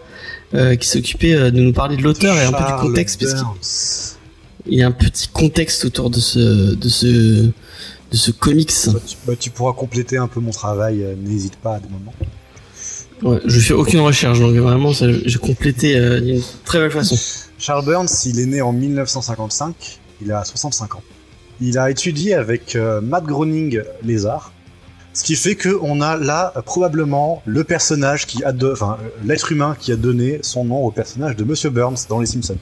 [0.80, 4.18] qui s'occupait de nous parler de l'auteur et un peu du contexte, parce
[4.64, 7.52] qu'il y a un petit contexte autour de ce, de ce, de
[8.14, 8.72] ce comics.
[8.88, 12.16] Bah, tu, bah, tu pourras compléter un peu mon travail, n'hésite pas à des moments.
[13.22, 17.18] Ouais, je fais aucune recherche, donc vraiment, j'ai complété euh, d'une très belle façon.
[17.58, 21.04] Charles Burns, il est né en 1955, il a 65 ans.
[21.62, 24.53] Il a étudié avec euh, Matt Groening les arts,
[25.14, 29.51] ce qui fait que on a là probablement le personnage qui a, de, enfin l'être
[29.51, 32.57] humain qui a donné son nom au personnage de Monsieur Burns dans Les Simpsons.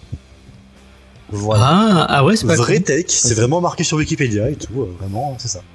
[1.29, 1.63] Voilà.
[1.67, 4.95] Ah, ah ouais, c'est pas Vrai take, c'est vraiment marqué sur Wikipédia et tout, euh,
[4.99, 5.61] vraiment, c'est ça.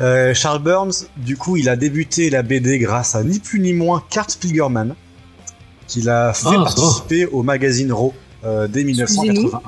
[0.00, 3.72] Euh, Charles Burns, du coup, il a débuté la BD grâce à ni plus ni
[3.72, 4.94] moins Kurt Spiegelman,
[5.88, 8.12] qu'il a fait Ah, participer au magazine Raw
[8.44, 9.60] euh, dès 1981.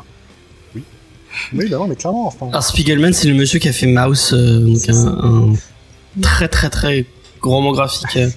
[1.52, 1.68] Oui.
[1.70, 2.48] Bah non, mais clairement, enfin.
[2.48, 6.70] Alors Spiegelman, c'est le monsieur qui a fait Mouse, euh, donc un, un très très
[6.70, 7.06] très
[7.42, 8.28] roman graphique euh,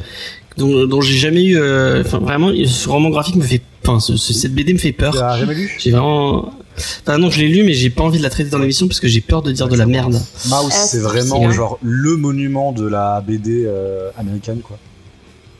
[0.57, 1.57] dont, dont j'ai jamais eu.
[1.57, 3.61] euh, Enfin vraiment, ce roman graphique me fait.
[3.85, 5.13] Enfin, ce- ce- cette BD me fait Tu peur.
[5.15, 6.51] l'as jamais lu J'ai vraiment.
[7.01, 8.99] Enfin non, je l'ai lu, mais j'ai pas envie de la traiter dans l'émission parce
[8.99, 10.13] que j'ai peur de dire de la merde.
[10.13, 14.77] Mouse, Ah, c'est vraiment genre le monument de la BD euh, américaine, quoi.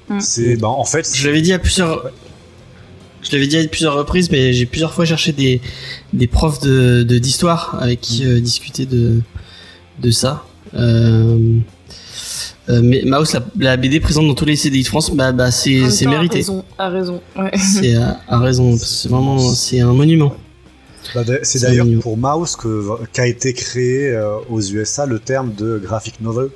[0.09, 0.19] Mm.
[0.19, 2.11] C'est, bah, en fait, Je l'avais dit à plusieurs.
[3.27, 5.59] Je l'avais dit à plusieurs reprises, mais j'ai plusieurs fois cherché des
[6.13, 9.21] des profs de de- d'histoire avec qui euh, discuter de
[9.99, 10.45] de ça.
[10.73, 11.59] Euh,
[12.69, 15.51] euh, mais Mouse, la, la BD présente dans tous les CDI de France, bah, bah
[15.51, 16.35] c'est mérité.
[16.35, 17.21] A raison, a raison.
[17.37, 17.51] Ouais.
[17.57, 18.77] C'est à, à raison.
[18.77, 20.35] C'est vraiment, c'est un monument.
[21.15, 25.79] Bah, c'est d'ailleurs pour Mouse que qu'a été créé euh, aux USA le terme de
[25.81, 26.49] graphic novel,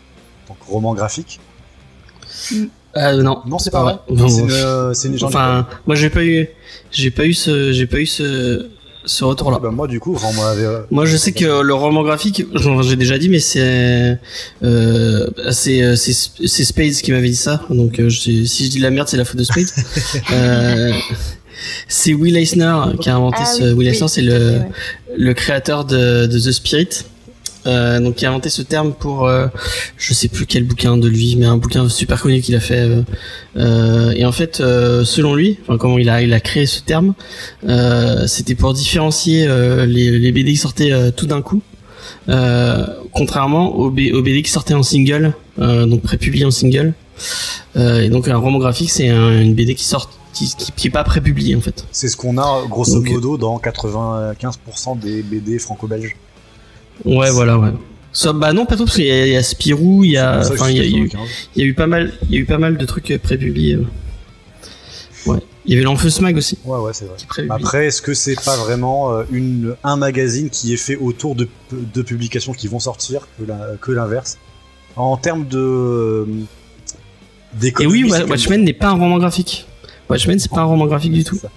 [0.49, 1.39] donc roman graphique.
[2.93, 3.95] Ah non, Non, c'est pas vrai.
[4.09, 5.23] Non, C'est une, euh, c'est une.
[5.23, 6.47] Enfin, moi j'ai pas eu,
[6.91, 8.67] j'ai pas eu ce, j'ai pas eu ce,
[9.05, 9.59] ce retour-là.
[9.59, 12.45] Bah, moi du coup, enfin, moi, avait, euh, Moi, je sais que le roman graphique,
[12.81, 14.17] j'ai déjà dit, mais c'est,
[14.63, 16.13] euh, c'est, euh, c'est,
[16.45, 17.61] c'est Spades qui m'avait dit ça.
[17.69, 19.67] Donc, euh, je- si je dis de la merde, c'est la faute de Spades.
[20.33, 20.91] euh,
[21.87, 23.63] c'est Will Eisner qui a inventé Ah ce.
[23.63, 24.67] oui, Will oui, Eisner, c'est le, ouais.
[25.17, 26.89] le créateur de, de The Spirit.
[27.68, 29.45] Euh, donc qui a inventé ce terme pour euh,
[29.95, 32.80] je sais plus quel bouquin de lui mais un bouquin super connu qu'il a fait
[32.89, 33.03] euh,
[33.57, 37.14] euh, et en fait selon lui enfin comment il a il a créé ce terme
[38.26, 39.45] c'était pour différencier
[39.86, 41.62] les, les BD qui sortaient tout d'un coup
[43.14, 46.93] contrairement aux, B- aux BD qui sortaient en single donc prépubliés en single
[47.76, 50.91] et donc un roman graphique c'est un- une BD qui sort qui, qui, qui est
[50.91, 56.16] pas prépubliée en fait c'est ce qu'on a grosso modo dans 95% des BD franco-belges.
[57.05, 57.71] Ouais voilà ouais
[58.13, 60.17] Ça, bah non pas tout parce qu'il y, a- il y a Spirou il y
[60.17, 61.29] a il y a eu 95.
[61.55, 63.17] Il y a eu pas mal, il y a eu pas mal de trucs euh,
[63.17, 63.75] prépubliés.
[63.75, 63.85] euh.
[65.25, 65.39] Ouais.
[65.65, 66.57] Il y avait l'Enfeu Smag aussi.
[66.65, 67.15] Ouais, ouais, c'est vrai.
[67.49, 71.47] Après, est-ce que c'est pas vraiment euh, une, un magazine qui est fait autour de,
[71.71, 73.27] de publications qui vont sortir
[73.79, 74.37] que l'inverse?
[74.95, 75.57] En termes de.
[75.59, 76.25] euh,
[77.79, 79.67] Et oui, Watchmen n'est pas un roman graphique.
[80.09, 81.37] Watchmen, c'est pas un roman graphique du tout.
[81.37, 81.49] Ça.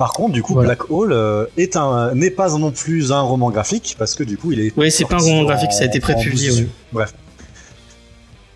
[0.00, 0.68] Par contre, du coup, Voilà.
[0.68, 4.38] Black Hole euh, est un n'est pas non plus un roman graphique parce que du
[4.38, 4.72] coup, il est.
[4.78, 6.50] Oui, c'est pas un roman en- graphique, ça a été prépublié.
[6.50, 6.66] ouais.
[6.92, 7.12] Bref.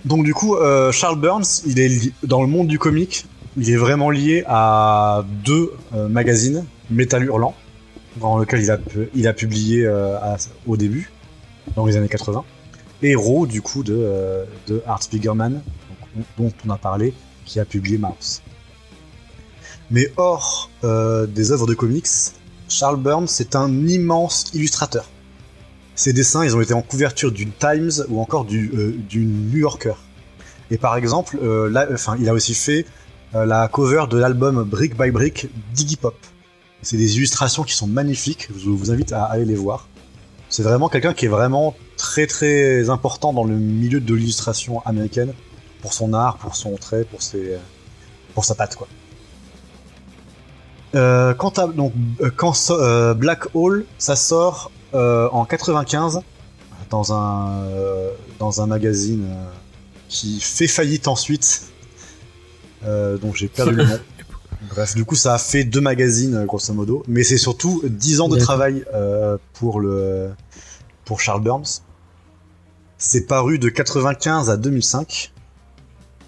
[0.07, 3.27] Donc du coup, euh, Charles Burns, il est li- dans le monde du comic,
[3.59, 7.55] il est vraiment lié à deux euh, magazines, Metal Hurlant,
[8.21, 10.37] dans lequel il a pu- il a publié euh, à-
[10.67, 11.11] au début,
[11.77, 12.43] dans les années 80,
[13.03, 17.13] et Raw, du coup de euh, de Art Spiegelman, donc, dont on a parlé,
[17.45, 18.41] qui a publié Mouse.
[19.91, 22.09] Mais hors euh, des œuvres de comics,
[22.69, 25.07] Charles Burns c'est un immense illustrateur.
[25.97, 29.95] Ses dessins, ils ont été en couverture du Times ou encore du, euh, New Yorker.
[30.71, 31.87] Et par exemple, euh, là,
[32.19, 32.85] il a aussi fait
[33.35, 36.17] euh, la cover de l'album Brick by Brick d'Iggy Pop.
[36.83, 38.49] C'est des illustrations qui sont magnifiques.
[38.57, 39.89] Je vous invite à aller les voir.
[40.49, 45.33] C'est vraiment quelqu'un qui est vraiment très très important dans le milieu de l'illustration américaine
[45.81, 47.57] pour son art, pour son trait, pour ses,
[48.35, 48.89] pour sa patte quoi.
[50.95, 52.31] Euh, quand donc euh,
[52.71, 56.21] euh, Black Hole, ça sort euh, en 95
[56.91, 57.67] dans un
[58.39, 59.27] dans un magazine
[60.09, 61.63] qui fait faillite ensuite.
[62.83, 63.99] donc j'ai perdu le nom.
[64.71, 67.03] Bref, du coup, ça a fait deux magazines, grosso modo.
[67.07, 68.83] Mais c'est surtout 10 ans de travail
[69.53, 70.31] pour, le,
[71.05, 71.83] pour Charles Burns.
[72.97, 75.33] C'est paru de 95 à 2005.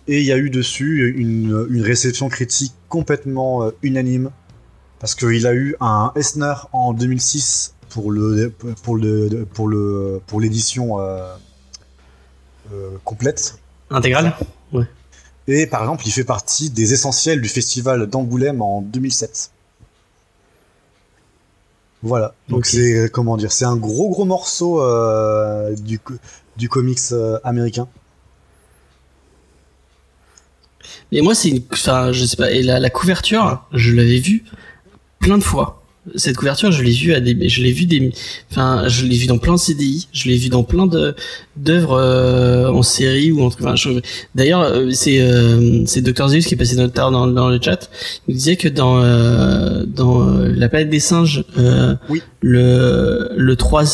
[0.09, 4.31] Et il y a eu dessus une, une réception critique complètement euh, unanime.
[5.07, 8.53] Parce qu'il a eu un Esner en 2006 pour le
[8.83, 11.33] pour le pour le pour l'édition euh,
[12.73, 14.35] euh complète intégrale
[14.73, 14.83] ouais
[15.47, 19.53] et par exemple, il fait partie des essentiels du festival d'Angoulême en 2007.
[22.03, 22.35] Voilà.
[22.49, 26.01] Donc c'est comment dire, c'est un gros gros morceau euh, du
[26.57, 27.87] du comics euh, américain.
[31.13, 34.43] Mais moi c'est une, enfin je sais pas, et la, la couverture, je l'avais vue
[35.27, 35.83] plein de fois.
[36.14, 38.12] Cette couverture, je l'ai vue à des, je l'ai vu des,
[38.53, 41.16] enfin, je l'ai vu dans plein de CDI, je l'ai vu dans plein de
[41.57, 43.75] d'œuvres euh, en série ou en enfin,
[44.35, 47.59] d'ailleurs, euh, c'est euh, c'est Dr Zeus qui est passé notre tard dans, dans le
[47.61, 47.91] chat.
[48.29, 51.45] Il disait que dans euh, dans la planète des singes,
[52.09, 52.23] oui.
[52.41, 53.85] le le 3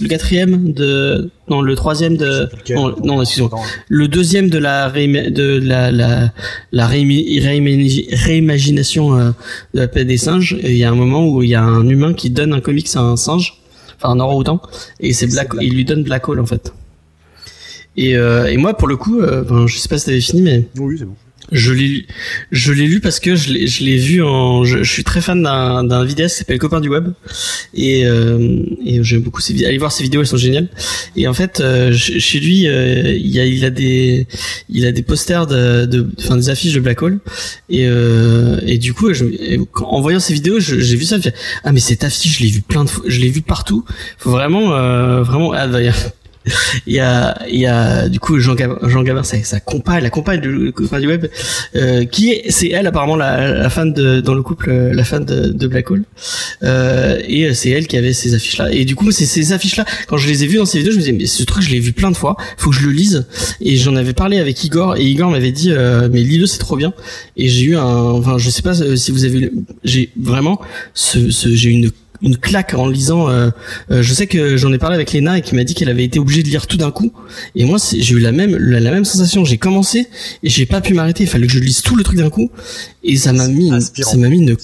[0.00, 3.50] le quatrième de non le troisième de non, non excusez-moi
[3.88, 6.32] le deuxième de la de la la,
[6.72, 9.34] la réimagination de
[9.74, 12.14] la planète des singes il y a un moment où il y a un humain
[12.14, 13.60] qui donne un comics à un singe
[13.96, 14.60] enfin un orang-outan
[15.00, 16.72] et c'est Black, il lui donne Black Hole en fait
[17.96, 20.66] et, euh, et moi pour le coup euh, je sais pas si t'avais fini mais
[20.76, 21.16] oui c'est bon
[21.52, 22.06] je l'ai,
[22.52, 24.64] je l'ai lu parce que je l'ai, je l'ai vu en.
[24.64, 27.12] Je, je, suis très fan d'un, d'un vidéaste qui s'appelle Copain du Web
[27.74, 29.68] et, euh, et j'aime beaucoup ses vidéos.
[29.68, 30.68] Allez voir ses vidéos, elles sont géniales.
[31.16, 34.26] Et en fait, euh, chez lui, euh, il y a, il a des,
[34.70, 37.18] il a des posters de, de, enfin des affiches de Black Hole.
[37.68, 39.24] Et, euh, et du coup, je,
[39.74, 41.20] en voyant ces vidéos, j'ai vu ça.
[41.20, 41.28] Je
[41.62, 43.84] ah mais cette affiche, je l'ai vu plein de fois, je l'ai vu partout.
[44.18, 45.52] Faut vraiment, euh, vraiment.
[45.52, 45.68] Ah,
[46.86, 50.02] il y a, il y a du coup Jean Gabin, Jean Gabin sa, sa compagne,
[50.02, 51.26] la compagne du, du web,
[51.76, 55.24] euh, qui est, c'est elle apparemment la, la, fan de dans le couple, la fan
[55.24, 56.04] de, de Black Hole,
[56.62, 58.70] euh, et c'est elle qui avait ces affiches là.
[58.72, 60.92] Et du coup, c'est ces affiches là, quand je les ai vues dans ces vidéos,
[60.92, 62.86] je me disais mais ce truc je l'ai vu plein de fois, faut que je
[62.86, 63.26] le lise.
[63.60, 66.76] Et j'en avais parlé avec Igor, et Igor m'avait dit euh, mais lis-le c'est trop
[66.76, 66.92] bien.
[67.36, 69.50] Et j'ai eu un, enfin je sais pas euh, si vous avez,
[69.82, 70.60] j'ai vraiment
[70.92, 71.90] ce, ce j'ai une
[72.24, 73.28] une claque en lisant.
[73.28, 73.50] Euh,
[73.90, 76.04] euh, je sais que j'en ai parlé avec Lena et qui m'a dit qu'elle avait
[76.04, 77.12] été obligée de lire tout d'un coup.
[77.54, 79.44] Et moi, j'ai eu la même la, même sensation.
[79.44, 80.08] J'ai commencé
[80.42, 81.24] et j'ai pas pu m'arrêter.
[81.24, 82.50] Il fallait que je lise tout le truc d'un coup
[83.04, 84.56] et ça m'a mis ça m'a mis une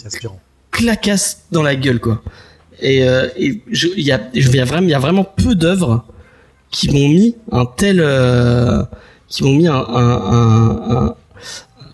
[0.71, 2.23] clacasse dans la gueule quoi.
[2.81, 3.61] Et euh, il
[3.99, 6.05] y a il y a vraiment il y a vraiment peu d'œuvres
[6.71, 8.83] qui m'ont mis un tel euh,
[9.29, 11.15] qui m'ont mis un, un, un,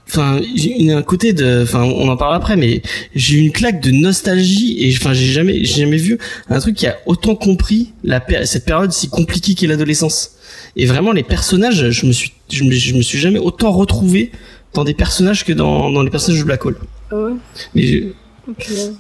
[0.09, 2.83] enfin j'ai un côté de enfin on en parle après mais
[3.15, 6.87] j'ai une claque de nostalgie et enfin j'ai jamais j'ai jamais vu un truc qui
[6.87, 10.37] a autant compris la cette période si compliquée qu'est l'adolescence
[10.77, 14.31] et vraiment les personnages je me suis je me, je me, suis jamais autant retrouvé
[14.75, 16.79] dans des personnages que dans dans les personnages de Black Hole
[17.11, 17.33] ah ouais
[17.75, 18.13] mais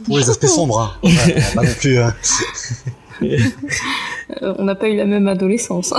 [0.04, 1.08] pour les aspects sombres hein.
[1.08, 2.14] ouais, pas non plus hein.
[4.42, 5.94] Euh, on n'a pas eu la même adolescence.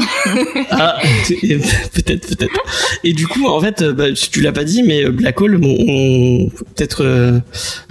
[0.71, 0.99] ah,
[1.29, 2.59] peut-être, peut-être.
[3.05, 6.49] Et du coup, en fait, bah, tu l'as pas dit, mais Black Hole, bon, on,
[6.75, 7.39] peut-être, euh,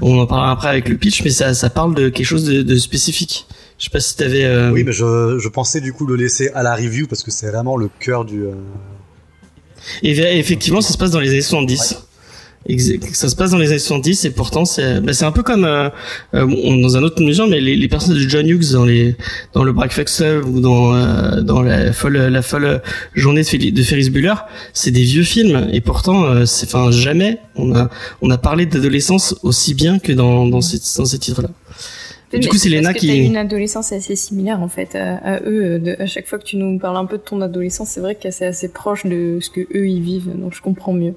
[0.03, 2.61] on en parlera après avec le pitch, mais ça, ça parle de quelque chose de,
[2.61, 3.47] de spécifique.
[3.79, 4.45] Je sais pas si t'avais.
[4.45, 4.73] Euh...
[4.73, 7.51] Oui, mais je, je pensais du coup le laisser à la review parce que c'est
[7.51, 8.43] vraiment le cœur du.
[8.43, 8.53] Euh...
[10.03, 11.97] Et effectivement, ça se passe dans les années 70
[13.13, 15.65] ça se passe dans les années 70 et pourtant c'est bah, c'est un peu comme
[15.65, 15.89] euh,
[16.35, 16.47] euh
[16.81, 19.17] dans un autre mesure mais les, les personnages de John Hughes dans les
[19.53, 22.83] dans le Breakfast Club ou dans euh, dans la folle la folle
[23.15, 24.35] journée de, de Ferris Bueller
[24.73, 27.89] c'est des vieux films et pourtant euh, c'est enfin jamais on a
[28.23, 31.51] on a parlé d'adolescence aussi bien que dans dans ces dans ces titres là
[32.33, 33.07] du coup, c'est Léna qui.
[33.07, 35.79] T'as une adolescence assez similaire en fait à, à eux.
[35.79, 38.15] De, à chaque fois que tu nous parles un peu de ton adolescence, c'est vrai
[38.17, 41.15] que c'est assez proche de ce que eux ils vivent, donc je comprends mieux.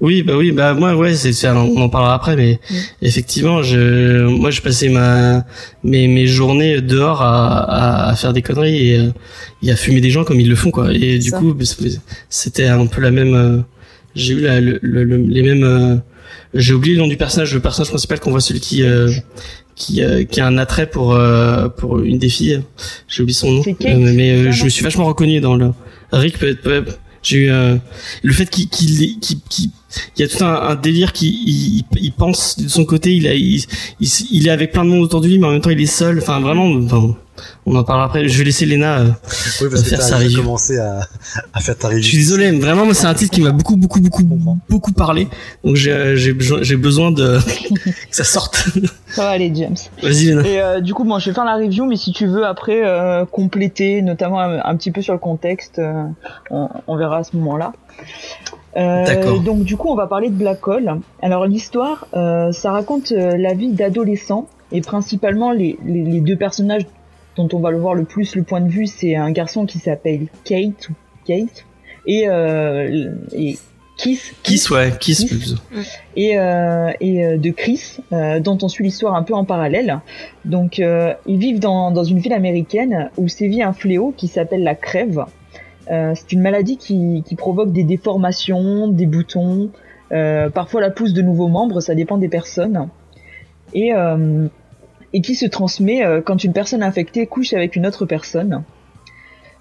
[0.00, 2.74] Oui, bah oui, bah moi, ouais, c'est, on en parlera après, mais mm.
[3.02, 5.44] effectivement, je, moi, je passais ma,
[5.84, 10.24] mes, mes journées dehors à, à, faire des conneries et, euh, à fumer des gens
[10.24, 10.92] comme ils le font, quoi.
[10.92, 11.56] Et du coup,
[12.28, 13.34] c'était un peu la même.
[13.34, 13.58] Euh,
[14.14, 15.64] j'ai eu la, le, les mêmes.
[15.64, 15.96] Euh,
[16.54, 18.82] j'ai oublié le nom du personnage, le personnage principal qu'on voit, celui qui.
[19.74, 21.18] qui, qui a un attrait pour
[21.76, 22.62] pour une des filles.
[23.08, 25.72] J'ai oublié son nom, mais je me suis vachement reconnu dans le
[26.12, 27.76] Rick peut être j'ai eu euh,
[28.22, 29.70] le fait qu'il qu'il qu'il
[30.16, 31.84] il y a tout un, délire qui
[32.16, 33.64] pense de son côté, il a il,
[34.00, 35.86] il, est avec plein de monde autour de lui, mais en même temps il est
[35.86, 36.18] seul.
[36.18, 36.68] Enfin vraiment,
[37.66, 38.28] on en parlera après.
[38.28, 39.08] Je vais laisser Léna euh,
[39.60, 40.40] oui, parce faire que sa review.
[40.40, 41.00] commencé à,
[41.52, 42.02] à faire ta review.
[42.02, 44.22] Je suis désolé, mais vraiment, moi, c'est un titre qui m'a beaucoup, beaucoup, beaucoup,
[44.68, 45.28] beaucoup parlé.
[45.64, 47.38] Donc, j'ai, j'ai besoin, j'ai besoin de
[48.10, 48.68] que ça sorte.
[49.08, 49.76] Ça va aller, James.
[50.02, 50.46] Vas-y, Léna.
[50.46, 52.84] Et euh, du coup, moi, je vais faire la review, mais si tu veux après
[52.84, 56.04] euh, compléter, notamment un, un, petit peu sur le contexte, euh,
[56.50, 57.72] on, on, verra à ce moment-là.
[58.74, 59.40] D'accord.
[59.40, 61.00] Donc, du coup, on va parler de Black Hole.
[61.22, 66.82] Alors, l'histoire, ça raconte la vie d'adolescents et principalement les, les, les deux personnages
[67.36, 69.78] dont on va le voir le plus le point de vue, c'est un garçon qui
[69.78, 70.94] s'appelle Kate ou
[71.26, 71.64] Kate
[72.06, 73.58] et, euh, et
[73.96, 74.34] Kiss.
[74.42, 75.24] Kiss, ouais, Kiss.
[75.24, 75.54] Kiss.
[76.16, 80.00] Et, euh, et de Chris, euh, dont on suit l'histoire un peu en parallèle.
[80.44, 84.62] Donc, euh, ils vivent dans, dans une ville américaine où sévit un fléau qui s'appelle
[84.62, 85.24] la crève.
[85.90, 89.70] Euh, c'est une maladie qui, qui provoque des déformations, des boutons,
[90.12, 92.88] euh, parfois la pousse de nouveaux membres, ça dépend des personnes.
[93.72, 93.92] Et
[95.12, 98.64] et qui se transmet quand une personne infectée couche avec une autre personne.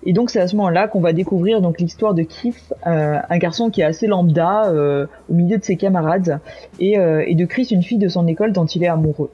[0.05, 3.37] Et donc c'est à ce moment-là qu'on va découvrir donc l'histoire de Keith, euh, un
[3.37, 6.39] garçon qui est assez lambda euh, au milieu de ses camarades,
[6.79, 9.31] et, euh, et, de Chris, une fille de son école dont il est amoureux.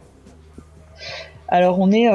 [1.49, 2.09] Alors on est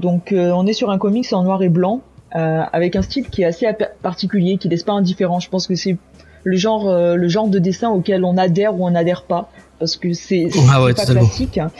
[0.00, 2.02] donc on est sur un comics en noir et blanc
[2.32, 3.66] avec un style qui est assez
[4.02, 5.40] particulier, qui laisse pas indifférent.
[5.40, 5.96] Je pense que c'est
[6.44, 9.48] le genre le genre de dessin auquel on adhère ou on n'adhère pas
[9.78, 11.58] parce que c'est ah ouais, pas classique.
[11.58, 11.70] Bon.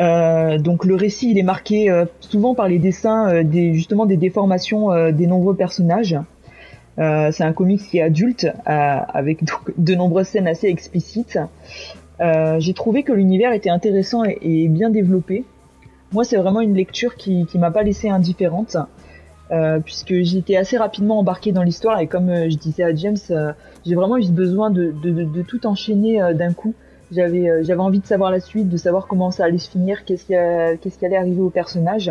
[0.00, 4.06] Euh, donc le récit il est marqué euh, souvent par les dessins euh, des justement
[4.06, 6.16] des déformations des nombreux personnages.
[6.96, 11.38] c'est un comics qui est adulte avec donc, de nombreuses scènes assez explicites.
[12.20, 15.44] J'ai trouvé que l'univers était intéressant et, et, bien développé.
[16.12, 18.76] Moi c'est vraiment une lecture qui qui m'a pas laissé indifférente.
[19.84, 23.54] puisque j'étais assez rapidement embarqué dans l'histoire et comme je disais à James,
[23.84, 26.74] j'ai vraiment eu besoin de, de, de, de tout enchaîner d'un coup
[27.12, 30.04] j'avais euh, j'avais envie de savoir la suite, de savoir comment ça allait se finir,
[30.04, 30.34] qu'est-ce qui,
[30.80, 32.10] qu'est-ce qui allait arriver au personnage.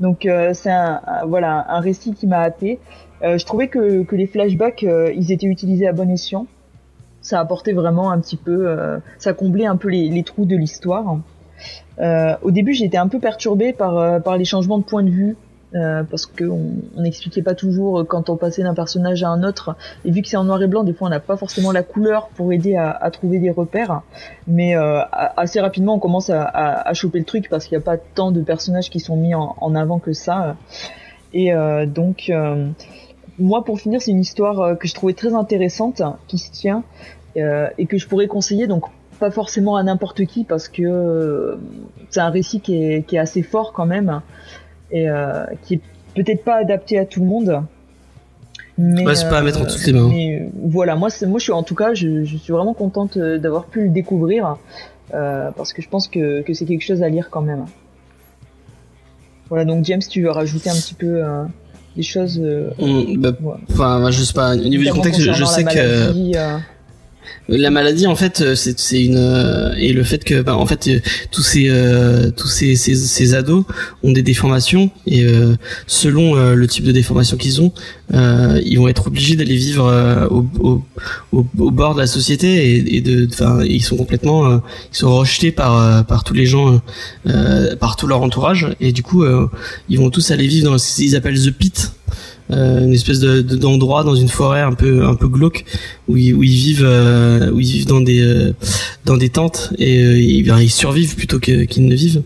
[0.00, 2.80] Donc euh, c'est un, voilà un récit qui m'a hâté.
[3.22, 6.46] Euh, je trouvais que, que les flashbacks ils étaient utilisés à bon escient.
[7.20, 8.76] Ça apportait vraiment un petit peu,
[9.18, 11.16] ça comblait un peu les, les trous de l'histoire.
[11.98, 15.36] au début j'étais un peu perturbée par par les changements de point de vue.
[15.74, 19.74] Euh, parce qu'on n'expliquait pas toujours quand on passait d'un personnage à un autre.
[20.04, 21.82] Et vu que c'est en noir et blanc, des fois on n'a pas forcément la
[21.82, 24.02] couleur pour aider à, trouver des repères.
[24.46, 27.96] Mais euh, assez rapidement on commence à, choper le truc parce qu'il n'y a pas
[27.96, 30.56] tant de personnages qui sont mis en, avant que ça.
[31.32, 32.30] Et euh, donc
[33.40, 36.84] moi pour finir c'est une histoire que je trouvais très intéressante, qui se tient
[37.34, 38.84] et que je pourrais conseiller donc
[39.18, 41.58] pas forcément à n'importe qui parce que
[42.10, 44.20] c'est un récit qui est assez fort quand même
[44.94, 45.80] et euh, qui est
[46.14, 47.62] peut-être pas adapté à tout le monde.
[48.78, 50.08] Mais ouais, c'est pas à mettre en toutes les mains.
[50.08, 53.66] Mais voilà, moi, moi, je suis en tout cas, je, je suis vraiment contente d'avoir
[53.66, 54.56] pu le découvrir
[55.12, 57.66] euh, parce que je pense que, que c'est quelque chose à lire quand même.
[59.48, 61.44] Voilà, donc James, tu veux rajouter un petit peu euh,
[61.96, 63.54] des choses euh, mmh, bah, ouais.
[63.70, 64.54] Enfin, je sais pas.
[64.54, 66.36] Au niveau du contexte, je, je sais que.
[66.36, 66.58] Euh,
[67.48, 70.88] la maladie en fait c'est c'est une euh, et le fait que bah, en fait
[70.88, 73.64] euh, tous ces euh, tous ces, ces, ces ados
[74.02, 75.56] ont des déformations et euh,
[75.86, 77.72] selon euh, le type de déformation qu'ils ont
[78.12, 80.86] ils vont être obligés d'aller vivre au,
[81.54, 84.60] bord de la société et, de enfin ils sont complètement
[84.92, 86.80] ils sont rejetés par par tous les gens
[87.80, 88.68] par tout leur entourage.
[88.80, 89.24] Et du coup
[89.88, 91.92] ils vont tous aller vivre dans ce qu'ils appellent the pit.
[92.03, 92.03] euh,
[92.50, 95.64] une espèce de d'endroit dans une forêt un peu un peu glauque
[96.08, 98.52] où ils, où ils vivent euh, où ils vivent dans des euh,
[99.04, 102.22] dans des tentes et ils, ils, survivent plutôt qu'ils qu ne vivent.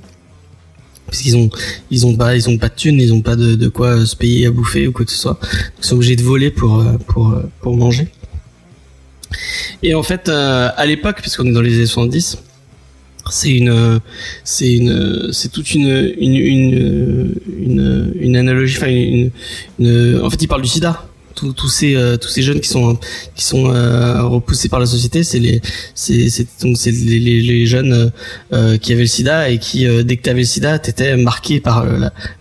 [1.07, 1.51] Parce qu'ils ont
[1.91, 4.17] ils ont pas ils ont pas de thunes ils ont pas de, de quoi se
[4.17, 5.39] payer à bouffer ou quoi que ce soit.
[5.79, 8.09] Ils sont obligés de voler pour pour pour manger.
[9.83, 12.39] Et en fait à l'époque puisqu'on est dans les années 70
[13.33, 14.01] c'est une
[14.45, 19.31] c'est une c'est toute une une une une, une analogie enfin une,
[19.79, 21.05] une, en fait il parle du sida
[21.39, 22.99] tous, tous ces euh, tous ces jeunes qui sont
[23.35, 25.61] qui sont euh, repoussés par la société c'est les
[25.95, 28.11] c'est c'est donc c'est les, les, les jeunes
[28.53, 31.61] euh, qui avaient le sida et qui dès que tu avais le sida t'étais marqué
[31.61, 31.87] par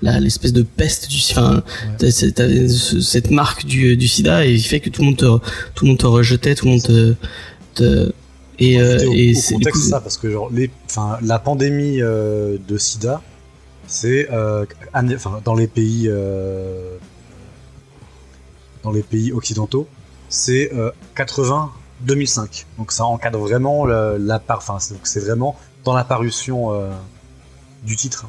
[0.01, 1.63] la, l'espèce de peste du enfin
[1.99, 2.11] ouais.
[2.11, 5.37] cette marque du du sida et il fait que tout le monde te
[5.75, 7.13] tout le monde te rejetait tout le monde te,
[7.75, 8.11] te
[8.59, 12.57] et, euh, au, et au contexte ça parce que genre les enfin la pandémie euh,
[12.67, 13.21] de sida
[13.87, 16.97] c'est euh, enfin dans les pays euh,
[18.83, 19.87] dans les pays occidentaux
[20.29, 20.71] c'est
[21.15, 21.71] 80
[22.01, 26.71] 2005 donc ça encadre vraiment la, la part enfin c'est vraiment dans la parution
[27.85, 28.27] du titre.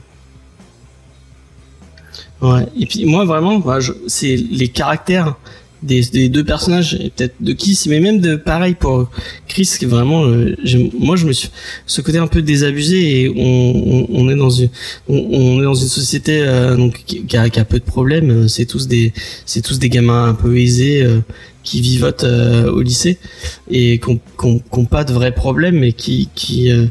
[2.40, 2.66] Ouais.
[2.78, 3.60] Et puis moi vraiment
[4.06, 5.34] c'est les caractères
[5.82, 9.10] des, des deux personnages, et peut-être de Kiss, mais même de pareil pour
[9.46, 10.56] Chris, qui vraiment, euh,
[10.98, 11.50] moi je me suis
[11.86, 14.68] ce côté un peu désabusé et on, on, on est dans une
[15.08, 18.30] on, on est dans une société euh, donc qui, a, qui a peu de problèmes.
[18.30, 19.12] euh, C'est tous des
[19.46, 21.20] c'est tous des gamins un peu aisés euh,
[21.62, 23.18] qui vivotent euh, au lycée
[23.70, 26.86] et qui n'ont pas de vrais problèmes, mais qui qui euh,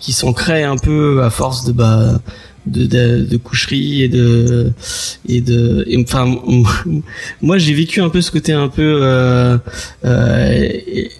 [0.00, 2.20] qui s'en créent un peu à force de bah
[2.66, 4.72] de, de, de coucherie et de
[5.28, 6.36] et de et, enfin
[7.42, 9.58] moi j'ai vécu un peu ce côté un peu euh,
[10.04, 10.68] euh,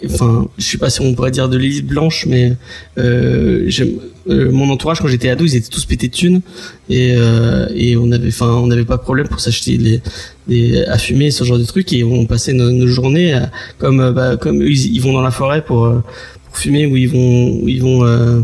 [0.06, 2.56] enfin je sais pas si on pourrait dire de l'élite blanche mais
[2.98, 3.68] euh,
[4.28, 6.40] euh, mon entourage quand j'étais ado ils étaient tous pétés de thunes
[6.88, 10.00] et euh, et on avait enfin on n'avait pas de problème pour s'acheter les
[10.46, 13.36] des à fumer ce genre de trucs et on passait nos, nos journées
[13.78, 16.02] comme euh, bah, comme ils, ils vont dans la forêt pour
[16.52, 18.40] pour fumer où ils vont où ils vont euh,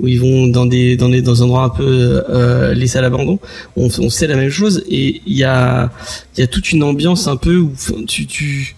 [0.00, 3.00] où ils vont dans des dans des dans un endroit un peu euh, laissé à
[3.00, 3.38] l'abandon.
[3.76, 5.92] On, on sait la même chose et il y a
[6.36, 7.72] il y a toute une ambiance un peu où
[8.08, 8.74] tu tu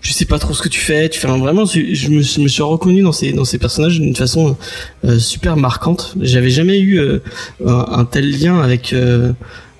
[0.00, 1.08] tu sais pas trop ce que tu fais.
[1.08, 4.14] Tu fais vraiment je me, je me suis reconnu dans ces dans ces personnages d'une
[4.14, 4.56] façon
[5.04, 6.14] euh, super marquante.
[6.20, 7.18] J'avais jamais eu euh,
[7.66, 8.94] un, un tel lien avec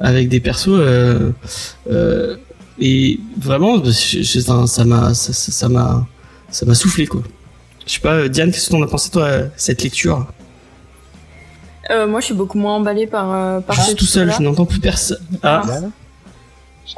[0.00, 0.80] avec des persos
[2.80, 3.80] et vraiment
[4.66, 6.08] ça m'a ça m'a
[6.50, 7.22] ça m'a soufflé quoi
[7.90, 10.26] je sais pas euh, Diane qu'est-ce que t'en as pensé toi cette lecture
[11.90, 14.40] Euh, moi, je suis beaucoup moins emballée par, euh, par je suis tout seul je
[14.42, 15.62] n'entends plus personne ah.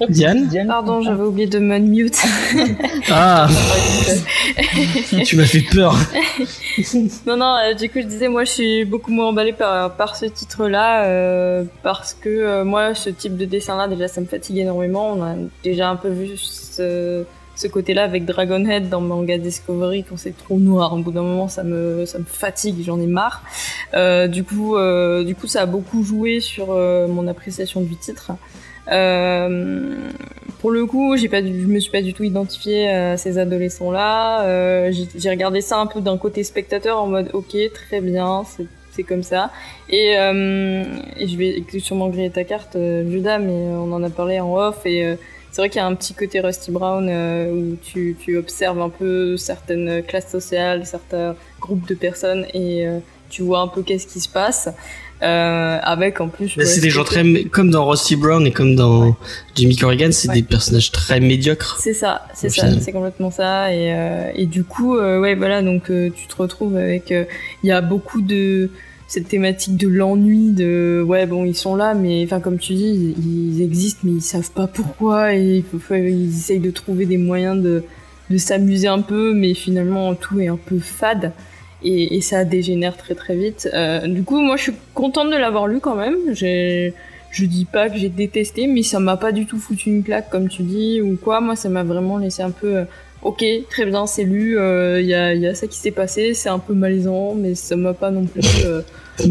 [0.09, 2.17] Diane Pardon, j'avais oublié de m'unmute.
[3.11, 3.49] ah.
[5.27, 5.95] Tu m'as fait peur.
[7.27, 10.17] Non, non, euh, du coup, je disais, moi, je suis beaucoup moins emballée par, par
[10.17, 14.59] ce titre-là, euh, parce que euh, moi, ce type de dessin-là, déjà, ça me fatigue
[14.59, 15.13] énormément.
[15.13, 17.25] On a déjà un peu vu ce,
[17.63, 20.93] ce côté-là avec Dragonhead dans Manga Discovery, quand c'est trop noir.
[20.95, 23.43] Au bout d'un moment, ça me, ça me fatigue, j'en ai marre.
[23.95, 27.97] Euh, du coup, euh, du coup, ça a beaucoup joué sur euh, mon appréciation du
[27.97, 28.33] titre.
[30.61, 34.91] Pour le coup, j'ai pas, je me suis pas du tout identifiée à ces adolescents-là.
[34.91, 38.43] J'ai- regardé ça un peu d'un côté spectateur en mode ok, très bien,
[38.91, 39.51] c'est comme ça.
[39.89, 42.77] Et, je vais sûrement griller ta carte,
[43.09, 45.17] Judas, mais on en a parlé en off et
[45.53, 48.81] c'est vrai qu'il y a un petit côté Rusty Brown euh, où tu, tu observes
[48.81, 52.99] un peu certaines classes sociales, certains groupes de personnes et euh,
[53.29, 54.69] tu vois un peu qu'est-ce qui se passe.
[55.23, 56.57] Euh, avec en plus.
[56.57, 59.13] Ouais, c'est ce des gens très comme dans Rusty Brown et comme dans Ouais.
[59.55, 60.35] Jimmy Corrigan, c'est Ouais.
[60.35, 61.79] des personnages très médiocres.
[61.81, 63.73] C'est ça, c'est ça, c'est complètement ça.
[63.73, 67.81] Et, euh, et du coup, ouais, voilà, donc tu te retrouves avec, il y a
[67.81, 68.71] beaucoup de
[69.13, 73.15] cette thématique de l'ennui, de ouais, bon, ils sont là, mais enfin, comme tu dis,
[73.19, 77.85] ils, existent, mais ils savent pas pourquoi, et ils essayent de trouver des moyens de,
[78.31, 81.33] de s'amuser un peu, mais finalement, tout est un peu fade.
[81.85, 83.69] Et, ça dégénère très très vite.
[83.75, 86.17] Euh, du coup, moi, je suis contente de l'avoir lu quand même.
[86.33, 86.95] J'ai,
[87.31, 90.31] je dis pas que j'ai détesté, mais ça m'a pas du tout foutu une claque,
[90.31, 91.43] comme tu dis, ou quoi.
[91.43, 92.85] Moi, ça m'a vraiment laissé un peu.
[93.25, 94.57] Euh, ok, très bien, c'est lu.
[94.59, 96.35] Il y, a, y a ça qui s'est passé.
[96.35, 98.83] C'est un peu malaisant, mais ça m'a pas non plus euh,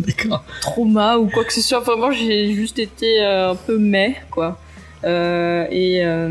[0.62, 1.80] trauma ou quoi que ce soit.
[1.80, 4.60] Vraiment, j'ai juste été euh, un peu mais quoi.
[5.04, 6.28] Euh, et euh,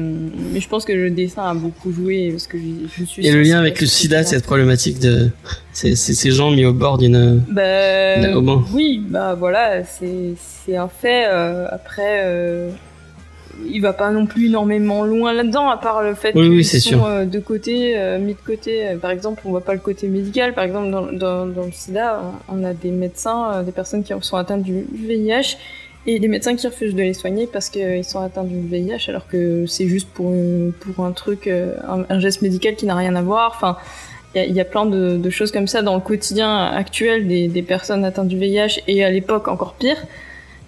[0.53, 3.27] mais je pense que le dessin a beaucoup joué parce que je, je suis.
[3.27, 5.31] Et le lien avec le sida, cette problématique de
[5.73, 8.31] c'est c'est ces gens mis au bord d'une Bah,
[8.73, 11.25] oui, bah voilà, c'est c'est un fait.
[11.27, 12.71] euh, après, euh,
[13.69, 16.65] il va pas non plus énormément loin là-dedans, à part le fait Oui, oui, qu'ils
[16.67, 17.05] c'est sont sûr.
[17.07, 18.87] euh, de côté, euh, mis de côté.
[19.01, 20.55] Par exemple, on voit pas le côté médical.
[20.55, 24.13] Par exemple, dans, dans, dans le SIDA, on a des médecins, euh, des personnes qui
[24.21, 25.57] sont atteintes du VIH.
[26.07, 29.29] Et des médecins qui refusent de les soigner parce qu'ils sont atteints du VIH alors
[29.29, 33.15] que c'est juste pour, une- pour un truc, un, un geste médical qui n'a rien
[33.17, 33.53] à voir.
[33.55, 33.77] Enfin,
[34.35, 36.65] il y a, il y a plein de, de choses comme ça dans le quotidien
[36.65, 39.99] actuel des, des personnes atteintes du VIH et à l'époque encore pire,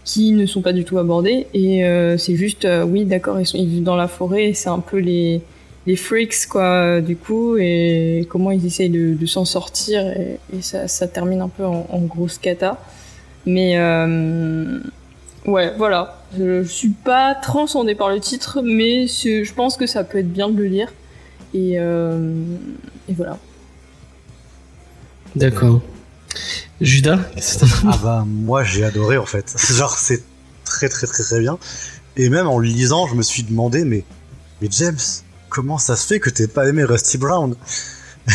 [0.04, 1.46] qui ne sont pas du tout abordées.
[1.54, 4.80] Et euh, c'est juste, euh, oui, d'accord, ils, ils vivent dans la forêt c'est un
[4.80, 5.40] peu les,
[5.86, 10.06] les freaks, quoi, euh, du coup, et comment ils essayent de, de s'en sortir.
[10.06, 12.78] Et, et ça, ça termine un peu en, en grosse cata.
[13.46, 14.80] Mais euh,
[15.46, 16.18] ouais, voilà.
[16.38, 20.32] Je, je suis pas transcendée par le titre, mais je pense que ça peut être
[20.32, 20.92] bien de le lire.
[21.54, 22.32] Et, euh,
[23.08, 23.38] et voilà.
[25.36, 25.80] D'accord.
[26.82, 27.18] Judas,
[27.86, 29.54] Ah bah moi j'ai adoré en fait.
[29.76, 30.22] Genre c'est
[30.64, 31.58] très très très très bien.
[32.16, 34.04] Et même en le lisant, je me suis demandé mais
[34.60, 34.98] mais James,
[35.48, 37.54] comment ça se fait que t'aies pas aimé Rusty Brown?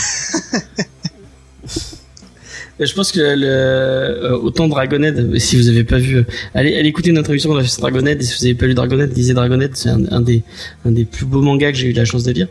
[2.80, 6.88] Je pense que le, euh, autant Dragonhead, si vous avez pas vu, euh, allez, allez
[6.90, 8.22] écouter notre émission qu'on a fait sur Dragonhead.
[8.22, 9.72] Et si vous avez pas lu Dragonhead, lisez Dragonhead.
[9.76, 10.44] C'est un, un des,
[10.86, 12.48] un des plus beaux mangas que j'ai eu la chance de lire.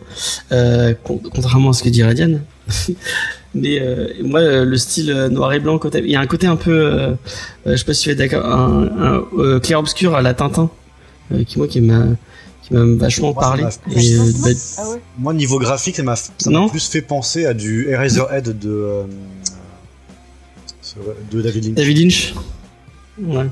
[0.51, 2.40] Euh, con- contrairement à ce que dit Radian.
[3.59, 6.47] Mais euh, moi, euh, le style euh, noir et blanc, il y a un côté
[6.47, 7.15] un peu, euh,
[7.65, 10.70] je sais pas si tu es d'accord, un, un euh, clair obscur à la Tintin,
[11.47, 12.05] qui moi qui m'a
[12.62, 13.65] qui m'a vachement Moi, parlé.
[13.95, 15.01] Et, bah, Ah ouais.
[15.19, 19.03] Moi, niveau graphique, ça m'a plus fait penser à du Eraserhead de,
[21.31, 21.74] de David Lynch.
[21.74, 22.35] David Lynch?
[23.23, 23.47] Ouais.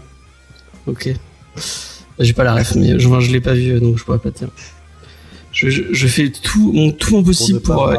[0.86, 1.14] Ok.
[2.18, 4.38] J'ai pas la ref, mais je, je l'ai pas vu, donc je pourrais pas te
[4.40, 4.50] dire.
[5.52, 7.96] Je, je, je fais tout mon tout mon possible Pour euh,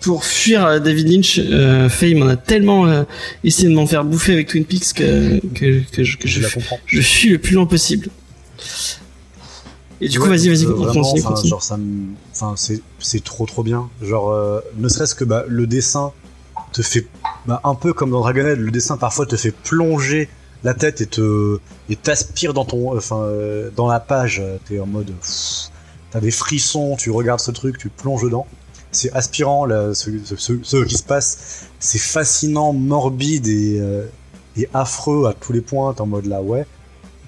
[0.00, 1.38] pour fuir euh, David Lynch.
[1.38, 3.04] Euh, Faye m'en a tellement euh,
[3.44, 6.42] essayé de m'en faire bouffer avec Twin Peaks que que, que je que Je je,
[6.42, 6.78] la comprends.
[6.86, 8.08] je fuis le plus loin possible.
[10.02, 11.50] Et du coup, Ouais, vas-y, vas-y, euh, continue, continue.
[11.50, 13.90] Genre, ça me- enfin, c'est, c'est trop trop bien.
[14.00, 16.12] Genre, euh, ne serait-ce que bah, le dessin
[16.72, 17.06] te fait,
[17.46, 20.28] bah, un peu comme dans Dragonhead, le dessin parfois te fait plonger
[20.64, 21.58] la tête et te,
[21.90, 24.42] et t'aspire dans ton, enfin, euh, dans la page.
[24.66, 25.10] T'es en mode,
[26.10, 28.46] t'as des frissons, tu regardes ce truc, tu plonges dedans.
[28.92, 31.66] C'est aspirant, là, ce, qui se passe.
[31.78, 34.06] C'est fascinant, morbide et, euh,
[34.56, 35.94] et affreux à tous les points.
[35.98, 36.66] En mode là, ouais.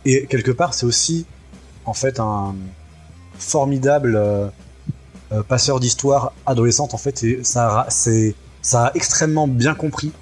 [0.05, 1.27] Et quelque part, c'est aussi
[1.85, 2.55] en fait un
[3.39, 4.49] formidable euh,
[5.33, 7.87] euh, passeur d'histoire adolescente en fait et ça
[8.75, 10.13] a extrêmement bien compris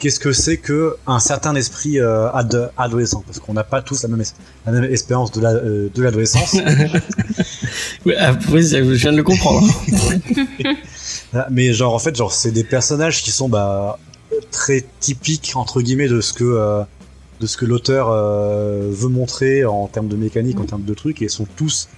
[0.00, 3.22] qu'est-ce que c'est que un certain esprit euh, ad- adolescent?
[3.24, 4.24] Parce qu'on n'a pas tous la même,
[4.66, 6.54] la même expérience de la euh, de l'adolescence
[8.06, 9.68] Ouais, ah, oui, ça, je viens de le comprendre.
[11.50, 13.98] Mais genre en fait genre c'est des personnages qui sont bah
[14.50, 16.82] très typiques entre guillemets de ce que euh,
[17.40, 21.22] de ce que l'auteur euh, veut montrer en termes de mécanique en termes de trucs
[21.22, 21.88] et sont tous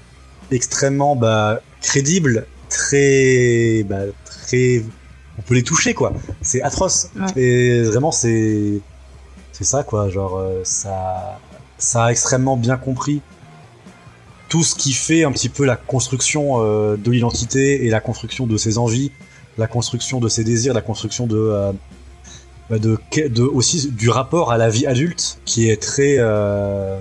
[0.50, 4.82] extrêmement bah crédibles très bah très
[5.38, 7.42] on peut les toucher quoi c'est atroce Ouais.
[7.42, 8.80] et vraiment c'est
[9.52, 11.38] c'est ça quoi genre euh, ça
[11.78, 13.20] ça a extrêmement bien compris
[14.48, 18.46] tout ce qui fait un petit peu la construction euh, de l'identité et la construction
[18.46, 19.10] de ses envies,
[19.56, 21.72] la construction de ses désirs, la construction de, euh,
[22.68, 22.98] bah, de,
[23.28, 27.00] de aussi du rapport à la vie adulte qui est très euh,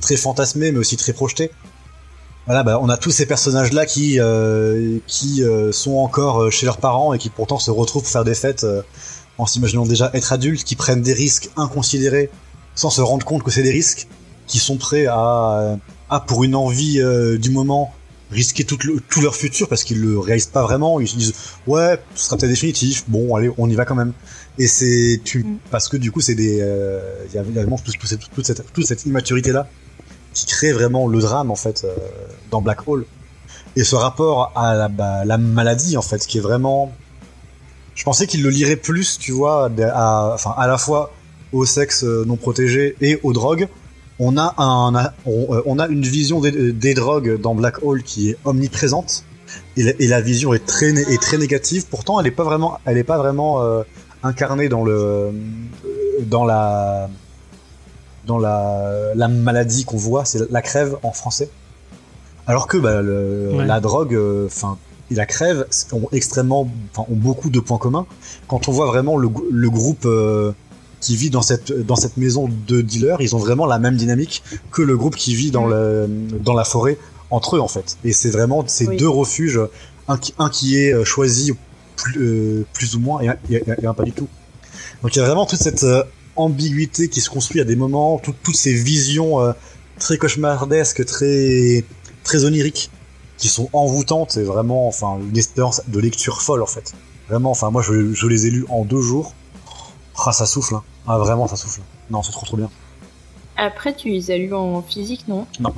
[0.00, 1.50] très fantasmé mais aussi très projeté.
[2.46, 6.50] Voilà, bah, on a tous ces personnages là qui euh, qui euh, sont encore euh,
[6.50, 8.82] chez leurs parents et qui pourtant se retrouvent pour faire des fêtes euh,
[9.38, 12.28] en s'imaginant déjà être adultes, qui prennent des risques inconsidérés
[12.74, 14.06] sans se rendre compte que c'est des risques,
[14.46, 15.78] qui sont prêts à
[16.10, 17.92] ah, pour une envie euh, du moment,
[18.30, 21.00] risquer tout, le- tout leur futur parce qu'ils le réalisent pas vraiment.
[21.00, 21.32] Ils se disent
[21.66, 23.04] ouais, ce sera peut-être définitif.
[23.08, 24.12] Bon, allez, on y va quand même.
[24.58, 25.56] Et c'est tu Mm.
[25.70, 27.00] parce que du coup c'est des euh,
[27.30, 29.66] il y a vraiment tout- tout cette- toute cette toute cette immaturité là
[30.34, 31.94] qui crée vraiment le drame en fait euh,
[32.50, 33.06] dans Black Hole.
[33.76, 36.92] Et ce rapport à la, bah, la maladie en fait qui est vraiment
[37.94, 41.12] je pensais qu'il le lirait plus, tu vois, à, à la fois
[41.52, 43.68] au sexe euh, non protégé et aux drogues.
[44.18, 48.36] On a un, euh, on a une vision des, drogues dans Black Hole qui est
[48.44, 49.24] omniprésente
[49.76, 51.86] et la, vision est très est très négative.
[51.88, 53.62] Pourtant, elle est pas vraiment, elle est pas vraiment
[54.22, 55.32] incarnée dans le
[56.22, 57.08] dans la
[58.26, 61.48] dans la, la maladie qu'on voit, c'est la crève en français.
[62.46, 63.66] Alors que bah, le- Ouais.
[63.66, 64.76] la drogue, euh, enfin,
[65.10, 68.06] et la crève ont extrêmement, ont beaucoup de points communs.
[68.48, 69.28] Quand on voit vraiment le,
[69.70, 70.52] groupe euh,
[71.00, 74.42] qui vit dans cette dans cette maison de dealers, ils ont vraiment la même dynamique
[74.70, 76.06] que le groupe qui vit dans le
[76.40, 76.96] dans la forêt
[77.30, 77.96] entre eux en fait.
[78.04, 78.96] Et c'est vraiment ces Oui.
[78.96, 79.60] deux refuges,
[80.08, 81.52] un qui, un qui est euh, choisi
[81.96, 84.28] plus, euh, plus ou moins et un, et un- et un pas du tout.
[85.02, 86.02] Donc il y a vraiment toute cette euh,
[86.36, 89.52] ambiguïté qui se construit à des moments, tout- toutes ces visions euh,
[89.98, 91.84] très cauchemardesques, très
[92.24, 92.90] très oniriques,
[93.38, 96.92] qui sont envoûtantes et vraiment, enfin, une expérience de lecture folle en fait.
[97.28, 99.34] Vraiment, enfin moi je, je les ai lus en deux jours.
[100.24, 100.82] Ah ça souffle, hein.
[101.06, 101.80] ah vraiment ça souffle.
[102.10, 102.70] Non c'est trop trop bien.
[103.56, 105.46] Après, tu les as lus en physique, non?
[105.60, 105.72] Non.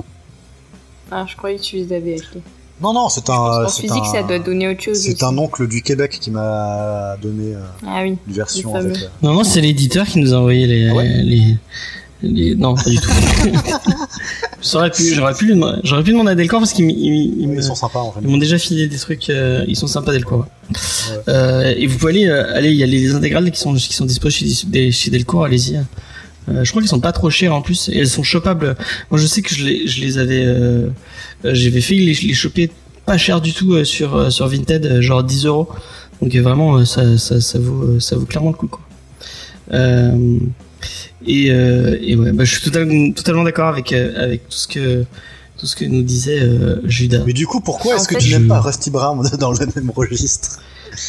[1.11, 2.41] Ah, je croyais que tu les avais achetés.
[2.81, 4.99] Non non c'est un c'est physique, un- ça doit donner autre chose.
[5.01, 8.17] c'est un oncle du Québec qui m'a donné euh, Ah oui.
[8.27, 8.97] une version avec.
[8.97, 11.57] euh, Non, non, c'est l'éditeur qui nous a envoyé les, Ah ouais les,
[12.21, 13.09] les- non, pas du tout.
[14.61, 17.63] j'aurais pu, j'aurais pu, j'aurais pu demander à Delcourt parce qu'ils ils, ils me- Ils
[17.63, 18.19] sont sympas en fait.
[18.23, 20.45] ils m'ont déjà filé des trucs, euh, ils sont sympas Delcourt.
[20.69, 20.75] ouais.
[21.29, 23.93] Euh, et vous pouvez aller, euh, aller, il y a les intégrales qui sont, qui
[23.93, 24.47] sont dispo chez,
[24.91, 25.79] chez Delcourt, allez-y.
[26.49, 28.75] Euh, je crois qu'ils sont pas trop chers en plus et elles sont chopables.
[29.11, 30.87] Moi, je sais que je les, je les avais, euh,
[31.45, 32.71] euh, j'avais fait les, les choper
[33.05, 35.67] pas cher du tout euh, sur euh, sur Vinted, genre 10 euros.
[36.21, 38.81] Donc vraiment, ça, ça, ça vaut, ça vaut clairement le coup, quoi.
[39.73, 40.37] Euh,
[41.25, 45.03] et, euh, et ouais, bah, je suis totalement, totalement d'accord avec avec tout ce que
[45.57, 47.23] tout ce que nous disait euh, Judas.
[47.25, 49.65] Mais du coup pourquoi est-ce que fait, tu n'aimes je- pas Rusty Brown dans le
[49.75, 50.59] même registre?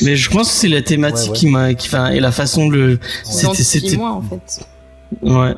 [0.02, 1.36] Mais je pense que c'est la thématique Ouais, ouais.
[1.39, 4.60] qui m'a, qui, enfin, et la façon de le, C'était c'était, c'était, moi en fait.
[5.23, 5.55] Ouais.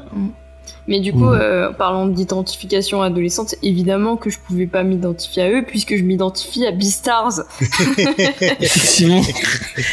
[0.88, 5.62] Mais du coup, euh, parlant d'identification adolescente, évidemment que je pouvais pas m'identifier à eux
[5.64, 7.42] puisque je m'identifie à Beastars.
[8.60, 9.22] Effectivement,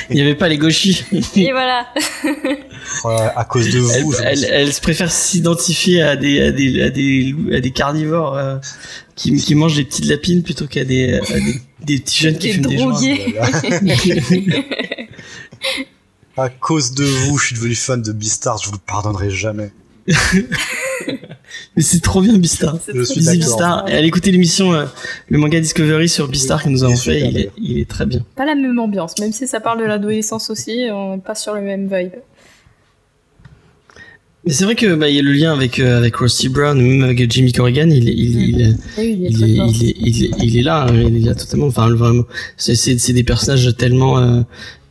[0.09, 1.03] il n'y avait pas les gauchis.
[1.35, 1.85] Et voilà.
[3.03, 4.13] Ouais, à cause de vous.
[4.23, 8.35] elle, elle se préfère s'identifier à des, à des, à des, loups- à des carnivores
[8.35, 8.55] euh,
[9.15, 12.47] qui, qui mangent des petites lapines plutôt qu'à des, à des, des petits jeunes qui
[12.47, 12.99] Des fument des joints.
[16.37, 19.71] À cause de vous, je suis devenu fan de Beastars, je vous le pardonnerai jamais.
[21.75, 22.77] Mais c'est trop bien Beastar.
[22.85, 23.57] C'est Je suis Lisez d'accord.
[23.57, 23.89] Beastar.
[23.89, 24.85] Et allez écouter l'émission, euh,
[25.29, 27.19] le manga Discovery sur Beastar que nous avons fait.
[27.21, 27.51] Il est, bien.
[27.57, 28.23] il est très bien.
[28.35, 31.53] Pas la même ambiance, même si ça parle de l'adolescence aussi, on n'est pas sur
[31.55, 32.11] le même vibe.
[34.45, 36.77] Mais c'est vrai que bah, il y a le lien avec euh, avec Rusty Brown
[36.79, 37.89] ou même avec Jimmy Corrigan.
[37.89, 41.67] Il, est- il, il, là, hein, il est là totalement.
[41.67, 42.23] Enfin, vraiment,
[42.55, 44.41] c'est des personnages tellement euh,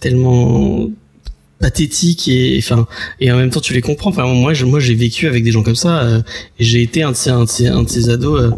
[0.01, 0.91] tellement
[1.59, 2.87] pathétiques et enfin
[3.21, 4.11] et en même temps tu les comprends.
[4.11, 6.21] Enfin moi moi j'ai vécu avec des gens comme ça euh,
[6.59, 8.51] et j'ai été un de ces un de ces, un de ces ados euh,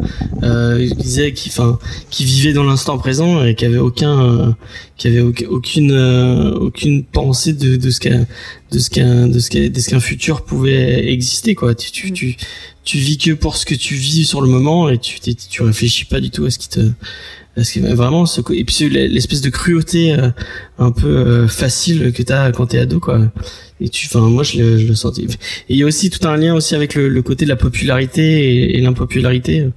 [0.43, 4.51] euh, qui disait qui enfin qui vivait dans l'instant présent et qui avait aucun euh,
[4.97, 8.25] qui avait aucun- aucune euh, aucune pensée de de ce qu'un
[8.71, 9.49] de ce qu'un de ce
[9.89, 11.75] qu'un futur pouvait exister quoi.
[11.75, 12.35] Tu tu, tu
[12.83, 16.05] tu vis que pour ce que tu vis sur le moment et tu tu réfléchis
[16.05, 16.79] pas du tout à ce qui te
[17.57, 20.29] à ce qui vraiment ce et puis l'espèce de cruauté euh,
[20.77, 23.19] un peu euh, facile que t'as quand t'es ado quoi.
[23.81, 25.23] Et tu enfin moi je le, je le sentais.
[25.23, 25.27] Et
[25.69, 28.21] il y a aussi tout un lien aussi avec le, le côté de la popularité
[28.21, 29.67] et, et l'impopularité.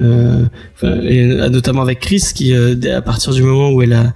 [0.00, 0.46] Euh,
[0.82, 4.12] et, euh, notamment avec Chris qui à partir du moment où elle a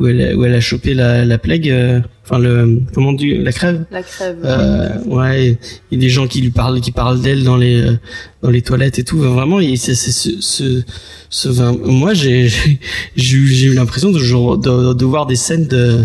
[0.00, 3.36] où elle a, où elle a chopé la, la plague euh, enfin le comment dit
[3.38, 4.38] la crève La crève.
[4.44, 5.58] euh, ouais,
[5.90, 7.96] il y a des gens qui lui parlent, qui parlent d'elle dans les euh,
[8.42, 9.18] dans les toilettes et tout.
[9.18, 10.82] Vraiment, c'est c'est ce ce,
[11.28, 15.66] ce vin- moi j'ai j'ai j'ai eu l'impression de, genre- de de voir des scènes
[15.68, 16.04] de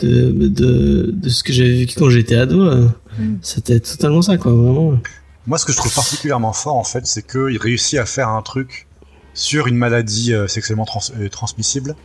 [0.00, 2.60] de de, de ce que j'avais vécu quand j'étais ado.
[2.62, 2.86] euh.
[3.18, 3.36] Mm.
[3.42, 4.94] C'était totalement ça, quoi, vraiment.
[5.46, 8.40] Moi, ce que je trouve particulièrement fort, en fait, c'est qu'il réussit à faire un
[8.42, 8.86] truc
[9.34, 11.96] sur une maladie euh, sexuellement trans- euh, transmissible,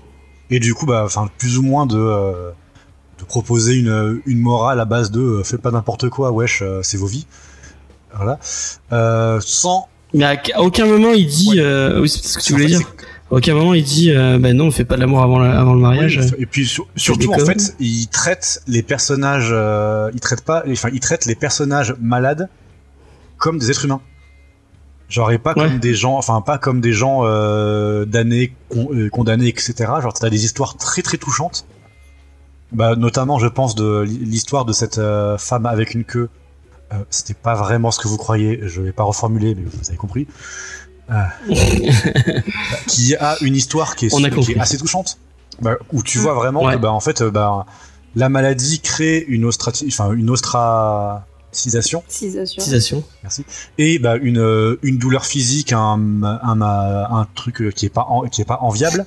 [0.50, 2.52] et du coup, bah, enfin, plus ou moins de, euh,
[3.20, 6.82] de proposer une, une morale à base de euh, faites pas n'importe quoi, wesh, euh,
[6.84, 7.26] c'est vos vies.
[8.16, 8.40] Voilà.
[8.94, 9.88] Euh, sans.
[10.14, 11.60] Mais à, aucun moment il dit, Ouais.
[11.60, 12.80] euh, oui, c'est ce que tu voulais dire.
[13.32, 15.74] À aucun moment il dit, euh, ben non, on fait pas l'amour avant la- avant
[15.74, 16.20] le mariage.
[16.22, 20.64] Oui, et puis sur- surtout en fait, il traite les personnages, euh, il traite pas,
[20.70, 22.48] enfin il traite les personnages malades
[23.38, 24.00] comme des êtres humains.
[25.10, 25.68] Genre et pas Ouais.
[25.68, 29.73] comme des gens, enfin pas comme des gens euh, damnés, con- euh, condamnés, etc.
[30.02, 31.65] Genre t'as des histoires très très touchantes.
[32.72, 36.30] Bah notamment je pense de l'histoire de cette euh, femme avec une queue.
[36.94, 38.60] Euh, C'était pas vraiment ce que vous croyez.
[38.64, 40.27] Je vais pas reformuler, mais vous avez compris.
[42.88, 44.10] Qui a une histoire qui est,
[44.41, 45.18] qui assez touchante.
[45.61, 46.73] Bah, où tu vois vraiment Ouais.
[46.73, 47.65] que bah en fait bah,
[48.15, 50.30] la maladie crée une ostrati enfin une
[51.56, 52.61] ostracisation Citation.
[52.61, 53.03] Utilisation.
[53.77, 58.23] et bah une euh, une douleur physique un un, truc euh, qui est pas en-
[58.23, 59.06] qui est pas enviable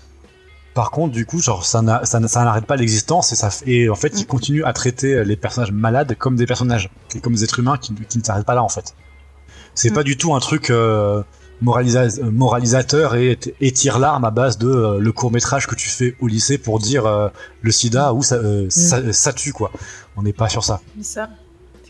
[0.75, 3.49] par contre du coup genre ça n'a- ça, n'a- ça n'arrête pas l'existence et ça
[3.49, 7.21] f- et en fait il continue à traiter les personnages malades comme des personnages et
[7.21, 8.95] comme des êtres humains qui, qui ne s'arrêtent pas là en fait
[9.75, 9.95] c'est Mm.
[9.95, 11.23] pas du tout un truc euh,
[11.63, 15.75] moralisa- euh, moralisateur et, et tire l'arme à base de euh, le court métrage que
[15.75, 17.29] tu fais au lycée pour dire euh,
[17.63, 19.71] le sida ou ça, euh, ça, ça tue quoi
[20.17, 21.31] on n'est pas sur ça C'est ça.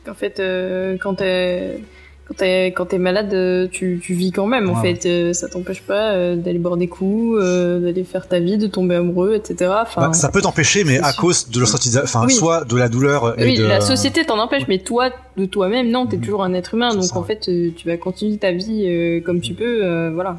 [0.08, 1.80] Qu'en fait, euh, quand t'es
[2.26, 4.70] quand t'es quand t'es malade, euh, tu, tu vis quand même.
[4.70, 4.94] En Ouais.
[4.94, 8.56] fait, Euh, ça t'empêche pas euh, d'aller boire des coups, euh, d'aller faire ta vie,
[8.56, 9.70] de tomber amoureux, etc.
[9.82, 11.20] Enfin, Bah, ça peut t'empêcher mais à sûr.
[11.20, 11.62] cause de
[12.02, 12.32] enfin Oui.
[12.32, 15.90] soit de la douleur et oui, de la société t'en empêche, mais toi, de toi-même,
[15.90, 16.22] non, t'es Mhm.
[16.22, 16.94] toujours un être humain.
[16.94, 17.40] Donc ça, en fait,
[17.76, 19.84] tu vas continuer ta vie comme tu peux.
[19.84, 20.36] euh, voilà.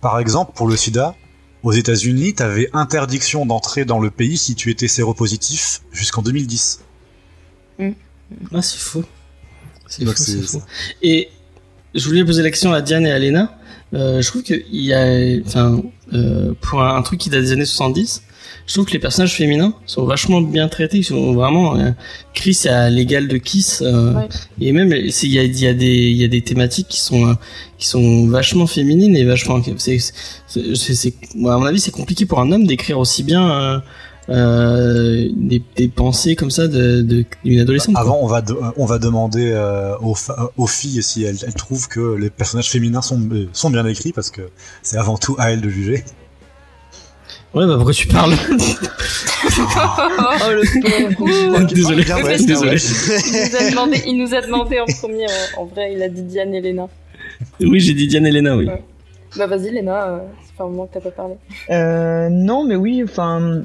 [0.00, 1.14] Par exemple, pour le sida,
[1.62, 6.82] aux États-Unis, t'avais interdiction d'entrer dans le pays si tu étais séropositif jusqu'en 2010.
[8.54, 9.04] Ah, c'est faux.
[9.86, 10.12] C'est faux,
[10.46, 10.58] c'est-.
[11.02, 11.28] Et
[11.94, 13.56] je voulais poser la question à Diane et à Lena.
[13.92, 15.82] Euh, je trouve qu'il y a, enfin,
[16.12, 18.22] euh, pour un, un truc qui date des années 70,
[18.66, 20.98] je trouve que les personnages féminins sont vachement bien traités.
[20.98, 21.90] Ils sont vraiment, euh,
[22.34, 24.28] Chris est à l'égal de Kiss, euh, Ouais.
[24.60, 27.00] et même c'est- il y a, y a des, il y a des thématiques qui
[27.00, 27.34] sont, euh,
[27.78, 29.60] qui sont vachement féminines et vachement.
[29.78, 29.98] C'est,
[30.54, 33.82] à mon avis, c'est compliqué pour un homme d'écrire aussi bien.
[34.30, 37.96] Euh, des, des pensées comme ça de, de d'une adolescente.
[37.98, 42.14] Avant, on va, de- on va demander euh, aux, filles si elles, elles trouvent que
[42.14, 44.42] les personnages féminins sont, euh, sont bien écrits, parce que
[44.82, 46.04] c'est avant tout à elles de juger.
[47.54, 48.34] Ouais, bah pourquoi tu parles?
[49.42, 51.66] Oh le pauvre.
[51.74, 52.76] Désolé, Bien, ouais, désolé.
[52.76, 55.26] il, nous a demandé, il nous a demandé en premier.
[55.56, 56.88] En, en vrai, il a dit Diane et Léna.
[57.60, 58.66] Oui, j'ai dit Diane et Lena, oui.
[58.66, 58.82] Ouais.
[59.36, 60.04] Bah vas-y, Léna.
[60.08, 61.34] euh, ça fait un moment que t'as pas parlé.
[61.70, 63.62] Euh, non, mais oui, enfin,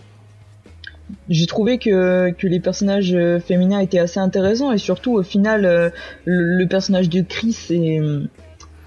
[1.29, 5.65] j'ai trouvé que, que les personnages euh, féminins étaient assez intéressants et surtout au final
[5.65, 5.89] euh,
[6.25, 8.01] le, personnage de Chris est,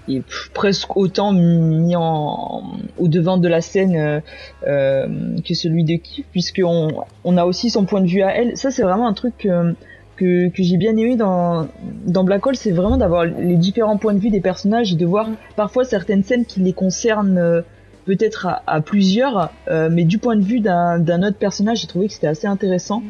[0.09, 0.23] est
[0.53, 2.63] presque autant mis en,
[2.97, 4.21] au devant de la scène
[4.67, 5.07] euh,
[5.45, 6.89] que celui de Kif puisqu'on
[7.23, 8.57] on a aussi son point de vue à elle.
[8.57, 9.73] Ça c'est vraiment un truc que,
[10.17, 11.67] que, que j'ai bien aimé dans,
[12.05, 15.05] dans Black Hole, c'est vraiment d'avoir les différents points de vue des personnages et de
[15.05, 17.63] voir parfois certaines scènes qui les concernent
[18.09, 22.13] peut-être à, plusieurs, euh, mais du point de vue d'un autre personnage, j'ai trouvé que
[22.13, 23.03] c'était assez intéressant.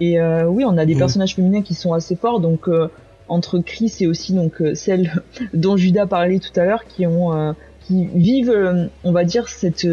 [0.00, 0.98] Et euh, oui, on a des mm.
[0.98, 2.88] personnages féminins qui sont assez forts, donc euh,
[3.28, 5.22] entre Chris et aussi donc celle
[5.52, 9.86] dont Judas parlait tout à l'heure, qui ont qui vivent, on va dire cette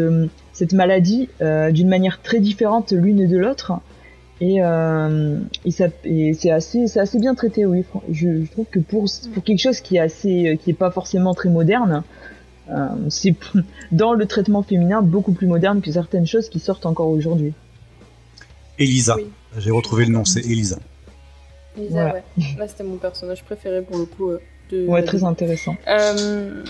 [0.54, 3.72] cette maladie d'une manière très différente l'une de l'autre.
[4.40, 4.60] Et,
[5.64, 7.84] et, ça, et c'est assez, c'est assez bien traité, oui.
[8.10, 11.34] Je, je, trouve que pour, pour quelque chose qui est assez, qui est pas forcément
[11.34, 12.02] très moderne, euh,
[13.08, 13.34] c'est
[13.92, 17.52] dans le traitement féminin beaucoup plus moderne que certaines choses qui sortent encore aujourd'hui.
[18.78, 19.16] Elisa,
[19.56, 20.78] j'ai retrouvé le nom, c'est Elisa.
[21.76, 22.22] Elisa, ouais.
[22.58, 24.30] Là, c'était mon personnage préféré pour le coup.
[24.30, 24.40] Euh,
[24.70, 24.86] de...
[24.86, 25.76] Ouais, très intéressant.
[25.88, 26.62] Euh...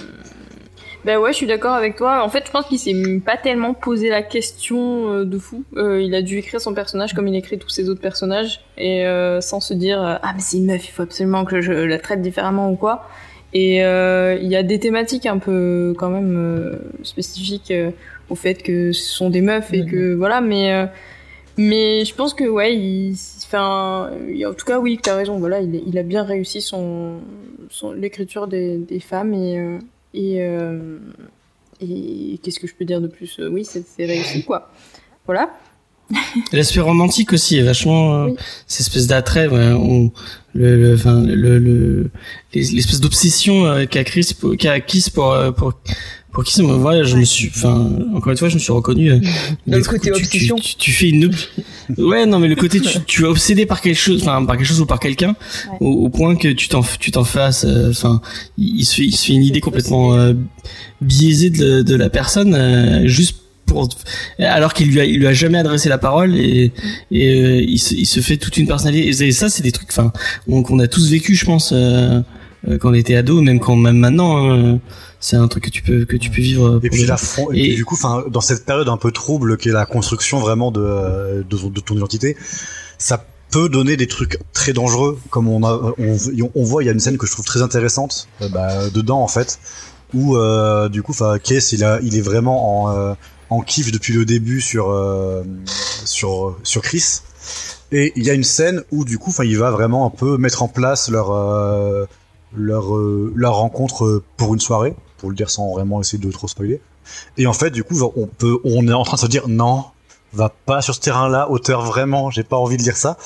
[1.05, 2.25] Ben ouais, je suis d'accord avec toi.
[2.25, 5.65] En fait, je pense qu'il s'est pas tellement posé la question euh, de fou.
[5.77, 9.05] il a dû écrire son personnage comme il écrit tous ses autres personnages et
[9.41, 12.21] sans se dire ah mais c'est une meuf, il faut absolument que je la traite
[12.21, 13.09] différemment ou quoi.
[13.55, 16.73] Et euh, il y a des thématiques un peu quand même euh,
[17.03, 17.91] spécifiques euh,
[18.29, 20.87] au fait que ce sont des meufs et que voilà, mais
[21.57, 24.11] mais je pense que ouais, il, enfin,
[24.47, 25.39] en tout cas oui, tu as raison.
[25.39, 27.21] Voilà, il, il, a bien réussi son,
[27.71, 29.79] son l'écriture des, des, femmes et
[30.13, 30.37] et,
[31.81, 34.71] et qu'est-ce que je peux dire de plus Oui, c'est réussi quoi.
[35.25, 35.51] Voilà.
[36.53, 38.37] L'aspect romantique aussi est vachement oui.
[38.67, 40.11] cette espèce d'attrait ouais,
[40.59, 42.11] le, enfin, le, le,
[42.55, 45.73] l'espèce d'obsession euh, qu'a Chris, qu'a Kiss pour, euh, pour,
[46.33, 46.59] pour Kiss.
[46.59, 49.11] Moi, voilà, je me suis, enfin, encore une fois, je me suis reconnu.
[49.11, 49.21] Euh,
[49.67, 50.57] le côté obsession.
[50.57, 51.31] Tu, tu, fais une,
[51.99, 54.67] ouais, non, mais le côté, tu, tu es obsédé par quelque chose, enfin, par quelque
[54.67, 55.37] chose ou par quelqu'un,
[55.81, 58.21] au, point que tu t'en, tu t'en fasses, enfin,
[58.57, 60.17] il, se fait, il se fait une idée complètement
[61.01, 63.37] biaisée de, de la personne, juste
[64.39, 66.73] alors qu'il lui a il lui a jamais adressé la parole et
[67.11, 69.09] et euh, il, se, il, se, fait toute une personnalité.
[69.09, 70.13] Et ça c'est des trucs enfin
[70.47, 72.21] qu'on a tous vécu je pense euh,
[72.69, 74.81] euh, quand on était ado même quand même maintenant hein,
[75.21, 77.17] c'est un truc que tu peux que tu peux vivre et puis la
[77.53, 80.71] et, du coup enfin dans cette période un peu trouble qui est la construction vraiment
[80.71, 82.37] de de, de ton identité
[82.99, 86.17] ça peut donner des trucs très dangereux comme on a on,
[86.55, 89.29] on voit il y a une scène que je trouve très intéressante bah, dedans en
[89.29, 89.59] fait
[90.15, 93.17] où euh, du coup enfin Case il a il est vraiment en
[93.51, 95.43] en kiff depuis le début sur euh,
[96.05, 97.21] sur sur Chris.
[97.91, 100.37] Et il y a une scène où du coup, enfin, il va vraiment un peu
[100.37, 102.07] mettre en place leur euh,
[102.57, 106.49] leur euh, leur rencontre pour une soirée, pour le dire sans vraiment essayer de trop
[106.49, 106.81] spoiler.
[107.39, 109.87] Et en fait, du coup, on peut, on est en train de se dire non,
[110.35, 113.17] va pas sur ce terrain-là, auteur vraiment, j'ai pas envie de lire ça.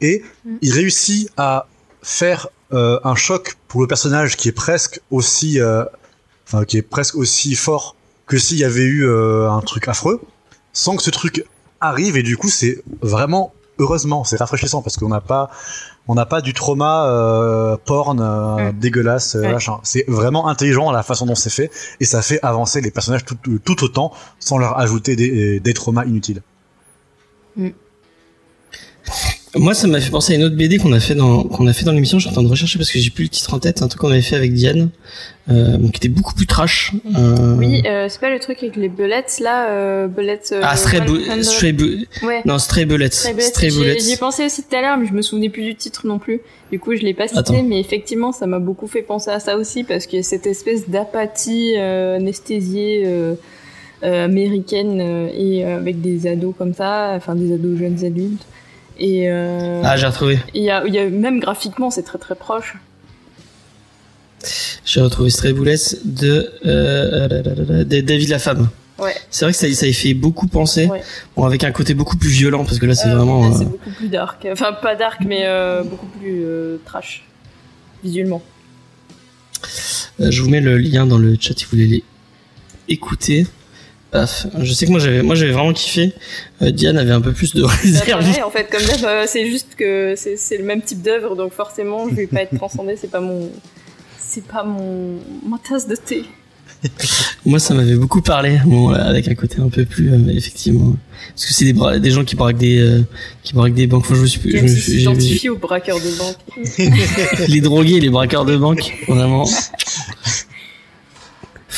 [0.00, 0.56] Et mm.
[0.62, 1.68] il réussit à
[2.02, 5.58] faire un choc pour le personnage qui est presque aussi,
[6.46, 7.96] enfin, qui est presque aussi fort
[8.28, 10.20] que s'il y avait eu euh, un truc affreux,
[10.72, 11.44] sans que ce truc
[11.80, 15.48] arrive et du coup c'est vraiment heureusement c'est rafraîchissant parce qu'on n'a pas
[16.08, 18.78] on n'a pas du trauma euh, porn euh, mm.
[18.78, 19.36] dégueulasse
[19.84, 23.36] c'est vraiment intelligent la façon dont c'est fait et ça fait avancer les personnages tout,
[23.36, 26.42] tout autant sans leur ajouter des, des traumas inutiles
[27.56, 27.68] mm.
[29.56, 31.72] Moi, ça m'a fait penser à une autre BD qu'on a fait dans qu'on a
[31.72, 32.18] fait dans l'émission.
[32.18, 33.80] Je suis en train de rechercher parce que j'ai plus le titre en tête.
[33.80, 34.90] Un truc qu'on avait fait avec Diane,
[35.50, 36.92] euh, qui était beaucoup plus trash.
[37.16, 37.56] Euh...
[37.56, 40.40] Oui, euh, c'est pas le truc avec les bullets là, euh, bullets.
[40.52, 42.42] Euh, ah, stray, ouais.
[42.44, 43.10] Non, stray bullets.
[43.10, 44.00] Stray bullets.
[44.00, 46.18] J'y ai pensé aussi tout à l'heure, mais je me souvenais plus du titre non
[46.18, 46.40] plus.
[46.70, 49.56] Du coup, je l'ai pas cité, mais effectivement, ça m'a beaucoup fait penser à ça
[49.56, 53.06] aussi parce qu'il y a cette espèce d'apathie anesthésiée.
[54.02, 55.00] américaine
[55.34, 58.46] et avec des ados comme ça, enfin des ados jeunes adultes.
[58.98, 60.38] Et euh, ah, j'ai retrouvé.
[60.54, 62.76] Il y a, y a, même graphiquement, c'est très très proche.
[64.84, 68.68] J'ai retrouvé Stray Bullets de, euh, de David la femme.
[68.98, 69.14] Ouais.
[69.30, 71.02] C'est vrai que ça, ça y fait beaucoup penser, ouais.
[71.36, 73.56] bon, avec un côté beaucoup plus violent parce que là c'est euh, vraiment.
[73.56, 75.46] c'est beaucoup plus dark, enfin pas dark mais
[75.84, 76.44] beaucoup plus
[76.84, 77.24] trash
[78.02, 78.42] visuellement.
[80.18, 82.04] je vous mets le lien dans le chat si vous voulez les
[82.88, 83.46] écouter.
[84.10, 84.46] Paf.
[84.60, 86.12] Je sais que moi j'avais moi j'avais vraiment kiffé.
[86.62, 88.08] Euh, Diane avait un peu plus de réserve.
[88.38, 91.52] Bah, en fait comme d'hab euh, c'est juste que c'est le même type d'œuvre donc
[91.52, 93.50] forcément je vais pas être transcendé, c'est pas mon
[94.18, 96.24] c'est pas mon ma tasse de thé.
[97.44, 100.94] moi ça m'avait beaucoup parlé bon avec un côté un peu plus euh, effectivement
[101.30, 103.02] parce que c'est des des gens qui braquent des euh,
[103.42, 104.04] qui braquent des banques.
[104.04, 107.48] Enfin, je me suis je me aux braqueurs de banque.
[107.48, 109.44] les drogués, les braqueurs de banque, vraiment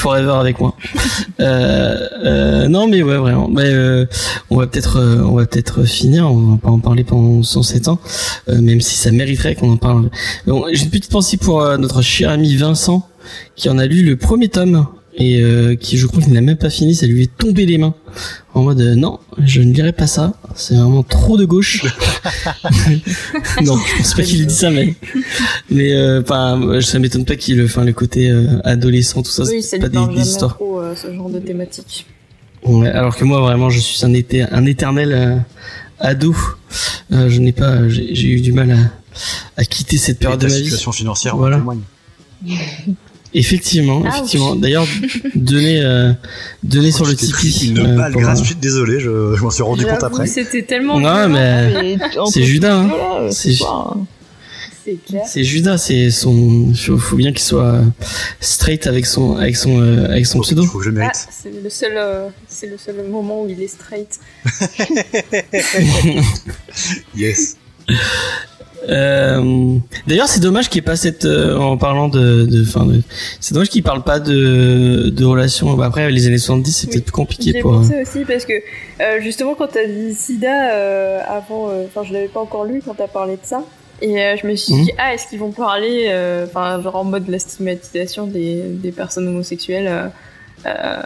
[0.01, 0.75] forever avec moi.
[1.41, 3.49] Euh, euh, non, mais ouais, vraiment.
[3.49, 4.05] Mais euh,
[4.51, 6.31] on va peut-être, on va peut-être finir.
[6.31, 7.99] On va pas en parler pendant 107 ans,
[8.51, 10.11] euh, même si ça mériterait qu'on en parle.
[10.47, 13.09] Bon, J'ai une petite pensée pour notre cher ami Vincent,
[13.57, 14.87] qui en a lu le premier tome
[15.21, 16.95] et euh, qui, je crois, qu'il n'a même pas fini.
[16.97, 17.95] Ça lui est tombé les mains
[18.55, 20.33] en mode euh, non, je ne lirai pas ça.
[20.57, 21.83] C'est vraiment trop de gauche.
[23.63, 24.95] non, je pense pas qu'il ait dit ça, mais
[25.71, 29.63] mais euh, enfin, ça m'étonne pas qu'il, enfin, le côté euh, adolescent, tout ça, Oui,
[29.63, 30.55] c'est ça pas lui des, parle des jamais histoires.
[30.55, 32.07] trop euh, ce genre de thématique.
[32.65, 35.37] Ouais, alors que moi, vraiment, je suis un, été, un éternel euh,
[35.99, 36.35] ado.
[37.13, 38.77] Euh, je n'ai pas, j'ai eu du mal à,
[39.57, 40.65] à quitter cette Et période de ma vie.
[40.65, 41.57] situation financière en Voilà.
[41.57, 41.81] témoigne.
[43.33, 44.09] Effectivement, Ouch.
[44.09, 44.57] effectivement.
[44.57, 44.87] D'ailleurs,
[45.35, 46.13] donner, euh,
[46.65, 47.69] donner sur le Tipeee.
[47.69, 50.27] Une euh, balle pour, euh, gratuite, désolé, je, je m'en suis rendu compte après.
[50.27, 50.99] C'était tellement.
[50.99, 51.29] Non, violent.
[51.29, 53.29] mais Mais c'est Judas, hein.
[53.31, 53.55] C'est-
[55.27, 56.73] c'est Judas, c'est son.
[56.75, 57.83] Faut, faut bien qu'il soit
[58.41, 60.65] straight avec son, avec son, euh, avec son pseudo.
[60.65, 61.27] faut que je le Ah, mérite.
[61.31, 64.19] c'est le seul, euh, c'est le seul moment où il est straight.
[67.15, 67.57] Yes.
[68.89, 69.77] Euh,
[70.07, 73.03] D'ailleurs, c'est dommage qu'il n'y ait pas cette, euh, en parlant de, de, fin de,
[73.41, 75.75] c'est dommage qu'il parle pas de, de relations.
[75.75, 76.93] Bah, après, les années 70, c'est Oui.
[76.93, 77.73] peut-être plus compliqué J'ai pour.
[77.73, 82.13] pensé aussi parce que euh, justement quand t'as dit SIDA euh, avant, euh, enfin je
[82.13, 83.63] l'avais pas encore lu quand t'as parlé de ça.
[84.03, 84.85] Et euh, je me suis Mhm.
[84.85, 88.93] dit, ah, est-ce qu'ils vont parler, euh, enfin, genre en mode la stigmatisation des, des
[88.93, 90.11] personnes homosexuelles
[90.67, 91.03] euh,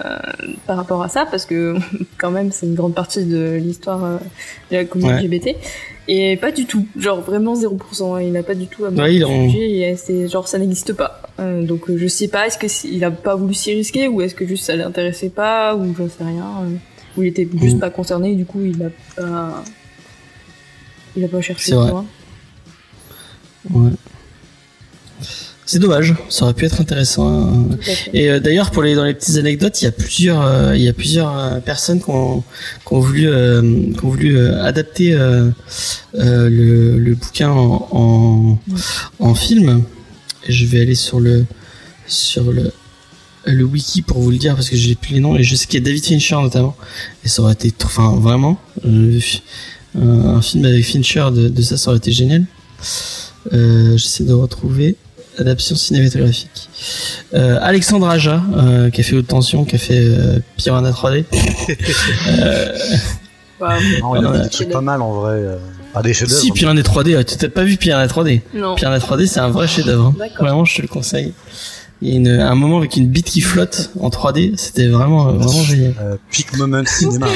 [0.66, 1.74] par rapport à ça, parce que
[2.18, 4.16] quand même, c'est une grande partie de l'histoire euh,
[4.70, 5.22] de la communauté Ouais.
[5.28, 5.56] LGBT.
[6.06, 8.22] Et pas du tout, genre vraiment 0%.
[8.24, 11.22] Il n'a pas du tout abordé le en- sujet, et genre ça n'existe pas.
[11.40, 14.20] Euh, donc je sais pas, est-ce que c'est- il a pas voulu s'y risquer ou
[14.20, 16.44] est-ce que juste ça l'intéressait pas ou j'en sais rien.
[17.16, 17.80] ou il était juste Mm.
[17.80, 19.62] pas concerné et du coup il a pas,
[21.16, 21.70] il a pas cherché.
[21.70, 22.04] Tu vois.
[23.72, 23.90] Ouais.
[25.66, 26.14] C'est dommage.
[26.28, 27.26] Ça aurait pu être intéressant.
[27.26, 27.68] hein.
[28.12, 30.82] Et euh, d'ailleurs, pour les dans les petites anecdotes, il y a plusieurs, euh, il
[30.82, 32.42] y a plusieurs euh, personnes qui ont,
[32.86, 35.12] qui ont voulu, euh, qui ont voulu adapter
[36.12, 38.58] le, le bouquin en, en,
[39.20, 39.82] en film.
[40.48, 41.46] Je vais aller sur le,
[42.06, 42.70] sur le,
[43.46, 45.66] le wiki pour vous le dire parce que j'ai plus les noms et je sais
[45.66, 46.76] qu'il y a David Fincher notamment.
[47.24, 51.98] Et ça aurait été, enfin vraiment, un, film avec Fincher de, de ça, ça aurait
[51.98, 52.44] été génial.
[53.54, 54.96] Euh, J'essaie de retrouver
[55.38, 56.68] adaptation cinématographique.
[57.34, 61.24] Euh, Alexandre Aja, euh, qui a fait Haute Tension, qui a fait euh, Piranha 3D.
[62.28, 62.78] euh,
[64.00, 64.36] Non, il a Ouais.
[64.38, 65.42] fait des trucs pas mal en vrai.
[65.92, 66.40] Pas des chefs-d'œuvre.
[66.40, 68.74] si, Piranha 3D, ouais, tu t'as pas vu Piranha 3D non.
[68.74, 70.06] Piranha 3D, c'est un vrai chef-d'œuvre.
[70.06, 70.14] hein.
[70.18, 70.44] D'accord.
[70.46, 71.32] Vraiment, je te le conseille.
[72.02, 75.28] Il y a une, un moment avec une bite qui flotte en 3D, c'était vraiment,
[75.28, 75.94] euh, vraiment génial.
[76.02, 77.28] Euh, peak moment cinéma.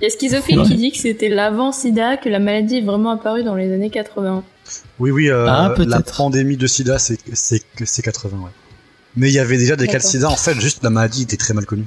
[0.00, 0.66] Il y a Schizophile Ouais.
[0.66, 4.42] qui dit que c'était l'avant-sida, que la maladie est vraiment apparue dans les années 80.
[4.98, 8.50] Oui, oui, euh, Ah, la pandémie de sida, c'est c'est c'est 80, ouais.
[9.16, 11.36] Mais il y avait déjà des cas de sida, en fait, juste la maladie était
[11.36, 11.86] très mal connue.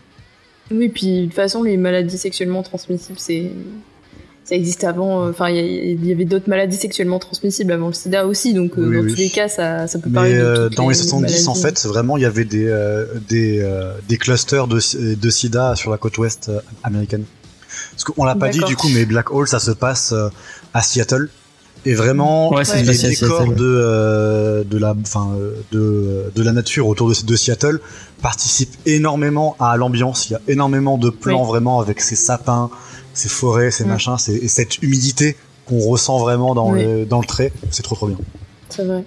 [0.72, 3.52] Oui, puis de toute façon, les maladies sexuellement transmissibles, c'est.
[4.46, 8.26] Ça existe avant, euh, enfin, il y, avait d'autres maladies sexuellement transmissibles avant le sida
[8.26, 9.12] aussi, donc euh, Oui, dans oui.
[9.12, 11.86] tous les cas, ça, ça peut Mais parler de euh, dans les 70, en fait,
[11.86, 14.80] vraiment, il y avait des, euh, des, euh, des clusters de,
[15.14, 16.50] de sida sur la côte ouest
[16.84, 17.26] américaine.
[17.92, 20.30] Parce qu'on l'a pas dit du coup, mais Black Hole, ça se passe euh,
[20.74, 21.30] à Seattle.
[21.86, 26.52] Et vraiment, Ouais, les à décors de, euh, de, la, enfin, euh, de, de la
[26.52, 27.80] nature autour de, de Seattle
[28.22, 30.30] participent énormément à l'ambiance.
[30.30, 31.48] Il y a énormément de plans Oui.
[31.48, 32.70] vraiment avec ces sapins,
[33.14, 33.88] ces forêts, ces Mm.
[33.88, 36.84] machins, ces- et cette humidité qu'on ressent vraiment dans, Oui.
[36.84, 37.54] le, dans le trait.
[37.72, 38.18] C'est trop trop bien.
[38.70, 39.04] C'est vrai.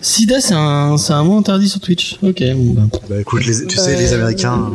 [0.00, 2.18] Sida, c'est un, c'est un mot interdit sur Twitch.
[2.22, 4.70] Ok, bon, bah, Bah écoute, les, tu Bah, sais, les Américains.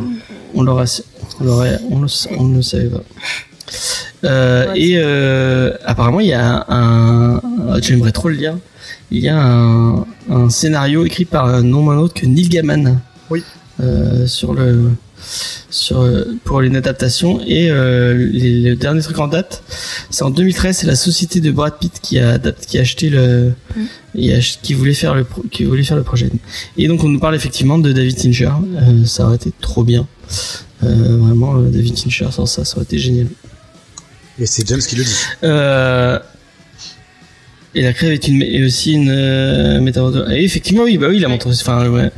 [0.53, 0.83] on l'aura,
[1.39, 2.07] on l'aurait, on le,
[2.37, 3.01] on ne le savait pas.
[4.23, 4.79] Euh, Ouais.
[4.81, 8.57] et euh, apparemment, il y a un, un- j'aimerais trop le lire.
[9.11, 12.99] Il y a un, un scénario écrit par un non moins autre que Neil Gaiman.
[13.29, 13.43] Oui.
[13.81, 14.91] Euh, sur le,
[15.69, 19.63] sur euh, pour une adaptation et euh, les, le dernier truc en date,
[20.09, 23.51] c'est en 2013, c'est la société de Brad Pitt qui a qui a acheté le,
[23.75, 23.81] Mm.
[24.17, 26.29] et qui voulait faire le, pro- qui voulait faire le projet.
[26.77, 28.49] Et donc on nous parle effectivement de David Fincher.
[28.77, 30.07] Euh, ça aurait été trop bien.
[30.83, 33.27] Euh, vraiment, euh, David Fincher sans ça, ça aurait été génial.
[34.39, 35.15] Et c'est James qui le dit.
[35.43, 36.19] Euh,
[37.73, 40.11] et la crève est une, est aussi une euh, métaphore.
[40.11, 41.47] de- Et effectivement, oui, bah oui, la montre.
[41.49, 42.09] Enfin, ouais,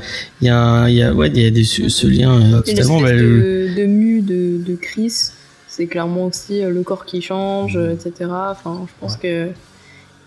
[0.42, 3.02] il y a, il y a, ouais, il y a des, ce, lien euh, totalement.
[3.02, 5.14] bah, le- de, de mue de, de Chris,
[5.68, 7.92] c'est clairement aussi euh, le corps qui change, Mm.
[7.92, 8.12] etc.
[8.52, 9.48] Enfin, je pense que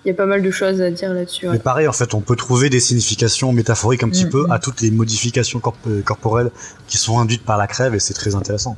[0.05, 1.47] il y a pas mal de choses à dire là-dessus.
[1.47, 1.53] ouais.
[1.55, 4.51] Mais pareil, en fait, on peut trouver des significations métaphoriques un petit Mm, peu mm.
[4.53, 6.51] à toutes les modifications corp- euh, corporelles
[6.89, 8.77] qui sont induites par la crève et c'est très intéressant.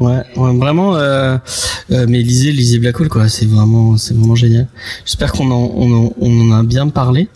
[0.00, 0.96] Ouais, vraiment.
[0.96, 1.36] Euh,
[1.92, 3.28] euh, mais lisez, lisez Black Hole, quoi.
[3.28, 4.66] C'est vraiment, c'est vraiment génial.
[5.04, 7.28] J'espère qu'on en, on en, on en a bien parlé.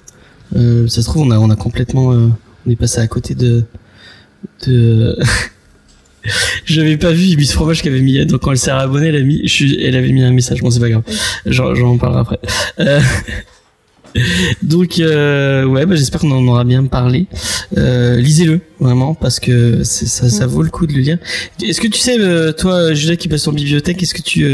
[0.57, 2.29] Euh, ça se trouve, on a, on a complètement, euh,
[2.67, 3.65] on est passé à côté de
[4.67, 5.19] de
[6.65, 9.67] J'avais pas vu Ibis Fromage qui avait mis donc quand elle s'est abonnée elle, je
[9.81, 11.03] elle avait mis un message bon c'est pas grave
[11.47, 12.39] j'en parlerai après
[12.81, 13.01] euh,
[14.63, 17.27] donc euh, ouais bah, j'espère qu'on en aura bien parlé.
[17.77, 21.19] Euh, lisez-le vraiment parce que ça, ça vaut le coup de le lire.
[21.63, 24.47] Est-ce que tu sais euh, toi Judas qui passe en bibliothèque est-ce que tu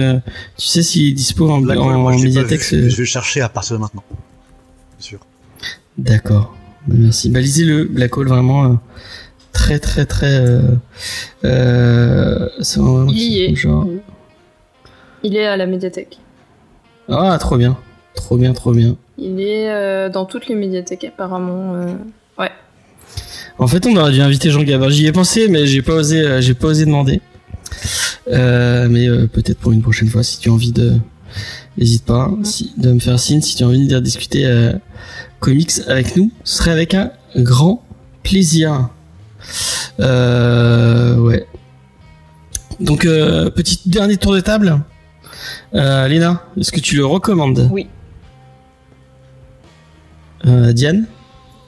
[0.56, 4.04] tu sais s'il est dispo en, en, médiathèque je vais chercher à partir de maintenant.
[4.10, 5.20] Bien sûr.
[5.98, 6.56] D'accord.
[6.88, 7.30] Merci.
[7.30, 8.78] Bah lisez-le Black Hole vraiment
[9.54, 10.76] très très très euh,
[11.44, 12.48] euh,
[13.08, 13.54] il est.
[13.54, 13.86] genre...
[15.22, 16.18] il est à la médiathèque.
[17.08, 17.78] Ah trop bien
[18.14, 18.96] trop bien trop bien.
[19.18, 21.86] Il est euh, dans toutes les médiathèques apparemment
[22.38, 22.50] ouais.
[23.58, 24.88] En fait on aurait dû inviter Jean Gabin.
[24.88, 27.20] J'y ai pensé mais j'ai pas osé j'ai pas osé demander.
[28.26, 30.92] Mais peut-être pour une prochaine fois si tu as envie de
[31.76, 32.30] n'hésite pas.
[32.42, 34.48] Si, de me faire signe si tu as envie de discuter
[35.40, 37.84] comics avec nous ce serait avec un grand
[38.24, 38.88] plaisir.
[40.00, 41.46] Euh, ouais.
[42.80, 44.80] Donc, euh, petit dernier tour de table.
[45.74, 47.68] Euh, Léna, est-ce que tu le recommandes?
[47.70, 47.86] Oui.
[50.46, 51.06] Euh, Diane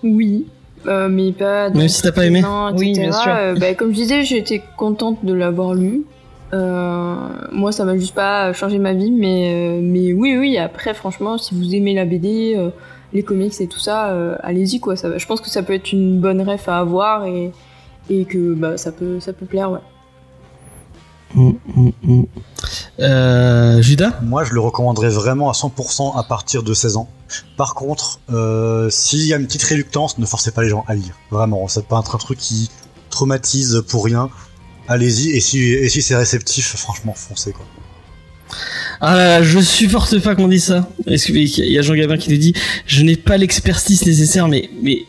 [0.03, 0.47] Oui.
[0.87, 1.71] Euh, mais pas.
[1.71, 2.43] Même si t'as pas aimé
[2.75, 3.33] Oui, bien sûr.
[3.35, 6.05] Euh, bah, comme je disais, j'étais contente de l'avoir lu.
[6.53, 10.59] moi, ça m'a juste pas changé ma vie, mais, mais oui, oui.
[10.59, 12.57] Après, franchement, si vous aimez la BD,
[13.13, 14.97] les comics et tout ça, allez-y quoi.
[14.97, 17.53] Ça, je pense que ça peut être une bonne ref à avoir et,
[18.11, 19.81] et que bah, ça, peut, ça peut plaire, ouais.
[22.99, 27.09] Euh, Judas Moi, je le recommanderais vraiment à 100% à partir de 16 ans.
[27.57, 30.95] Par contre, euh, s'il y a une petite réluctance, ne forcez pas les gens à
[30.95, 31.15] lire.
[31.31, 32.71] Vraiment, ça peut pas être un truc qui
[33.11, 34.31] traumatise pour rien.
[34.89, 37.67] Allez-y, et si, et si c'est réceptif, franchement, foncez quoi.
[39.01, 40.89] Ah là, je supporte pas qu'on dise ça.
[41.07, 42.55] Est-ce qu'il y a Jean Gabin qui nous dit
[42.87, 45.01] Je n'ai pas l'expertise nécessaire, mais, mais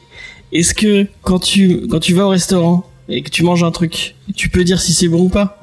[0.51, 4.15] est-ce que quand tu quand tu vas au restaurant et que tu manges un truc,
[4.35, 5.56] tu peux dire si c'est bon ou pas?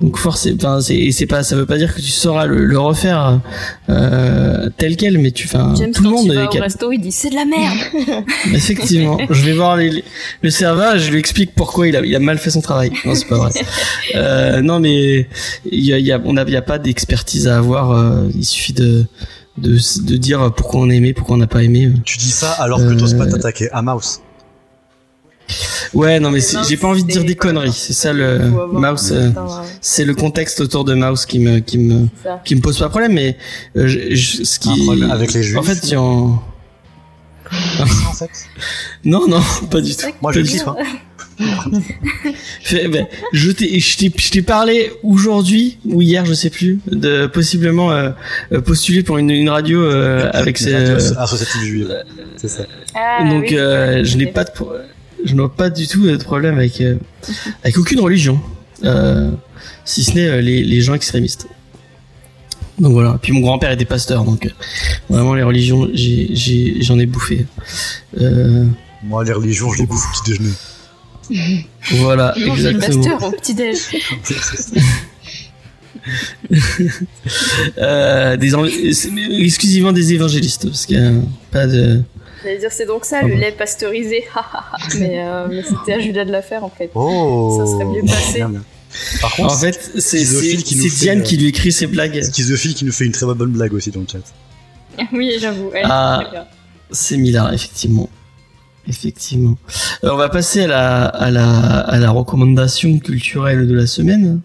[0.00, 3.40] Donc forcément, c'est c'est pas, ça veut pas dire que tu sauras le, refaire
[3.90, 6.30] euh, tel quel, mais tu, enfin, tout le monde.
[6.30, 8.24] Au resto, il dit c'est de la merde.
[8.54, 10.02] Effectivement, je vais voir les,
[10.40, 12.92] le serveur, je lui explique pourquoi il a, il a mal fait son travail.
[13.04, 13.50] Non, c'est pas vrai.
[14.16, 15.28] Euh, non, mais
[15.70, 17.92] il y a, y a, on a, y a pas d'expertise à avoir.
[17.92, 19.04] Euh, il suffit de
[19.58, 21.92] de, de dire pourquoi on a aimé, pourquoi on n'a pas aimé.
[22.04, 24.20] Tu dis ça alors que t'oses pas euh, t'attaquer à Mouse.
[25.94, 27.72] Ouais, non, mais j'ai pas envie de dire des conneries.
[27.72, 28.38] C'est ça le
[28.72, 29.12] Mouse.
[29.12, 29.30] Euh,
[29.80, 32.06] c'est le contexte autour de Mouse qui me qui me
[32.44, 33.36] qui me pose pas de problème, mais
[33.76, 34.70] euh, je, ce qui
[35.10, 35.58] avec les juifs.
[35.60, 36.42] En fait, en...
[39.04, 40.06] non, non, pas du tout.
[40.22, 40.68] Moi, je kiffe.
[40.68, 40.76] Hein.
[42.72, 48.10] ben, je t'ai, je t'ai parlé aujourd'hui ou hier, je sais plus, de possiblement euh,
[48.52, 50.74] euh postuler pour une, une radio euh, avec ces.
[50.74, 52.04] Associative juive.
[52.36, 52.64] C'est ça.
[52.94, 54.50] Ah, Donc, oui, euh, je n'ai pas de,
[55.24, 56.82] je n'ai pas du tout de problème avec
[57.62, 58.40] avec aucune religion,
[59.84, 61.48] si ce n'est les, les gens extrémistes.
[62.80, 63.18] Donc voilà.
[63.20, 64.50] Puis mon grand-père était pasteur, donc
[65.08, 67.46] vraiment les religions, j'en ai bouffé.
[68.18, 68.64] Euh...
[69.02, 70.54] Moi, les religions, je les bouffe au petit déjeuner.
[71.92, 73.02] Voilà, exactement.
[73.02, 73.78] pasteur au petit déj.
[77.78, 78.52] euh, des
[79.44, 81.12] exclusivement des évangélistes parce qu'il n'y a
[81.50, 82.02] pas de
[82.42, 84.24] J'allais dire c'est donc ça le lait pasteurisé
[84.98, 88.02] mais, euh, mais c'était à Judas de la faire en fait oh, ça serait mieux
[88.02, 88.42] passé
[89.20, 90.22] Par contre, en fait, c'est
[90.98, 92.22] Diane qui lui écrit ses blagues.
[92.22, 94.18] Schizophile qui nous fait une très bonne blague aussi dans le chat.
[95.12, 95.70] oui, j'avoue.
[95.84, 96.22] Ah,
[96.90, 98.08] c'est Millard, effectivement.
[98.88, 99.56] Effectivement.
[100.04, 104.40] Euh, on va passer à la, à, la, à la recommandation culturelle de la semaine.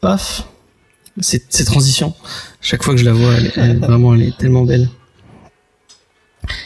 [0.00, 0.48] Paf.
[1.20, 2.12] C'est transition.
[2.60, 4.88] Chaque fois que je la vois, elle, vraiment, elle est tellement belle.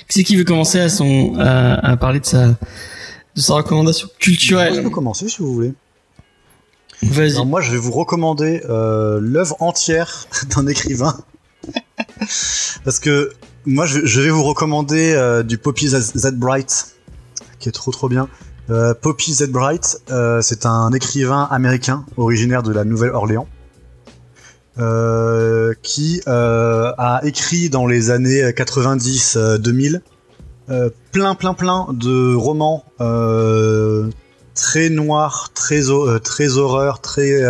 [0.09, 2.57] Qui c'est qui veut commencer à, son, à, parler de sa, de
[3.41, 5.75] sa recommandation culturelle Je peux commencer si vous voulez.
[7.03, 7.45] Vas-y.
[7.47, 10.27] Moi, je vais vous recommander euh, l'œuvre entière
[10.57, 11.17] d'un écrivain.
[12.85, 13.33] Parce que
[13.67, 16.97] moi, je, vais vous recommander euh, du Poppy Z, Bright,
[17.59, 18.29] qui est trop trop bien.
[18.71, 19.99] Euh, Poppy Z Bright,
[20.41, 23.47] c'est un écrivain américain originaire de la Nouvelle-Orléans.
[25.83, 30.01] Qui a écrit dans les années 90-2000
[31.13, 32.85] plein plein plein de romans
[34.55, 35.83] très noirs, très
[36.23, 37.43] très horreur, très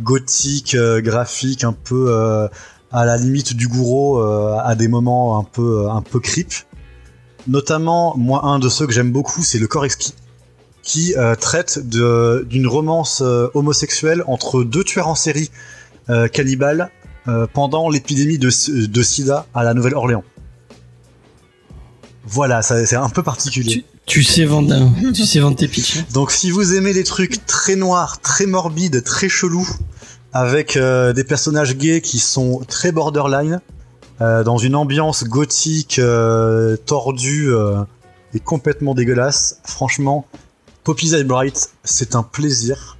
[0.00, 2.48] gothique, graphique, un peu
[2.92, 6.52] à la limite du gourou euh, à des moments un peu euh, un peu creep.
[7.46, 10.14] Notamment, moi, un de ceux que j'aime beaucoup, c'est le corps exquis,
[10.82, 13.22] qui euh, traite d'une romance
[13.54, 15.50] homosexuelle entre deux tueurs en série
[16.32, 16.90] cannibales
[17.52, 18.50] pendant l'épidémie de,
[18.86, 20.24] de, SIDA à la Nouvelle-Orléans.
[22.24, 23.84] Voilà, c'est un peu particulier.
[24.06, 24.74] Tu sais vendre,
[25.14, 25.98] tu sais vendre tes pitchs.
[25.98, 26.04] hein.
[26.12, 29.68] Donc si vous aimez les trucs très noirs, très morbides, très chelous,
[30.32, 33.60] avec euh, des personnages gays qui sont très borderline,
[34.20, 37.82] euh, dans une ambiance gothique, euh, tordue euh,
[38.34, 40.26] et complètement dégueulasse, franchement,
[40.84, 42.98] Poppy's Eye Bright, c'est un plaisir.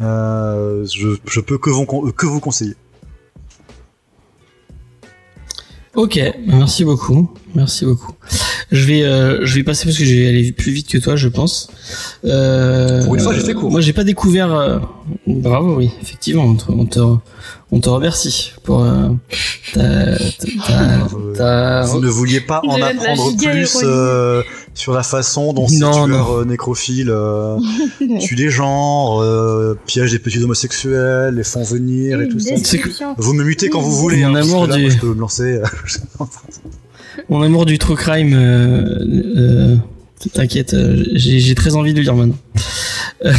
[0.00, 2.74] Euh, je, je peux que vous, con- que vous conseiller.
[5.94, 8.12] Ok, merci beaucoup, merci beaucoup.
[8.70, 11.16] Je vais, euh, je vais passer parce que je vais aller plus vite que toi,
[11.16, 11.70] je pense.
[12.26, 13.70] Euh, Pour une fois, j'ai fait court.
[13.70, 14.52] Moi, j'ai pas découvert.
[14.52, 14.78] euh,
[15.26, 17.00] Bravo, oui, effectivement, on te, on te,
[17.72, 19.08] on te remercie pour euh,
[19.72, 19.80] ta,
[20.18, 24.42] ta, Euh, ta- Vous ne vouliez pas en apprendre plus euh,
[24.76, 26.38] sur la façon dont ces tueurs non.
[26.38, 27.56] euh, nécrophiles euh,
[28.20, 32.54] tuent des gens, euh, piègent des petits homosexuels, les font venir et tout ça.
[33.16, 34.18] Vous me mutez quand vous voulez.
[34.24, 35.60] Mon hein, que amour là, du- moi, je peux me lancer.
[37.30, 38.84] Mon amour du true crime, euh,
[39.36, 39.76] euh,
[40.34, 42.36] t'inquiète, euh, j'ai très envie de le lire maintenant.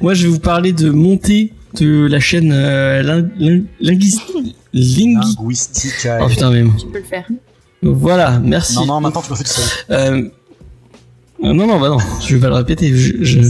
[0.00, 4.20] Moi, je vais vous parler de montée de la chaîne euh, lin- lin- linguis-
[4.72, 6.06] lingui- Linguistique.
[6.20, 6.72] Oh putain, même.
[6.78, 7.26] Tu peux le faire.
[7.94, 8.74] Voilà, merci.
[8.76, 10.30] Non, non, maintenant tu m'as fait tout seul.
[11.42, 12.96] Non, non, bah non, je vais pas le répéter.
[12.96, 13.40] Je, je-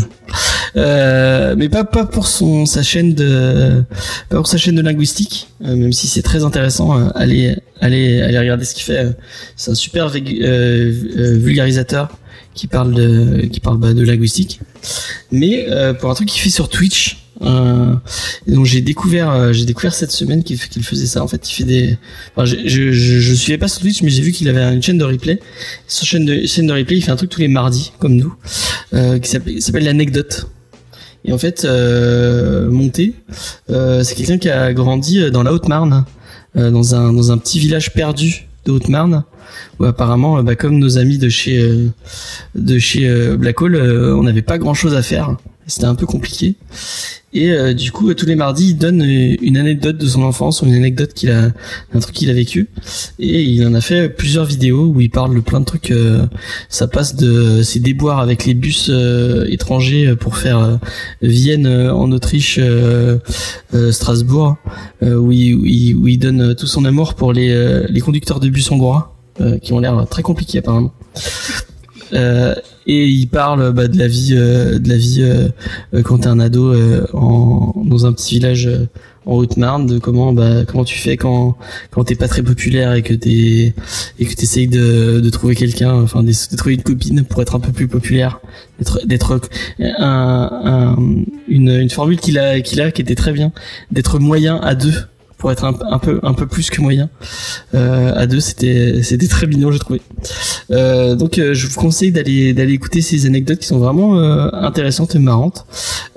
[0.76, 3.82] Euh, mais pas pas pour son sa chaîne de
[4.28, 6.98] pas pour sa chaîne de linguistique, euh, même si c'est très intéressant.
[6.98, 9.16] euh, allez allez allez regarder ce qu'il fait.
[9.56, 12.08] C'est un super vulgarisateur
[12.54, 14.60] qui parle de qui parle bah, de linguistique.
[15.32, 15.66] Mais
[16.00, 17.22] pour un truc qu'il fait sur Twitch.
[17.42, 17.94] Euh,
[18.46, 21.48] donc j'ai découvert euh, j'ai découvert cette semaine qu'il faisait ça en fait.
[21.50, 21.98] Il fait des
[22.38, 25.04] je, je, je, suivais pas sur Twitch mais j'ai vu qu'il avait une chaîne de
[25.04, 25.40] replay.
[25.86, 28.34] Sur chaîne de chaîne de replay il fait un truc tous les mardis comme nous
[28.94, 30.46] euh, qui s'appelle l'anecdote.
[31.24, 31.66] Et en fait
[32.70, 33.14] Monté
[33.68, 36.04] c'est quelqu'un qui a grandi dans la Haute-Marne
[36.54, 39.24] dans un dans un petit village perdu de Haute-Marne
[39.78, 41.68] où apparemment bah, comme nos amis de chez
[42.54, 45.36] de chez Black Hole on n'avait pas grand chose à faire
[45.66, 46.56] c'était un peu compliqué
[47.36, 50.62] et euh, du coup, tous les mardis, il donne euh, une anecdote de son enfance
[50.62, 51.52] ou une anecdote qu'il a,
[51.92, 52.68] un truc qu'il a vécu.
[53.18, 55.90] Et il en a fait plusieurs vidéos où il parle de plein de trucs.
[55.90, 56.26] euh,
[56.70, 60.76] ça passe de ses déboires avec les bus euh, étrangers pour faire euh,
[61.20, 62.58] Vienne euh, en Autriche,
[63.90, 64.56] Strasbourg,
[65.02, 68.48] où, il, où, il, où il donne tout son amour pour les, les conducteurs de
[68.48, 69.14] bus hongrois,
[69.62, 70.94] qui ont l'air très compliqués apparemment.
[72.12, 72.54] Euh,
[72.86, 75.48] et il parle bah, de la vie euh, de la vie euh,
[75.94, 76.74] euh, quand t'es un ado
[77.12, 78.70] en, dans un petit village
[79.26, 81.56] en Haute-Marne de comment bah comment tu fais quand
[81.90, 83.74] quand t'es pas très populaire et que t'es
[84.18, 87.56] et que t'essayes de, de trouver quelqu'un enfin de, de trouver une copine pour être
[87.56, 88.40] un peu plus populaire
[88.78, 89.40] d'être d'être
[89.80, 90.96] un, un,
[91.48, 93.52] une une formule qu'il a qu'il a qui était très bien
[93.90, 94.94] d'être moyen à deux
[95.46, 97.08] pour être un, un peu un peu plus que moyen
[97.72, 100.02] euh, à deux c'était c'était très mignon j'ai trouvé
[100.72, 104.18] euh, donc euh, je vous conseille d'aller d'aller écouter ces anecdotes qui sont vraiment
[104.52, 105.64] intéressantes et marrantes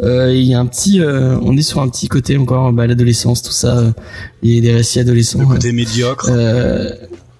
[0.01, 3.51] il y a un petit on est sur un petit côté encore bah, l'adolescence tout
[3.51, 3.93] ça
[4.41, 6.27] et des récits adolescents Le côté médiocre,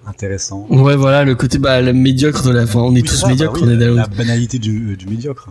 [0.06, 0.68] intéressant.
[0.70, 3.28] ouais voilà le côté bah le médiocre de la fin on est Oui, tous bah
[3.30, 5.48] médiocres oui, on est la, la banalité du, du médiocre.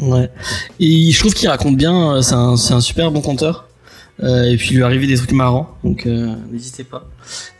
[0.00, 0.30] Ouais.
[0.78, 3.65] Et je trouve qu'il raconte bien, c'est un, c'est un super bon conteur.
[4.22, 7.06] Euh, et puis lui arrivé des trucs marrants, donc euh, n'hésitez pas.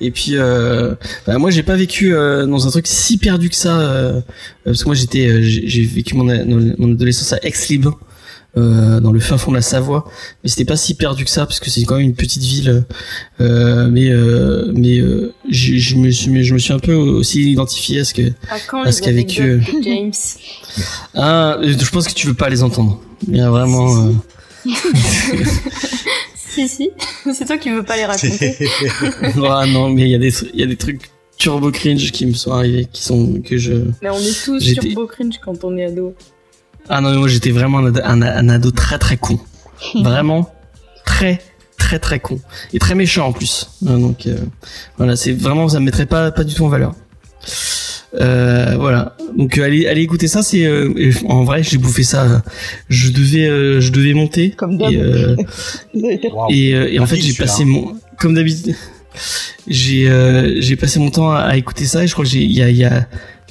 [0.00, 0.94] Et puis euh,
[1.26, 4.20] bah, moi j'ai pas vécu euh, dans un truc si perdu que ça, euh,
[4.64, 6.24] parce que moi j'étais, euh, j'ai vécu mon,
[6.78, 7.96] mon adolescence à Aix-les-Bains,
[8.56, 10.10] euh, dans le fin fond de la Savoie,
[10.42, 12.84] mais c'était pas si perdu que ça, parce que c'est quand même une petite ville.
[13.42, 17.52] Euh, mais euh, mais euh, je, je me suis, je me suis un peu aussi
[17.52, 20.12] identifié à ce que À quand les qu'a vécu, James?
[21.14, 22.98] Ah, je pense que tu veux pas les entendre.
[23.28, 24.06] Il y a vraiment.
[24.06, 24.12] euh,
[24.64, 24.72] Si,
[26.66, 26.90] si.
[27.34, 28.56] C'est toi qui veux pas les raconter.
[29.48, 32.12] ah non, mais il y a des tru- il y a des trucs turbo cringe
[32.12, 33.72] qui me sont arrivés, qui sont que je.
[34.02, 36.14] Mais on est tous turbo cringe quand on est ado.
[36.88, 39.38] Ah non, mais moi j'étais vraiment un ado, un, un ado très très con,
[39.96, 40.52] vraiment
[41.04, 41.40] très
[41.78, 42.40] très très con
[42.72, 43.68] et très méchant en plus.
[43.86, 44.36] Euh, Donc euh,
[44.96, 46.94] voilà, c'est vraiment ça me mettrait pas pas du tout en valeur.
[48.14, 49.16] Euh, voilà.
[49.36, 50.42] Donc euh, allez allez écouter ça.
[50.42, 52.22] C'est euh, en vrai j'ai bouffé ça.
[52.24, 52.38] euh,
[52.88, 54.50] Je devais euh, je devais monter.
[54.50, 54.92] Comme d'hab.
[54.92, 55.36] Et, euh.
[56.50, 58.74] Et, euh, et en fait, j'ai passé mon, comme d'habitude,
[59.66, 62.42] j'ai euh, j'ai passé mon temps à, à écouter ça et je crois que j'ai
[62.42, 63.06] il y a il y a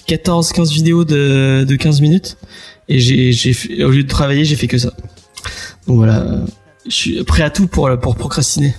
[0.08, 2.38] 14 15 vidéos de de 15 minutes
[2.88, 4.94] et j'ai j'ai fait- au lieu de travailler, j'ai fait que ça.
[5.88, 6.26] Donc voilà,
[6.88, 8.74] je suis prêt à tout pour pour procrastiner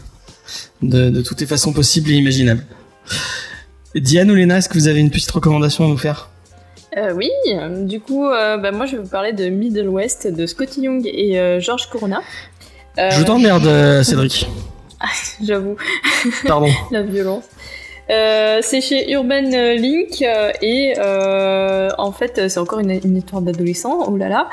[0.82, 2.64] de de toutes les façons possibles et imaginables.
[4.00, 6.28] Diane ou Léna, est-ce que vous avez une petite recommandation à nous faire?
[6.96, 7.30] Euh, oui,
[7.86, 11.06] du coup, euh, bah, moi je vais vous parler de Middle West de Scotty Young
[11.06, 12.20] et euh, George Corona.
[12.96, 14.48] Je t'emmerde, Cédric.
[15.42, 15.76] J'avoue,
[16.46, 16.70] Pardon.
[16.90, 17.44] la violence.
[18.08, 23.42] Euh, c'est chez Urban Link euh, et euh, en fait c'est encore une, une histoire
[23.42, 24.48] d'adolescent, oh là là,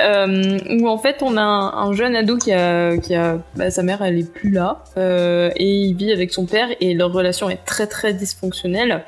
[0.00, 3.70] euh, où en fait on a un, un, jeune ado qui a, qui a bah,
[3.70, 7.10] sa mère elle est plus là euh, et il vit avec son père et leur
[7.10, 9.04] relation est très très dysfonctionnelle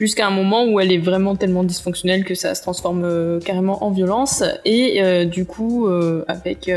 [0.00, 3.90] jusqu'à un moment où elle est vraiment tellement dysfonctionnelle que ça se transforme carrément en
[3.90, 4.42] violence.
[4.64, 5.88] Et du coup
[6.26, 6.68] avec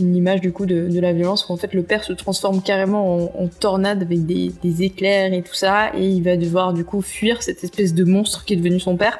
[0.00, 3.40] une image du coup de, la violence où en fait le père se transforme carrément
[3.40, 7.42] en, tornade avec des, éclairs et tout ça et il va devoir du coup fuir
[7.42, 9.18] cette espèce de monstre qui est devenu son père.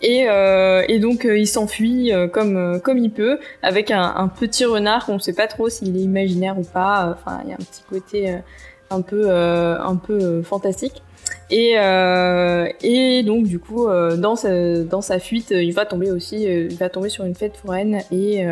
[0.00, 5.14] Et, euh, donc euh, il s'enfuit euh, comme il peut avec un, petit renard qu'on
[5.14, 7.16] ne sait pas trop s'il est imaginaire ou pas.
[7.16, 8.36] Enfin il y a un petit côté
[8.90, 11.02] un peu un peu fantastique.
[11.50, 16.66] Et, euh, et donc du coup, euh, dans, sa, fuite, il va tomber aussi, euh,
[16.70, 18.44] il va tomber sur une fête foraine et,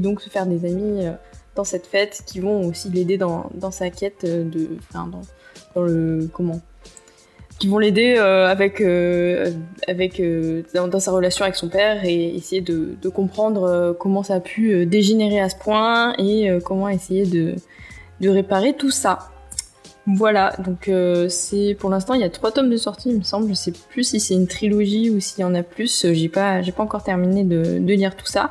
[0.00, 1.06] donc se faire des amis
[1.54, 5.08] dans cette fête qui vont aussi l'aider dans, sa quête de, enfin
[5.74, 6.60] dans, le comment,
[7.58, 8.80] qui vont l'aider avec
[9.86, 10.22] avec
[10.74, 15.40] dans, sa relation avec son père et essayer de, comprendre comment ça a pu dégénérer
[15.40, 19.30] à ce point et comment essayer de réparer tout ça.
[20.10, 23.22] Voilà, donc euh, c'est pour l'instant il y a trois tomes de sortie, il me
[23.22, 23.50] semble.
[23.50, 26.06] Je sais plus si c'est une trilogie ou s'il y en a plus.
[26.10, 28.50] J'ai pas, j'ai pas encore terminé de, de, lire tout ça,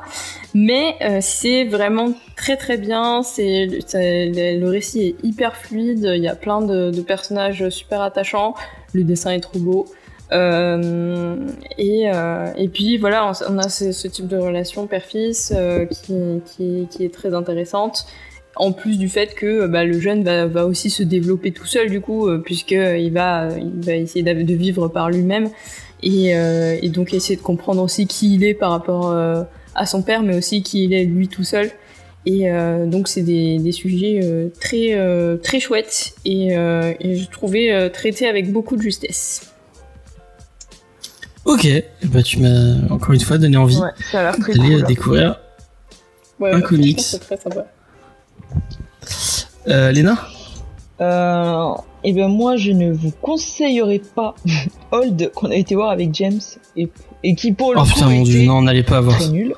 [0.54, 3.24] mais euh, c'est vraiment très très bien.
[3.24, 6.08] C'est le récit est hyper fluide.
[6.14, 8.54] Il y a plein de, personnages super attachants.
[8.92, 9.86] Le dessin est trop beau.
[10.30, 11.36] Euh,
[11.78, 17.04] et, euh, et puis voilà, on, a ce, type de relation père-fils euh, qui, qui,
[17.04, 18.06] est très intéressante
[18.58, 21.88] en plus du fait que bah, le jeune va, va, aussi se développer tout seul
[21.90, 25.50] du coup, euh, puisqu'il va, il va essayer de vivre par lui-même
[26.02, 29.42] et, euh, et, donc essayer de comprendre aussi qui il est par rapport euh,
[29.74, 31.70] à son père, mais aussi qui il est lui tout seul.
[32.26, 37.90] Et euh, donc c'est des, des, sujets euh, très très chouettes et, et je trouvais
[37.90, 39.52] traités avec beaucoup de justesse.
[41.44, 41.66] Ok,
[42.04, 44.84] bah tu m'as encore une fois donné envie ouais, d'aller cool.
[44.84, 45.40] découvrir
[46.40, 47.00] ouais, un comics.
[47.20, 47.66] Très sympa.
[49.68, 50.16] Euh, Léna
[51.00, 51.72] euh,
[52.04, 54.34] Eh bien moi je ne vous conseillerais pas
[54.92, 56.40] Hold qu'on a été voir avec James
[56.76, 56.88] et,
[57.22, 59.20] et qui pour le oh, coup putain, mon Dieu, non, on n'allait pas voir.
[59.30, 59.54] nul.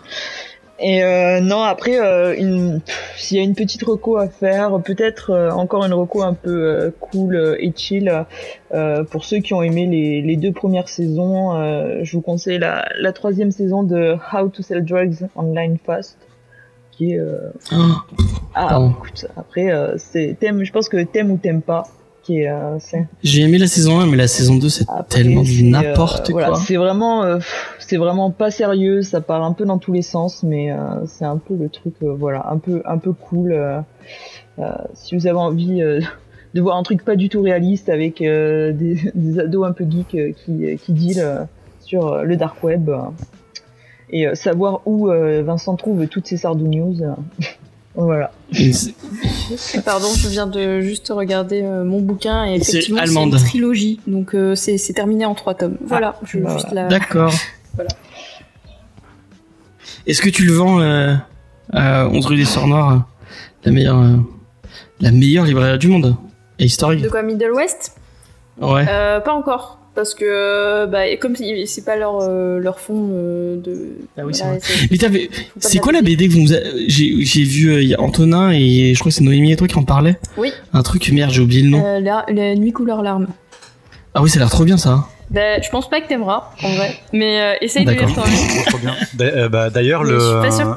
[0.83, 2.79] Et euh, non après euh,
[3.17, 7.57] s'il y a une petite reco à faire, peut-être encore une reco un peu cool
[7.61, 8.25] et chill
[9.11, 11.53] pour ceux qui ont aimé les, les deux premières saisons.
[12.03, 16.17] je vous conseille la, la troisième saison de How to Sell Drugs Online Fast
[17.01, 17.51] qui est euh...
[17.73, 17.77] oh,
[18.55, 21.85] ah écoute, après euh, c'est je pense que t'aimes ou t'aimes pas
[22.23, 22.79] qui est euh,
[23.23, 26.55] J'ai aimé la saison 1 mais la saison 2 c'est Après, tellement c'est, n'importe quoi.
[26.57, 27.25] c'est vraiment
[27.79, 30.71] c'est vraiment pas sérieux ça part un peu dans tous les sens mais
[31.07, 33.83] c'est un peu le truc voilà un peu un peu cool
[34.95, 35.83] si vous avez envie
[36.55, 39.85] de voir un truc pas du tout réaliste avec euh, des, des ados un peu
[39.89, 41.45] geeks euh, qui qui deal euh,
[41.81, 42.91] sur le dark web
[44.13, 47.15] et euh, savoir où euh, Vincent trouve toutes ces sardou news euh,
[47.95, 48.31] voilà
[49.85, 54.01] Pardon, je viens de juste regarder euh, mon bouquin et C'est effectivement c'est une trilogie,
[54.07, 55.77] donc euh, c'est c'est terminé en trois tomes.
[55.85, 56.89] Voilà, je veux bah juste la.
[56.89, 57.33] D'accord.
[57.75, 57.91] Voilà.
[60.07, 61.15] Est-ce que tu le vends euh,
[61.73, 62.99] à 11 rue des Sœurs Noires, euh,
[63.65, 64.17] la meilleure, euh,
[65.01, 66.17] la meilleure librairie du monde?
[66.59, 67.97] Et historique De quoi Middle West?
[68.61, 68.87] Ouais.
[68.89, 69.80] euh, Pas encore.
[69.95, 73.89] Parce que, euh, bah, comme c'est pas leur, euh, leur fond euh, de.
[74.17, 74.69] Ah oui, c'est voilà, vrai.
[74.89, 77.89] c'est- Mais c'est quoi la BD que vous nous a- j'ai j'ai vu euh, il
[77.89, 80.19] y a Antonin et je crois que c'est Noémie et toi qui en parlaient.
[80.37, 80.53] Oui.
[80.73, 81.85] Un truc merde, j'ai oublié le nom.
[81.85, 83.27] Euh, la, la nuit couleur larme.
[84.15, 85.07] Ah oui, ça a l'air trop bien ça.
[85.31, 86.97] Bah, je pense pas que t'aimeras, en vrai.
[87.13, 88.09] Mais euh, essaye de lire
[89.21, 90.03] euh, bah, D'ailleurs,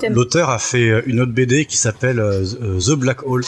[0.09, 2.43] l'auteur a fait une autre BD qui s'appelle euh,
[2.79, 3.43] The Black Hole.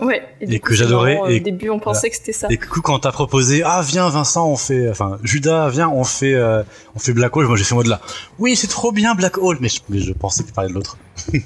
[0.00, 0.22] Ouais.
[0.40, 2.46] Et coup, que j'adorais, euh, et- Au début, on pensait que c'était ça.
[2.50, 6.04] Et du coup, quand t'as proposé, ah viens Vincent, on fait, enfin Judas, viens, on
[6.04, 6.62] fait, euh,
[6.94, 7.46] on fait Black Hole.
[7.46, 8.00] Moi, j'ai fait moi de là.
[8.38, 10.74] Oui, c'est trop bien Black Hole, mais je, mais je pensais que tu parlais de
[10.74, 10.96] l'autre.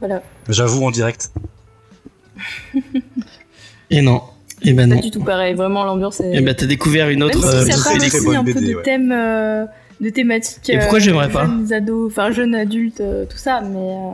[0.00, 0.22] Voilà.
[0.48, 1.30] J'avoue en direct.
[3.90, 4.22] Et non.
[4.62, 5.00] Et ben Pas non.
[5.00, 5.54] du tout pareil.
[5.54, 6.36] Vraiment, l'ambiance est.
[6.36, 7.38] Et ben t'as découvert une autre.
[7.38, 8.82] Même euh, si ça parle très aussi un peu de ouais.
[8.82, 9.66] thèmes, euh,
[10.00, 10.68] de thématiques.
[10.70, 14.10] Et pourquoi euh, j'aimerais pas Jeunes ados, enfin jeunes adultes, euh, tout ça, mais euh,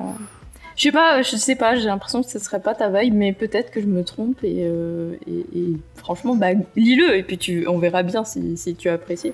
[0.77, 1.77] je sais pas, je sais pas.
[1.77, 4.59] J'ai l'impression que ce serait pas ta vibe, mais peut-être que je me trompe et,
[4.61, 8.89] euh, et, et franchement, bah lis-le et puis tu, on verra bien si, si tu
[8.89, 9.32] as apprécié.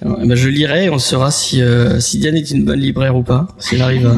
[0.00, 3.22] Ben, je lirai et on saura si, euh, si Diane est une bonne libraire ou
[3.22, 3.48] pas.
[3.58, 4.16] Si elle arrive à,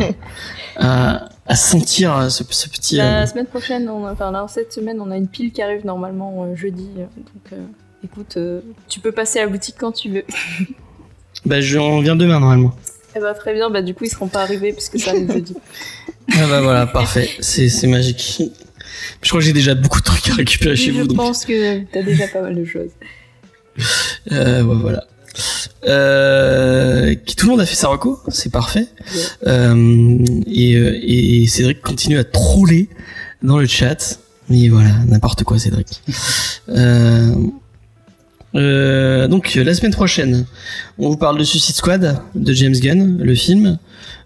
[1.16, 2.96] à, à sentir ce, ce petit.
[2.96, 5.84] La euh, semaine prochaine, on, enfin là, cette semaine, on a une pile qui arrive
[5.84, 7.58] normalement jeudi, donc.
[8.04, 8.36] Écoute,
[8.88, 10.24] tu peux passer à la boutique quand tu veux.
[11.46, 12.74] Bah, je on vient demain normalement.
[13.16, 15.54] Eh bah très bien, bah du coup ils seront pas arrivés puisque ça arrive jeudi.
[16.34, 17.28] Ah bah voilà, parfait.
[17.40, 18.40] C'est c'est magique.
[19.22, 21.06] Je crois que j'ai déjà beaucoup de trucs à récupérer chez je vous.
[21.08, 22.90] donc, pense que t'as déjà pas mal de choses.
[24.30, 25.04] euh, ouais, voilà.
[25.84, 28.86] Euh, tout le monde a fait sa reco, c'est parfait.
[29.46, 32.88] Euh, et, euh, et Cédric continue à troller
[33.42, 34.20] dans le chat.
[34.48, 36.02] Mais voilà, n'importe quoi, Cédric.
[36.68, 37.34] Euh,
[38.54, 40.46] euh, donc la semaine prochaine,
[40.98, 43.78] on vous parle de Suicide Squad de James Gunn, le film.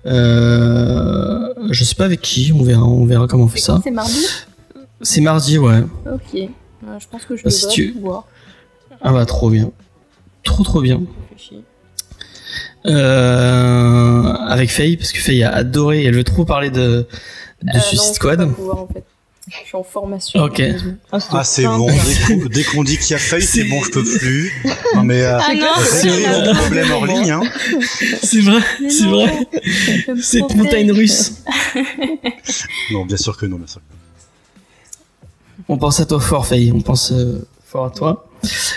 [0.07, 3.81] Euh, je sais pas avec qui, on verra, on verra comment on fait ça.
[3.85, 4.27] C'est mardi
[5.03, 5.83] C'est mardi, ouais.
[6.13, 6.33] Ok.
[6.35, 6.49] Ouais,
[7.01, 8.27] je pense que je Bah, si devrais tu- pouvoir.
[9.03, 9.71] Ah bah trop bien,
[10.45, 11.03] trop trop bien.
[12.87, 17.75] Euh, avec Faye, parce que Faye a adoré, elle veut trop parler de, de Euh,
[17.75, 18.39] non, Suicide vais Squad.
[18.39, 19.05] pas pouvoir, en fait.
[19.49, 20.43] Je suis en formation.
[20.43, 20.61] Ok.
[21.13, 21.87] Ah, c'est bon.
[22.51, 24.53] Dès qu'on- dit qu'il y a feuille, c'est bon, je peux plus.
[24.95, 27.31] Non, mais euh, Ah non, c'est problèmes hors ligne.
[27.31, 27.43] Hein.
[28.23, 29.47] C'est vrai, c'est vrai.
[30.21, 31.35] Cette montagne russe.
[32.93, 33.81] Non, bien sûr que non, bien sûr.
[33.81, 35.65] que non.
[35.69, 36.73] On pense à toi fort, Faye.
[36.73, 38.29] On pense euh, fort à toi.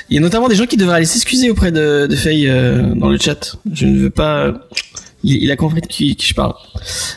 [0.10, 2.94] Il y a notamment des gens qui devraient aller s'excuser auprès de, de Faye euh,
[2.96, 3.56] dans le chat.
[3.72, 4.54] Je ne veux pas.
[5.24, 6.54] Il, il a compris de qui, qui je parle.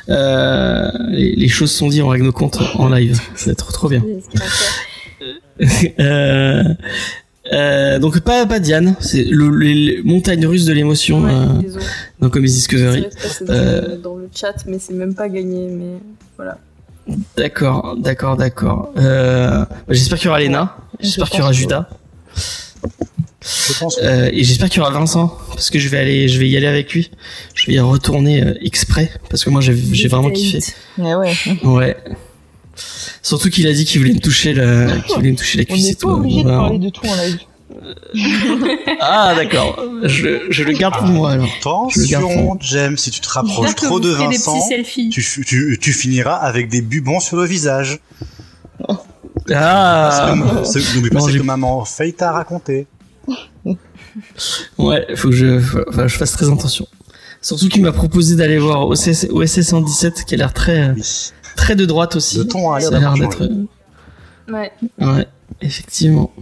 [0.09, 3.21] Euh, les, les choses sont dites, on règle nos comptes en live.
[3.35, 4.03] C'est trop trop bien.
[4.03, 5.65] En
[6.01, 6.65] euh,
[7.53, 11.69] euh, donc pas pas Diane, c'est le, les- les montagnes russes de l'émotion Ouais,
[12.21, 13.07] dans Comedy Discovery.
[13.47, 15.69] Dans, dans le chat, mais c'est même pas gagné.
[15.71, 15.99] Mais
[16.37, 16.59] voilà.
[17.37, 18.93] D'accord, d'accord, d'accord.
[18.97, 21.89] Bah, j'espère qu'il y aura Lena, j'espère Je qu'il y aura Judas,
[23.43, 23.99] Je pense.
[24.03, 26.57] euh, et j'espère qu'il y aura Vincent, parce que je vais aller, je vais y
[26.57, 27.11] aller avec lui.
[27.55, 29.75] Je vais y retourner euh, exprès, parce que moi j'ai
[30.09, 30.61] vraiment kiffé.
[30.99, 31.35] Mais ouais.
[31.65, 31.97] Ouais.
[33.23, 35.73] Surtout qu'il a dit qu'il voulait me toucher la, qu'il voulait me toucher la On
[35.75, 37.39] cuisse et n'est pas obligé de parler de tout en live.
[39.01, 39.83] Ah d'accord.
[40.05, 41.49] Je, je le garde pour moi alors.
[41.59, 44.59] Attention, James, si tu te rapproches trop de Vincent,
[45.11, 47.99] tu, f- tu, tu finiras avec des bubons sur le visage.
[49.53, 50.35] Ah.
[50.95, 52.87] N'oublie pas Non, ce que maman Faye t'a raconté.
[54.79, 56.87] Ouais, faut que je, faut- enfin, je fasse très attention.
[57.41, 60.95] Surtout qu'il m'a proposé d'aller voir OSS, OSS 117 qui a l'air très, euh,
[61.57, 62.39] très de droite aussi.
[62.39, 63.39] Le ton a l'air Ça a l'air d'être.
[63.39, 63.51] changé.
[64.49, 64.73] Ouais.
[65.01, 65.27] Ouais,
[65.61, 66.33] effectivement.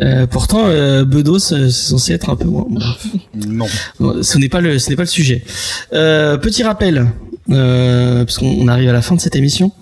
[0.00, 2.66] Euh, pourtant, euh, Bedos, euh, c'est censé être un peu moins.
[2.68, 3.06] bref.
[3.34, 3.66] Non.
[3.98, 5.44] Bon, ce n'est pas le, ce n'est pas le sujet.
[5.92, 7.06] Euh, petit rappel,
[7.50, 9.72] euh, parce qu'on on arrive à la fin de cette émission.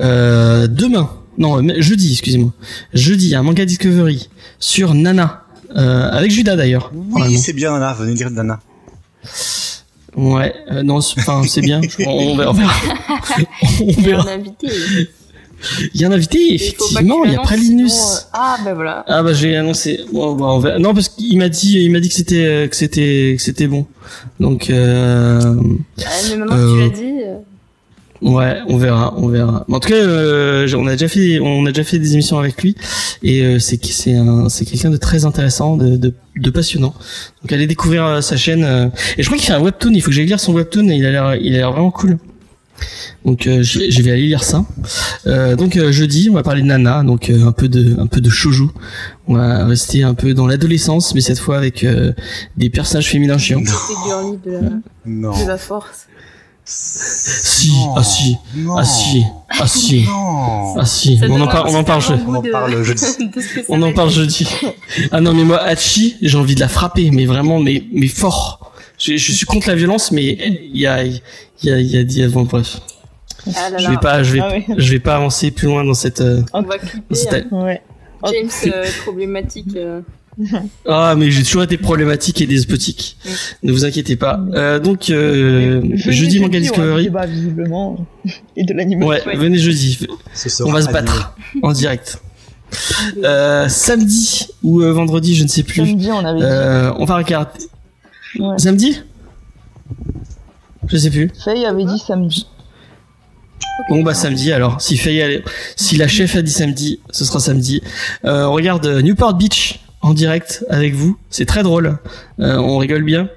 [0.00, 2.52] Euh, demain, non, jeudi, excusez-moi.
[2.94, 4.28] Jeudi, il y a un manga Discovery
[4.58, 5.43] sur Nana, euh,
[5.74, 6.92] avec Judas d'ailleurs.
[7.12, 7.92] Oui, c'est bien, Nana.
[7.94, 8.60] Venez dire Nana.
[10.16, 11.80] Ouais, euh, non, c'est- enfin, c'est bien.
[12.06, 12.50] On, on verra.
[12.50, 12.74] On verra.
[13.80, 14.30] On Il y a verra.
[14.30, 14.68] un invité.
[15.94, 17.24] Il y a un invité, Il faut pas que effectivement.
[17.24, 17.92] Il y a Pralinus.
[17.92, 19.04] sinon, euh, Ah, ben voilà.
[19.08, 20.00] Ah bah j'ai annoncé.
[20.12, 20.78] Bon, bah, on verra.
[20.78, 23.66] Non parce qu'il m'a dit, il m'a dit que c'était, euh, que c'était, que c'était
[23.66, 23.86] bon.
[24.38, 25.54] Donc euh,
[26.04, 27.14] Ah, mais maintenant que Euh, tu l'as dit.
[28.22, 29.64] Ouais, on verra, on verra.
[29.70, 32.62] En tout cas, euh, on a déjà fait, on a déjà fait des émissions avec
[32.62, 32.74] lui
[33.22, 36.94] et euh, c'est que- c'est un, c'est quelqu'un de très intéressant, de, de, de passionnant.
[37.42, 38.64] Donc allez découvrir euh, sa chaîne.
[38.64, 38.86] euh,
[39.18, 39.92] et je crois qu'il fait un webtoon.
[39.94, 40.88] Il faut que j'aille lire son webtoon.
[40.88, 42.18] Et il a l'air, il a l'air vraiment cool.
[43.24, 44.64] Donc euh, je, je vais aller lire ça.
[45.26, 48.06] Euh, donc euh, jeudi, on va parler de Nana, donc euh, un peu de un
[48.08, 48.70] peu de shoujo.
[49.28, 52.12] On va rester un peu dans l'adolescence, mais cette fois avec euh,
[52.56, 53.60] des personnages féminins chiants.
[53.60, 54.60] De la,
[55.06, 55.40] Non.
[55.40, 56.06] de la force.
[56.66, 57.94] Si, Non.
[57.96, 58.76] ah si, Non.
[58.76, 60.78] ah si, ah si, Non.
[60.78, 61.20] ah si.
[61.28, 63.04] On en parle, on en parle, je- avant-goût On en de- parle jeudi.
[63.68, 64.48] on en parle jeudi.
[65.12, 68.72] Ah non, mais moi Hachi, j'ai envie de la frapper, mais vraiment, mais mais fort.
[68.98, 70.24] Je, je suis contre la violence, mais
[70.72, 71.20] il y a il
[71.62, 72.78] y a il y a, il y a bon, bref.
[73.54, 73.90] Ah là Je là.
[73.90, 76.22] vais pas, je vais, Ah je vais pas avancer plus loin dans cette.
[76.22, 76.98] euh, On va clipper.
[77.10, 77.62] dans cette- hein.
[77.64, 77.82] Ouais.
[78.32, 79.76] James, euh, problématique.
[79.76, 80.00] euh,
[80.88, 83.16] Ah, mais j'ai toujours été problématique et despotique.
[83.62, 84.40] Ne vous inquiétez pas.
[84.54, 87.04] Euh, donc, euh, Je jeudi Manga jeudi, on a un Discovery.
[87.04, 88.06] débat, visiblement.
[88.56, 89.08] Et de l'animation.
[89.08, 89.36] Ouais, Ouais.
[89.36, 89.98] venez jeudi.
[90.60, 92.20] On va se battre en direct.
[93.22, 95.86] Euh, samedi ou euh, vendredi, je ne sais plus.
[95.86, 97.50] Samedi, on avait Euh, on va regarder.
[97.58, 98.40] dit.
[98.42, 98.58] Ouais.
[98.58, 99.00] Samedi?
[100.88, 101.30] Je sais plus.
[101.44, 102.46] Faye avait dit samedi.
[103.88, 104.80] Bon bah samedi alors.
[104.80, 105.44] Si Faye, elle-
[105.76, 107.80] si la chef a dit samedi, ce sera samedi.
[108.24, 111.16] Euh, on regarde Newport Beach en direct avec vous.
[111.30, 111.96] C'est très drôle.
[112.38, 113.30] Euh, on rigole bien.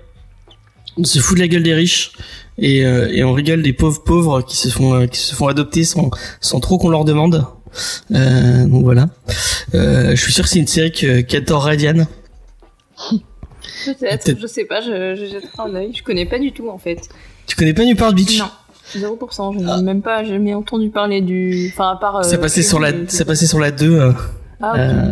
[0.98, 2.12] On se fout de la gueule des riches
[2.58, 5.48] et, euh, et on rigole des pauvres pauvres qui se font euh, qui se font
[5.48, 6.12] adopter sans
[6.42, 7.46] sans trop qu'on leur demande.
[8.12, 9.08] Euh, donc voilà.
[9.76, 12.06] Euh, je suis sûr que c'est une série que qu'adorerait Diane.
[13.86, 14.40] Peut-être, Peut-être.
[14.42, 15.92] je sais pas, je, je jetterai un œil.
[15.96, 17.08] Je connais pas du tout en fait.
[17.46, 18.40] Tu connais pas Newport Beach?
[18.40, 18.50] Non,
[18.98, 19.54] 0%.
[19.58, 21.72] Je n'ai même pas jamais entendu parler du.
[21.72, 22.26] Enfin, à part.
[22.26, 24.14] Ça euh, passait sur la ça passait sur la 2.
[24.62, 24.80] Ah, ok.
[24.80, 25.12] euh,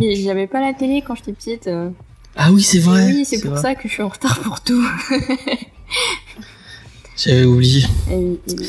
[0.00, 1.66] mais j'avais pas la télé quand j'étais petite.
[1.66, 1.90] euh.
[2.36, 3.06] Ah oui, c'est vrai.
[3.06, 3.60] oui, c'est pour vrai.
[3.62, 4.82] ça que je suis en retard pour tout.
[7.16, 7.84] J'avais oublié.
[8.10, 8.68] Et et oui.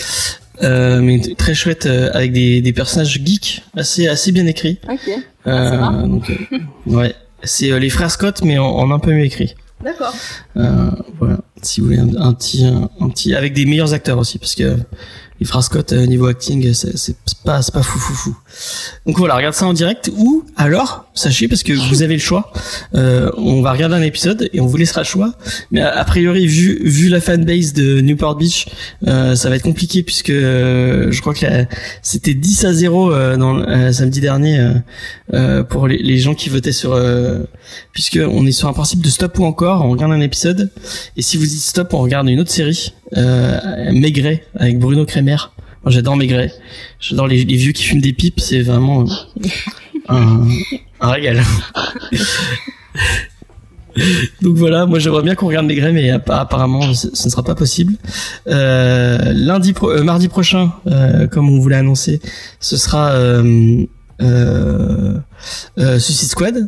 [0.63, 4.79] euh, mais très chouette euh, avec des, des personnages geeks assez assez bien écrits.
[4.89, 4.99] Ok.
[5.47, 6.07] Euh, c'est marrant.
[6.07, 7.13] donc, euh, ouais,
[7.43, 9.55] c'est euh, les frères Scott mais en, en un peu mieux écrit.
[9.83, 10.13] D'accord.
[10.57, 10.89] Euh,
[11.19, 14.39] voilà, si vous voulez un, un petit un, un petit avec des meilleurs acteurs aussi
[14.39, 14.77] parce que
[15.39, 17.15] les frères Scott euh, niveau acting c'est c'est
[17.45, 18.37] pas c'est pas fou fou fou.
[19.05, 22.51] Donc voilà, regarde ça en direct ou alors sachez parce que vous avez le choix.
[22.95, 25.33] Euh, on va regarder un épisode et on vous laissera le choix.
[25.71, 28.67] Mais a, priori vu vu la fanbase de Newport Beach,
[29.07, 31.45] euh, ça va être compliqué puisque euh, je crois que
[32.01, 34.73] c'était 10 à 0 euh, dans le- euh, samedi dernier
[35.69, 36.99] pour les, gens qui votaient sur
[37.93, 40.71] puisque on est sur un principe de stop ou encore, on regarde un épisode
[41.17, 45.51] et si vous dites stop, on regarde une autre série Maigret avec Bruno Kremer.
[45.89, 46.51] J'adore Maigret.
[46.99, 49.05] J'adore les, vieux qui fument des pipes, c'est vraiment
[50.07, 50.47] un,
[51.01, 51.41] un régal.
[54.41, 57.55] Donc voilà, moi j'aimerais bien qu'on regarde Maigret, mais appa- apparemment ce, ne sera pas
[57.55, 57.95] possible.
[58.47, 62.21] Euh, lundi, pro- euh, mardi prochain, euh, comme on vous l'a annoncé,
[62.59, 63.11] ce sera
[65.77, 66.67] euh, Suicide Squad.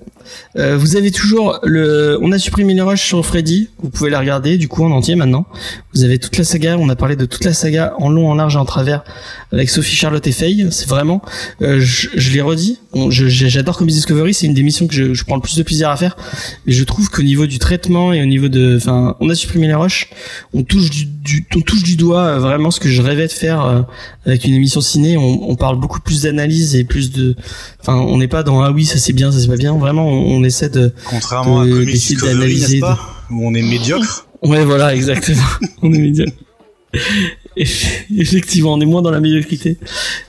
[0.57, 3.69] Euh, vous avez toujours le, on a supprimé les rushs sur Freddy.
[3.81, 5.45] Vous pouvez la regarder du coup en entier maintenant.
[5.93, 6.77] Vous avez toute la saga.
[6.77, 9.03] On a parlé de toute la saga en long, en large et en travers
[9.51, 10.67] avec Sophie, Charlotte et Faye.
[10.71, 11.21] C'est vraiment,
[11.61, 12.79] euh, je, je l'ai redit.
[13.09, 14.33] J'adore Comedy Discovery.
[14.33, 16.15] C'est une des missions que je, prends le plus de plaisir à faire.
[16.65, 19.67] Mais je trouve qu'au niveau du traitement et au niveau de, enfin, on a supprimé
[19.67, 20.09] les rushs.
[20.53, 23.85] On touche du, on touche du doigt vraiment ce que je rêvais de faire
[24.25, 25.17] avec une émission ciné.
[25.17, 27.35] On, on parle beaucoup plus d'analyse et plus de,
[27.81, 29.75] enfin, on n'est pas dans ah oui ça c'est bien, ça c'est pas bien.
[29.77, 32.81] Vraiment, on, on essaie de, Contrairement à de- d'essayer Discovery, d'analyser,
[33.29, 34.27] Où on est médiocre.
[34.43, 35.43] Ouais, voilà, exactement.
[35.81, 36.33] on est médiocre.
[37.57, 39.77] Eff- Effectivement, on est moins dans la médiocrité.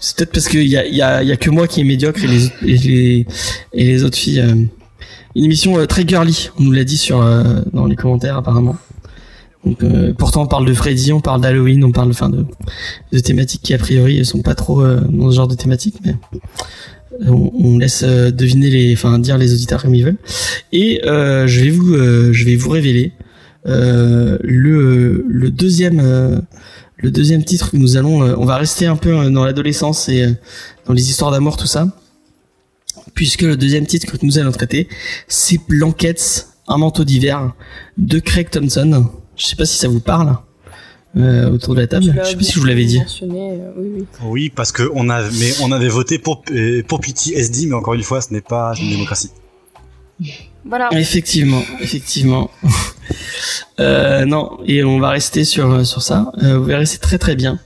[0.01, 1.81] C'est peut-être parce qu'il y a, il y, a, il y a que moi qui
[1.81, 3.27] est médiocre et les, et les,
[3.73, 4.41] et les autres filles.
[4.41, 4.55] euh,
[5.35, 8.77] Une émission euh, très girly, on nous l'a dit sur euh, dans les commentaires apparemment.
[9.65, 9.79] Donc,
[10.19, 12.45] pourtant, on parle de Freddy, on parle d'Halloween, on parle enfin de,
[13.13, 16.17] de thématiques qui a priori sont pas trop dans ce genre de thématiques, mais
[17.27, 20.19] on, on laisse euh, deviner les, enfin dire les auditeurs comme ils veulent.
[20.73, 23.13] Et euh, je vais vous, euh, je vais vous révéler
[23.67, 26.39] euh, le, le deuxième euh,
[26.97, 30.09] le deuxième titre que nous allons euh, on va rester un peu euh, dans l'adolescence
[30.09, 30.33] et euh,
[30.87, 31.87] dans les histoires d'amour tout ça.
[33.15, 34.89] Puisque le deuxième titre que nous allons traiter
[35.29, 37.53] c'est Blankets un manteau d'hiver
[37.99, 39.09] de Craig Thompson.
[39.37, 40.37] Je sais pas si ça vous parle
[41.17, 43.89] euh, autour de la table je sais pas si je vous l'avais dit euh, oui,
[43.97, 44.05] oui.
[44.25, 47.95] Oui, parce que on a, mais on avait voté pour euh, pour PTSD, mais encore
[47.95, 49.31] une fois, ce n'est pas une démocratie.
[50.65, 50.89] Voilà.
[50.93, 52.51] Effectivement, effectivement.
[53.81, 56.31] Euh, non, et on va rester sur sur ça.
[56.43, 57.59] Euh, vous verrez, c'est très très bien.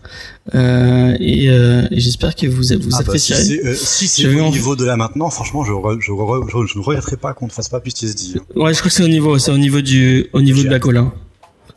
[0.55, 3.43] Euh, et euh, et j'espère que vous vous Ah bah, si apprécierez.
[3.45, 6.73] c'est euh, si c'est au niveau de là maintenant, franchement, je re- je, re- je,
[6.73, 8.39] je ne regretterai pas qu'on ne fasse pas PTSD.
[8.39, 8.43] hein.
[8.55, 10.79] Ouais, je crois que c'est au niveau, c'est au niveau du, au niveau de la
[10.79, 11.11] colline.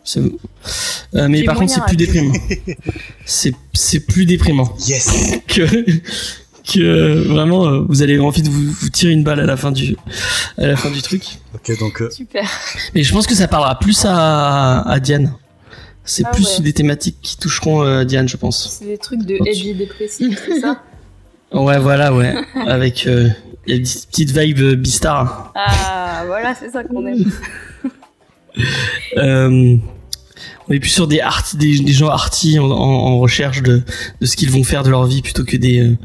[0.04, 0.22] C'est-
[1.16, 2.34] Euh, mais par contre, c'est plus déprimant.
[3.26, 5.40] c'est, c'est plus déprimant Yes.
[5.48, 5.64] que,
[6.72, 9.58] que euh, vraiment, euh, vous allez envie de vous, vous tirer une balle à la
[9.58, 9.96] fin du,
[10.58, 11.24] à la fin du truc.
[11.56, 12.48] Ok, donc euh, Super.
[12.94, 15.34] Mais je pense que ça parlera plus à, à Diane.
[16.06, 16.64] C'est Ah plus ouais.
[16.64, 18.78] des thématiques qui toucheront euh, Diane, je pense.
[18.80, 20.82] C'est des trucs de tu- edgy dépressif, c'est ça
[21.54, 22.36] Ouais, voilà, ouais.
[22.68, 23.28] Avec, euh,
[23.66, 25.52] il y a une petite vibe euh, Beastar.
[25.56, 27.26] Ah, voilà, c'est ça qu'on aime.
[29.18, 29.76] Euh,
[30.68, 31.20] on est plus sur des
[31.88, 33.82] gens arty en, recherche de,
[34.22, 35.98] ce qu'ils vont faire de leur vie plutôt que des,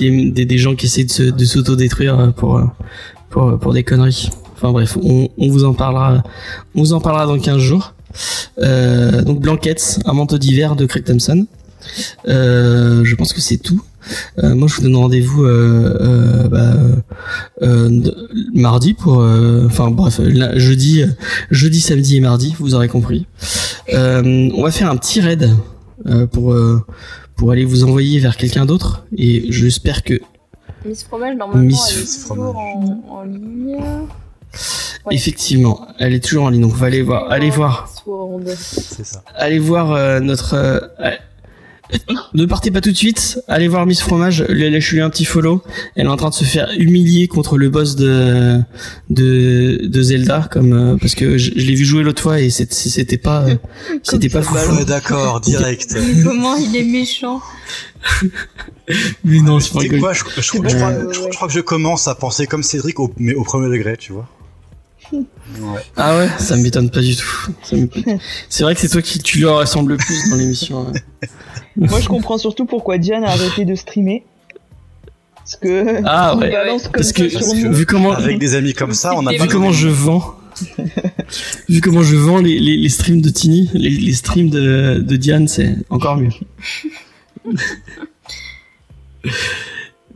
[0.00, 4.30] euh, gens qui essaient de s'auto-détruire euh, pour, des conneries.
[4.54, 6.22] Enfin bref, on, vous en parlera,
[6.74, 7.94] dans 15 jours.
[8.58, 11.46] Donc Blankets, un manteau d'hiver de Craig Thompson.
[12.26, 13.82] Je pense que c'est tout.
[14.42, 16.74] Euh, moi, je vous donne rendez-vous euh, euh, bah,
[18.54, 19.18] mardi pour,
[19.66, 21.04] enfin bref, là, jeudi,
[21.50, 23.26] jeudi, samedi et mardi, vous aurez compris.
[23.92, 25.50] On va faire un petit raid
[26.32, 26.54] pour
[27.36, 30.20] pour aller vous envoyer vers quelqu'un d'autre et j'espère que
[30.84, 33.76] Miss Fromage, normalement, Miss elle est toujours en, en ligne.
[35.06, 35.14] Ouais.
[35.14, 36.62] effectivement, elle est toujours en ligne.
[36.62, 37.88] Donc, on va aller voir, allez voir,
[38.56, 39.22] c'est ça.
[39.34, 40.54] allez voir euh, notre.
[40.54, 40.80] euh,
[42.34, 43.40] ne partez pas tout de suite.
[43.48, 44.42] Allez voir Miss Fromage.
[44.48, 45.62] Lâchez-lui un petit follow.
[45.96, 48.58] Elle est en train de se faire humilier contre le boss de
[49.10, 52.50] de, de Zelda, comme euh, parce que je, je l'ai vu jouer l'autre fois et
[52.50, 53.54] c'est- c'était pas euh,
[54.02, 54.54] c'était pas fou.
[54.84, 55.94] D'accord, direct.
[55.94, 57.40] Mais comment il est méchant
[59.24, 60.00] Mais non, rigolo.
[60.00, 62.62] quoi, je, je- je- je crois, je- je crois que je commence à penser comme
[62.62, 64.28] Cédric, au, mais au premier degré, tu vois.
[65.96, 67.48] Ah ouais, ça m'étonne pas du tout.
[68.48, 70.86] C'est vrai que c'est toi qui tu leur ressembles le plus dans l'émission.
[70.90, 71.28] ouais.
[71.76, 74.24] Moi, je comprends surtout pourquoi Diane a arrêté de streamer.
[75.36, 76.50] Parce que Ah ouais.
[76.50, 77.72] balance comme Parce ça que sur nous.
[77.72, 80.34] vu comment Avec des amis comme ça, on a Vu pas vu comment je vends,
[81.68, 85.16] vu comment je vends les, les, les streams de Tini, les, les streams de, de
[85.16, 86.30] Diane, c'est encore mieux.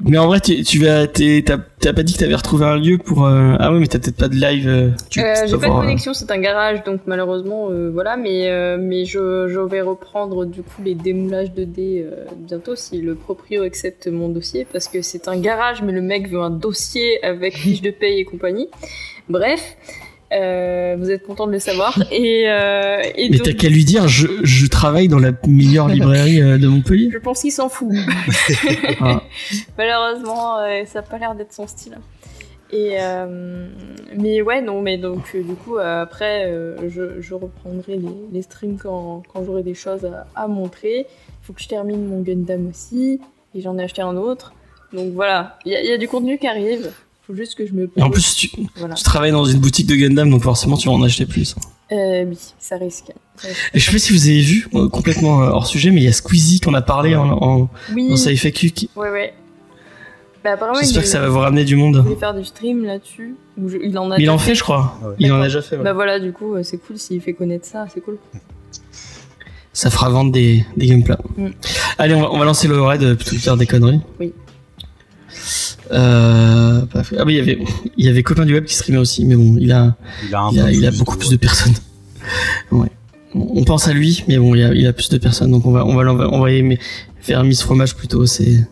[0.05, 3.25] Mais en vrai, tu, tu vas, t'as pas dit que t'avais retrouvé un lieu pour.
[3.27, 4.69] euh, Ah ouais, mais t'as peut-être pas de live.
[4.69, 8.17] euh, Euh, j'ai pas de connexion, c'est un garage, donc malheureusement, voilà.
[8.17, 12.07] Mais, mais je, je vais reprendre du coup les démoulages de dés
[12.37, 16.29] bientôt si le proprio accepte mon dossier, parce que c'est un garage, mais le mec
[16.29, 18.69] veut un dossier avec fiche de paye et compagnie.
[19.29, 19.77] Bref,
[20.33, 21.97] euh, vous êtes content de le savoir.
[22.11, 25.89] Et, euh, et Mais donc, t'as qu'à lui dire, je, je travaille dans la meilleure
[25.89, 27.11] librairie euh, de Montpellier.
[27.13, 27.89] je pense qu'il s'en fout.
[29.01, 29.23] Ah.
[29.79, 31.99] Malheureusement, ça a pas l'air d'être son style.
[32.73, 33.69] Et euh,
[34.17, 36.53] mais ouais, non, mais donc euh, du coup euh, après,
[36.89, 41.01] je, je reprendrai les, les streams quand, quand j'aurai des choses à, à montrer.
[41.01, 43.21] Il faut que je termine mon Gundam aussi,
[43.55, 44.53] et j'en ai acheté un autre.
[44.93, 46.91] Donc voilà, il y, a- il y a du contenu qui arrive.
[47.27, 47.91] Faut juste que je me.
[47.97, 48.95] Et en plus, tu, voilà.
[48.95, 51.57] tu travailles dans une boutique de Gundam, donc forcément, tu vas en acheter plus.
[51.93, 53.07] Euh, oui, ça risque.
[53.37, 53.71] Ça risque.
[53.75, 56.05] Et je sais pas si vous avez vu, euh, complètement euh, hors sujet, mais il
[56.05, 58.09] y a Squeezie qu'on a parlé en, en, Oui.
[58.09, 58.71] dans sa FAQ.
[58.71, 59.35] qui- Ouais, ouais.
[60.45, 61.97] Bah, J'espère il, que ça va vous ramener du monde.
[61.97, 63.35] il voulait faire du stream là-dessus.
[63.59, 64.97] il en a Mais il déjà en fait, je crois.
[65.03, 65.15] Ah ouais.
[65.19, 65.77] Il en a déjà fait.
[65.77, 65.83] ouais.
[65.83, 68.19] Bah voilà, du coup, euh, c'est cool s'il fait connaître ça, c'est cool.
[69.73, 71.17] Ça fera vendre des, des gameplays.
[71.37, 71.49] Mm.
[71.99, 74.01] Allez, on va, on va lancer le raid plutôt que de faire des conneries.
[74.21, 74.33] Oui.
[75.93, 77.59] Euh, fait- ah oui, il y avait,
[77.97, 79.97] il y avait copain du web qui streamait aussi, mais bon, il a,
[80.29, 81.75] Il a, un il a, peu il a beaucoup plus de personnes.
[82.73, 82.91] Ouais.
[83.35, 85.71] On pense à lui, mais bon, il a, il a plus de personnes, donc on
[85.71, 86.79] va, on va l'envoyer,
[87.21, 88.27] faire Miss Fromage plutôt.
[88.27, 88.67] C'est,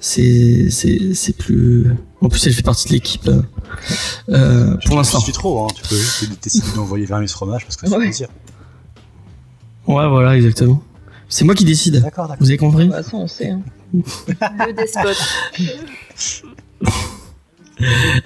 [0.00, 1.92] c'est, c'est, c'est plus.
[2.20, 3.26] En plus, elle fait partie de l'équipe.
[3.28, 3.40] euh,
[4.28, 5.18] euh, pour l'instant.
[5.20, 5.68] Je suis trop, hein.
[5.74, 8.04] tu peux juste décider d'envoyer vers Miss Fromage parce que c'est Ouais.
[8.04, 8.28] plaisir.
[9.86, 10.82] Ouais, voilà, exactement.
[11.28, 12.00] C'est moi qui décide.
[12.02, 12.36] D'accord, d'accord.
[12.40, 13.50] Vous avez compris De toute façon, on sait.
[13.50, 13.62] hein.
[13.94, 15.16] Le despote.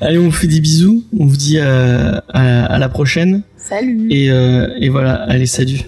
[0.00, 1.04] Allez, on vous fait des bisous.
[1.18, 3.42] On vous dit euh, à, à la prochaine.
[3.56, 5.80] Salut Et, euh, et voilà, allez, salut.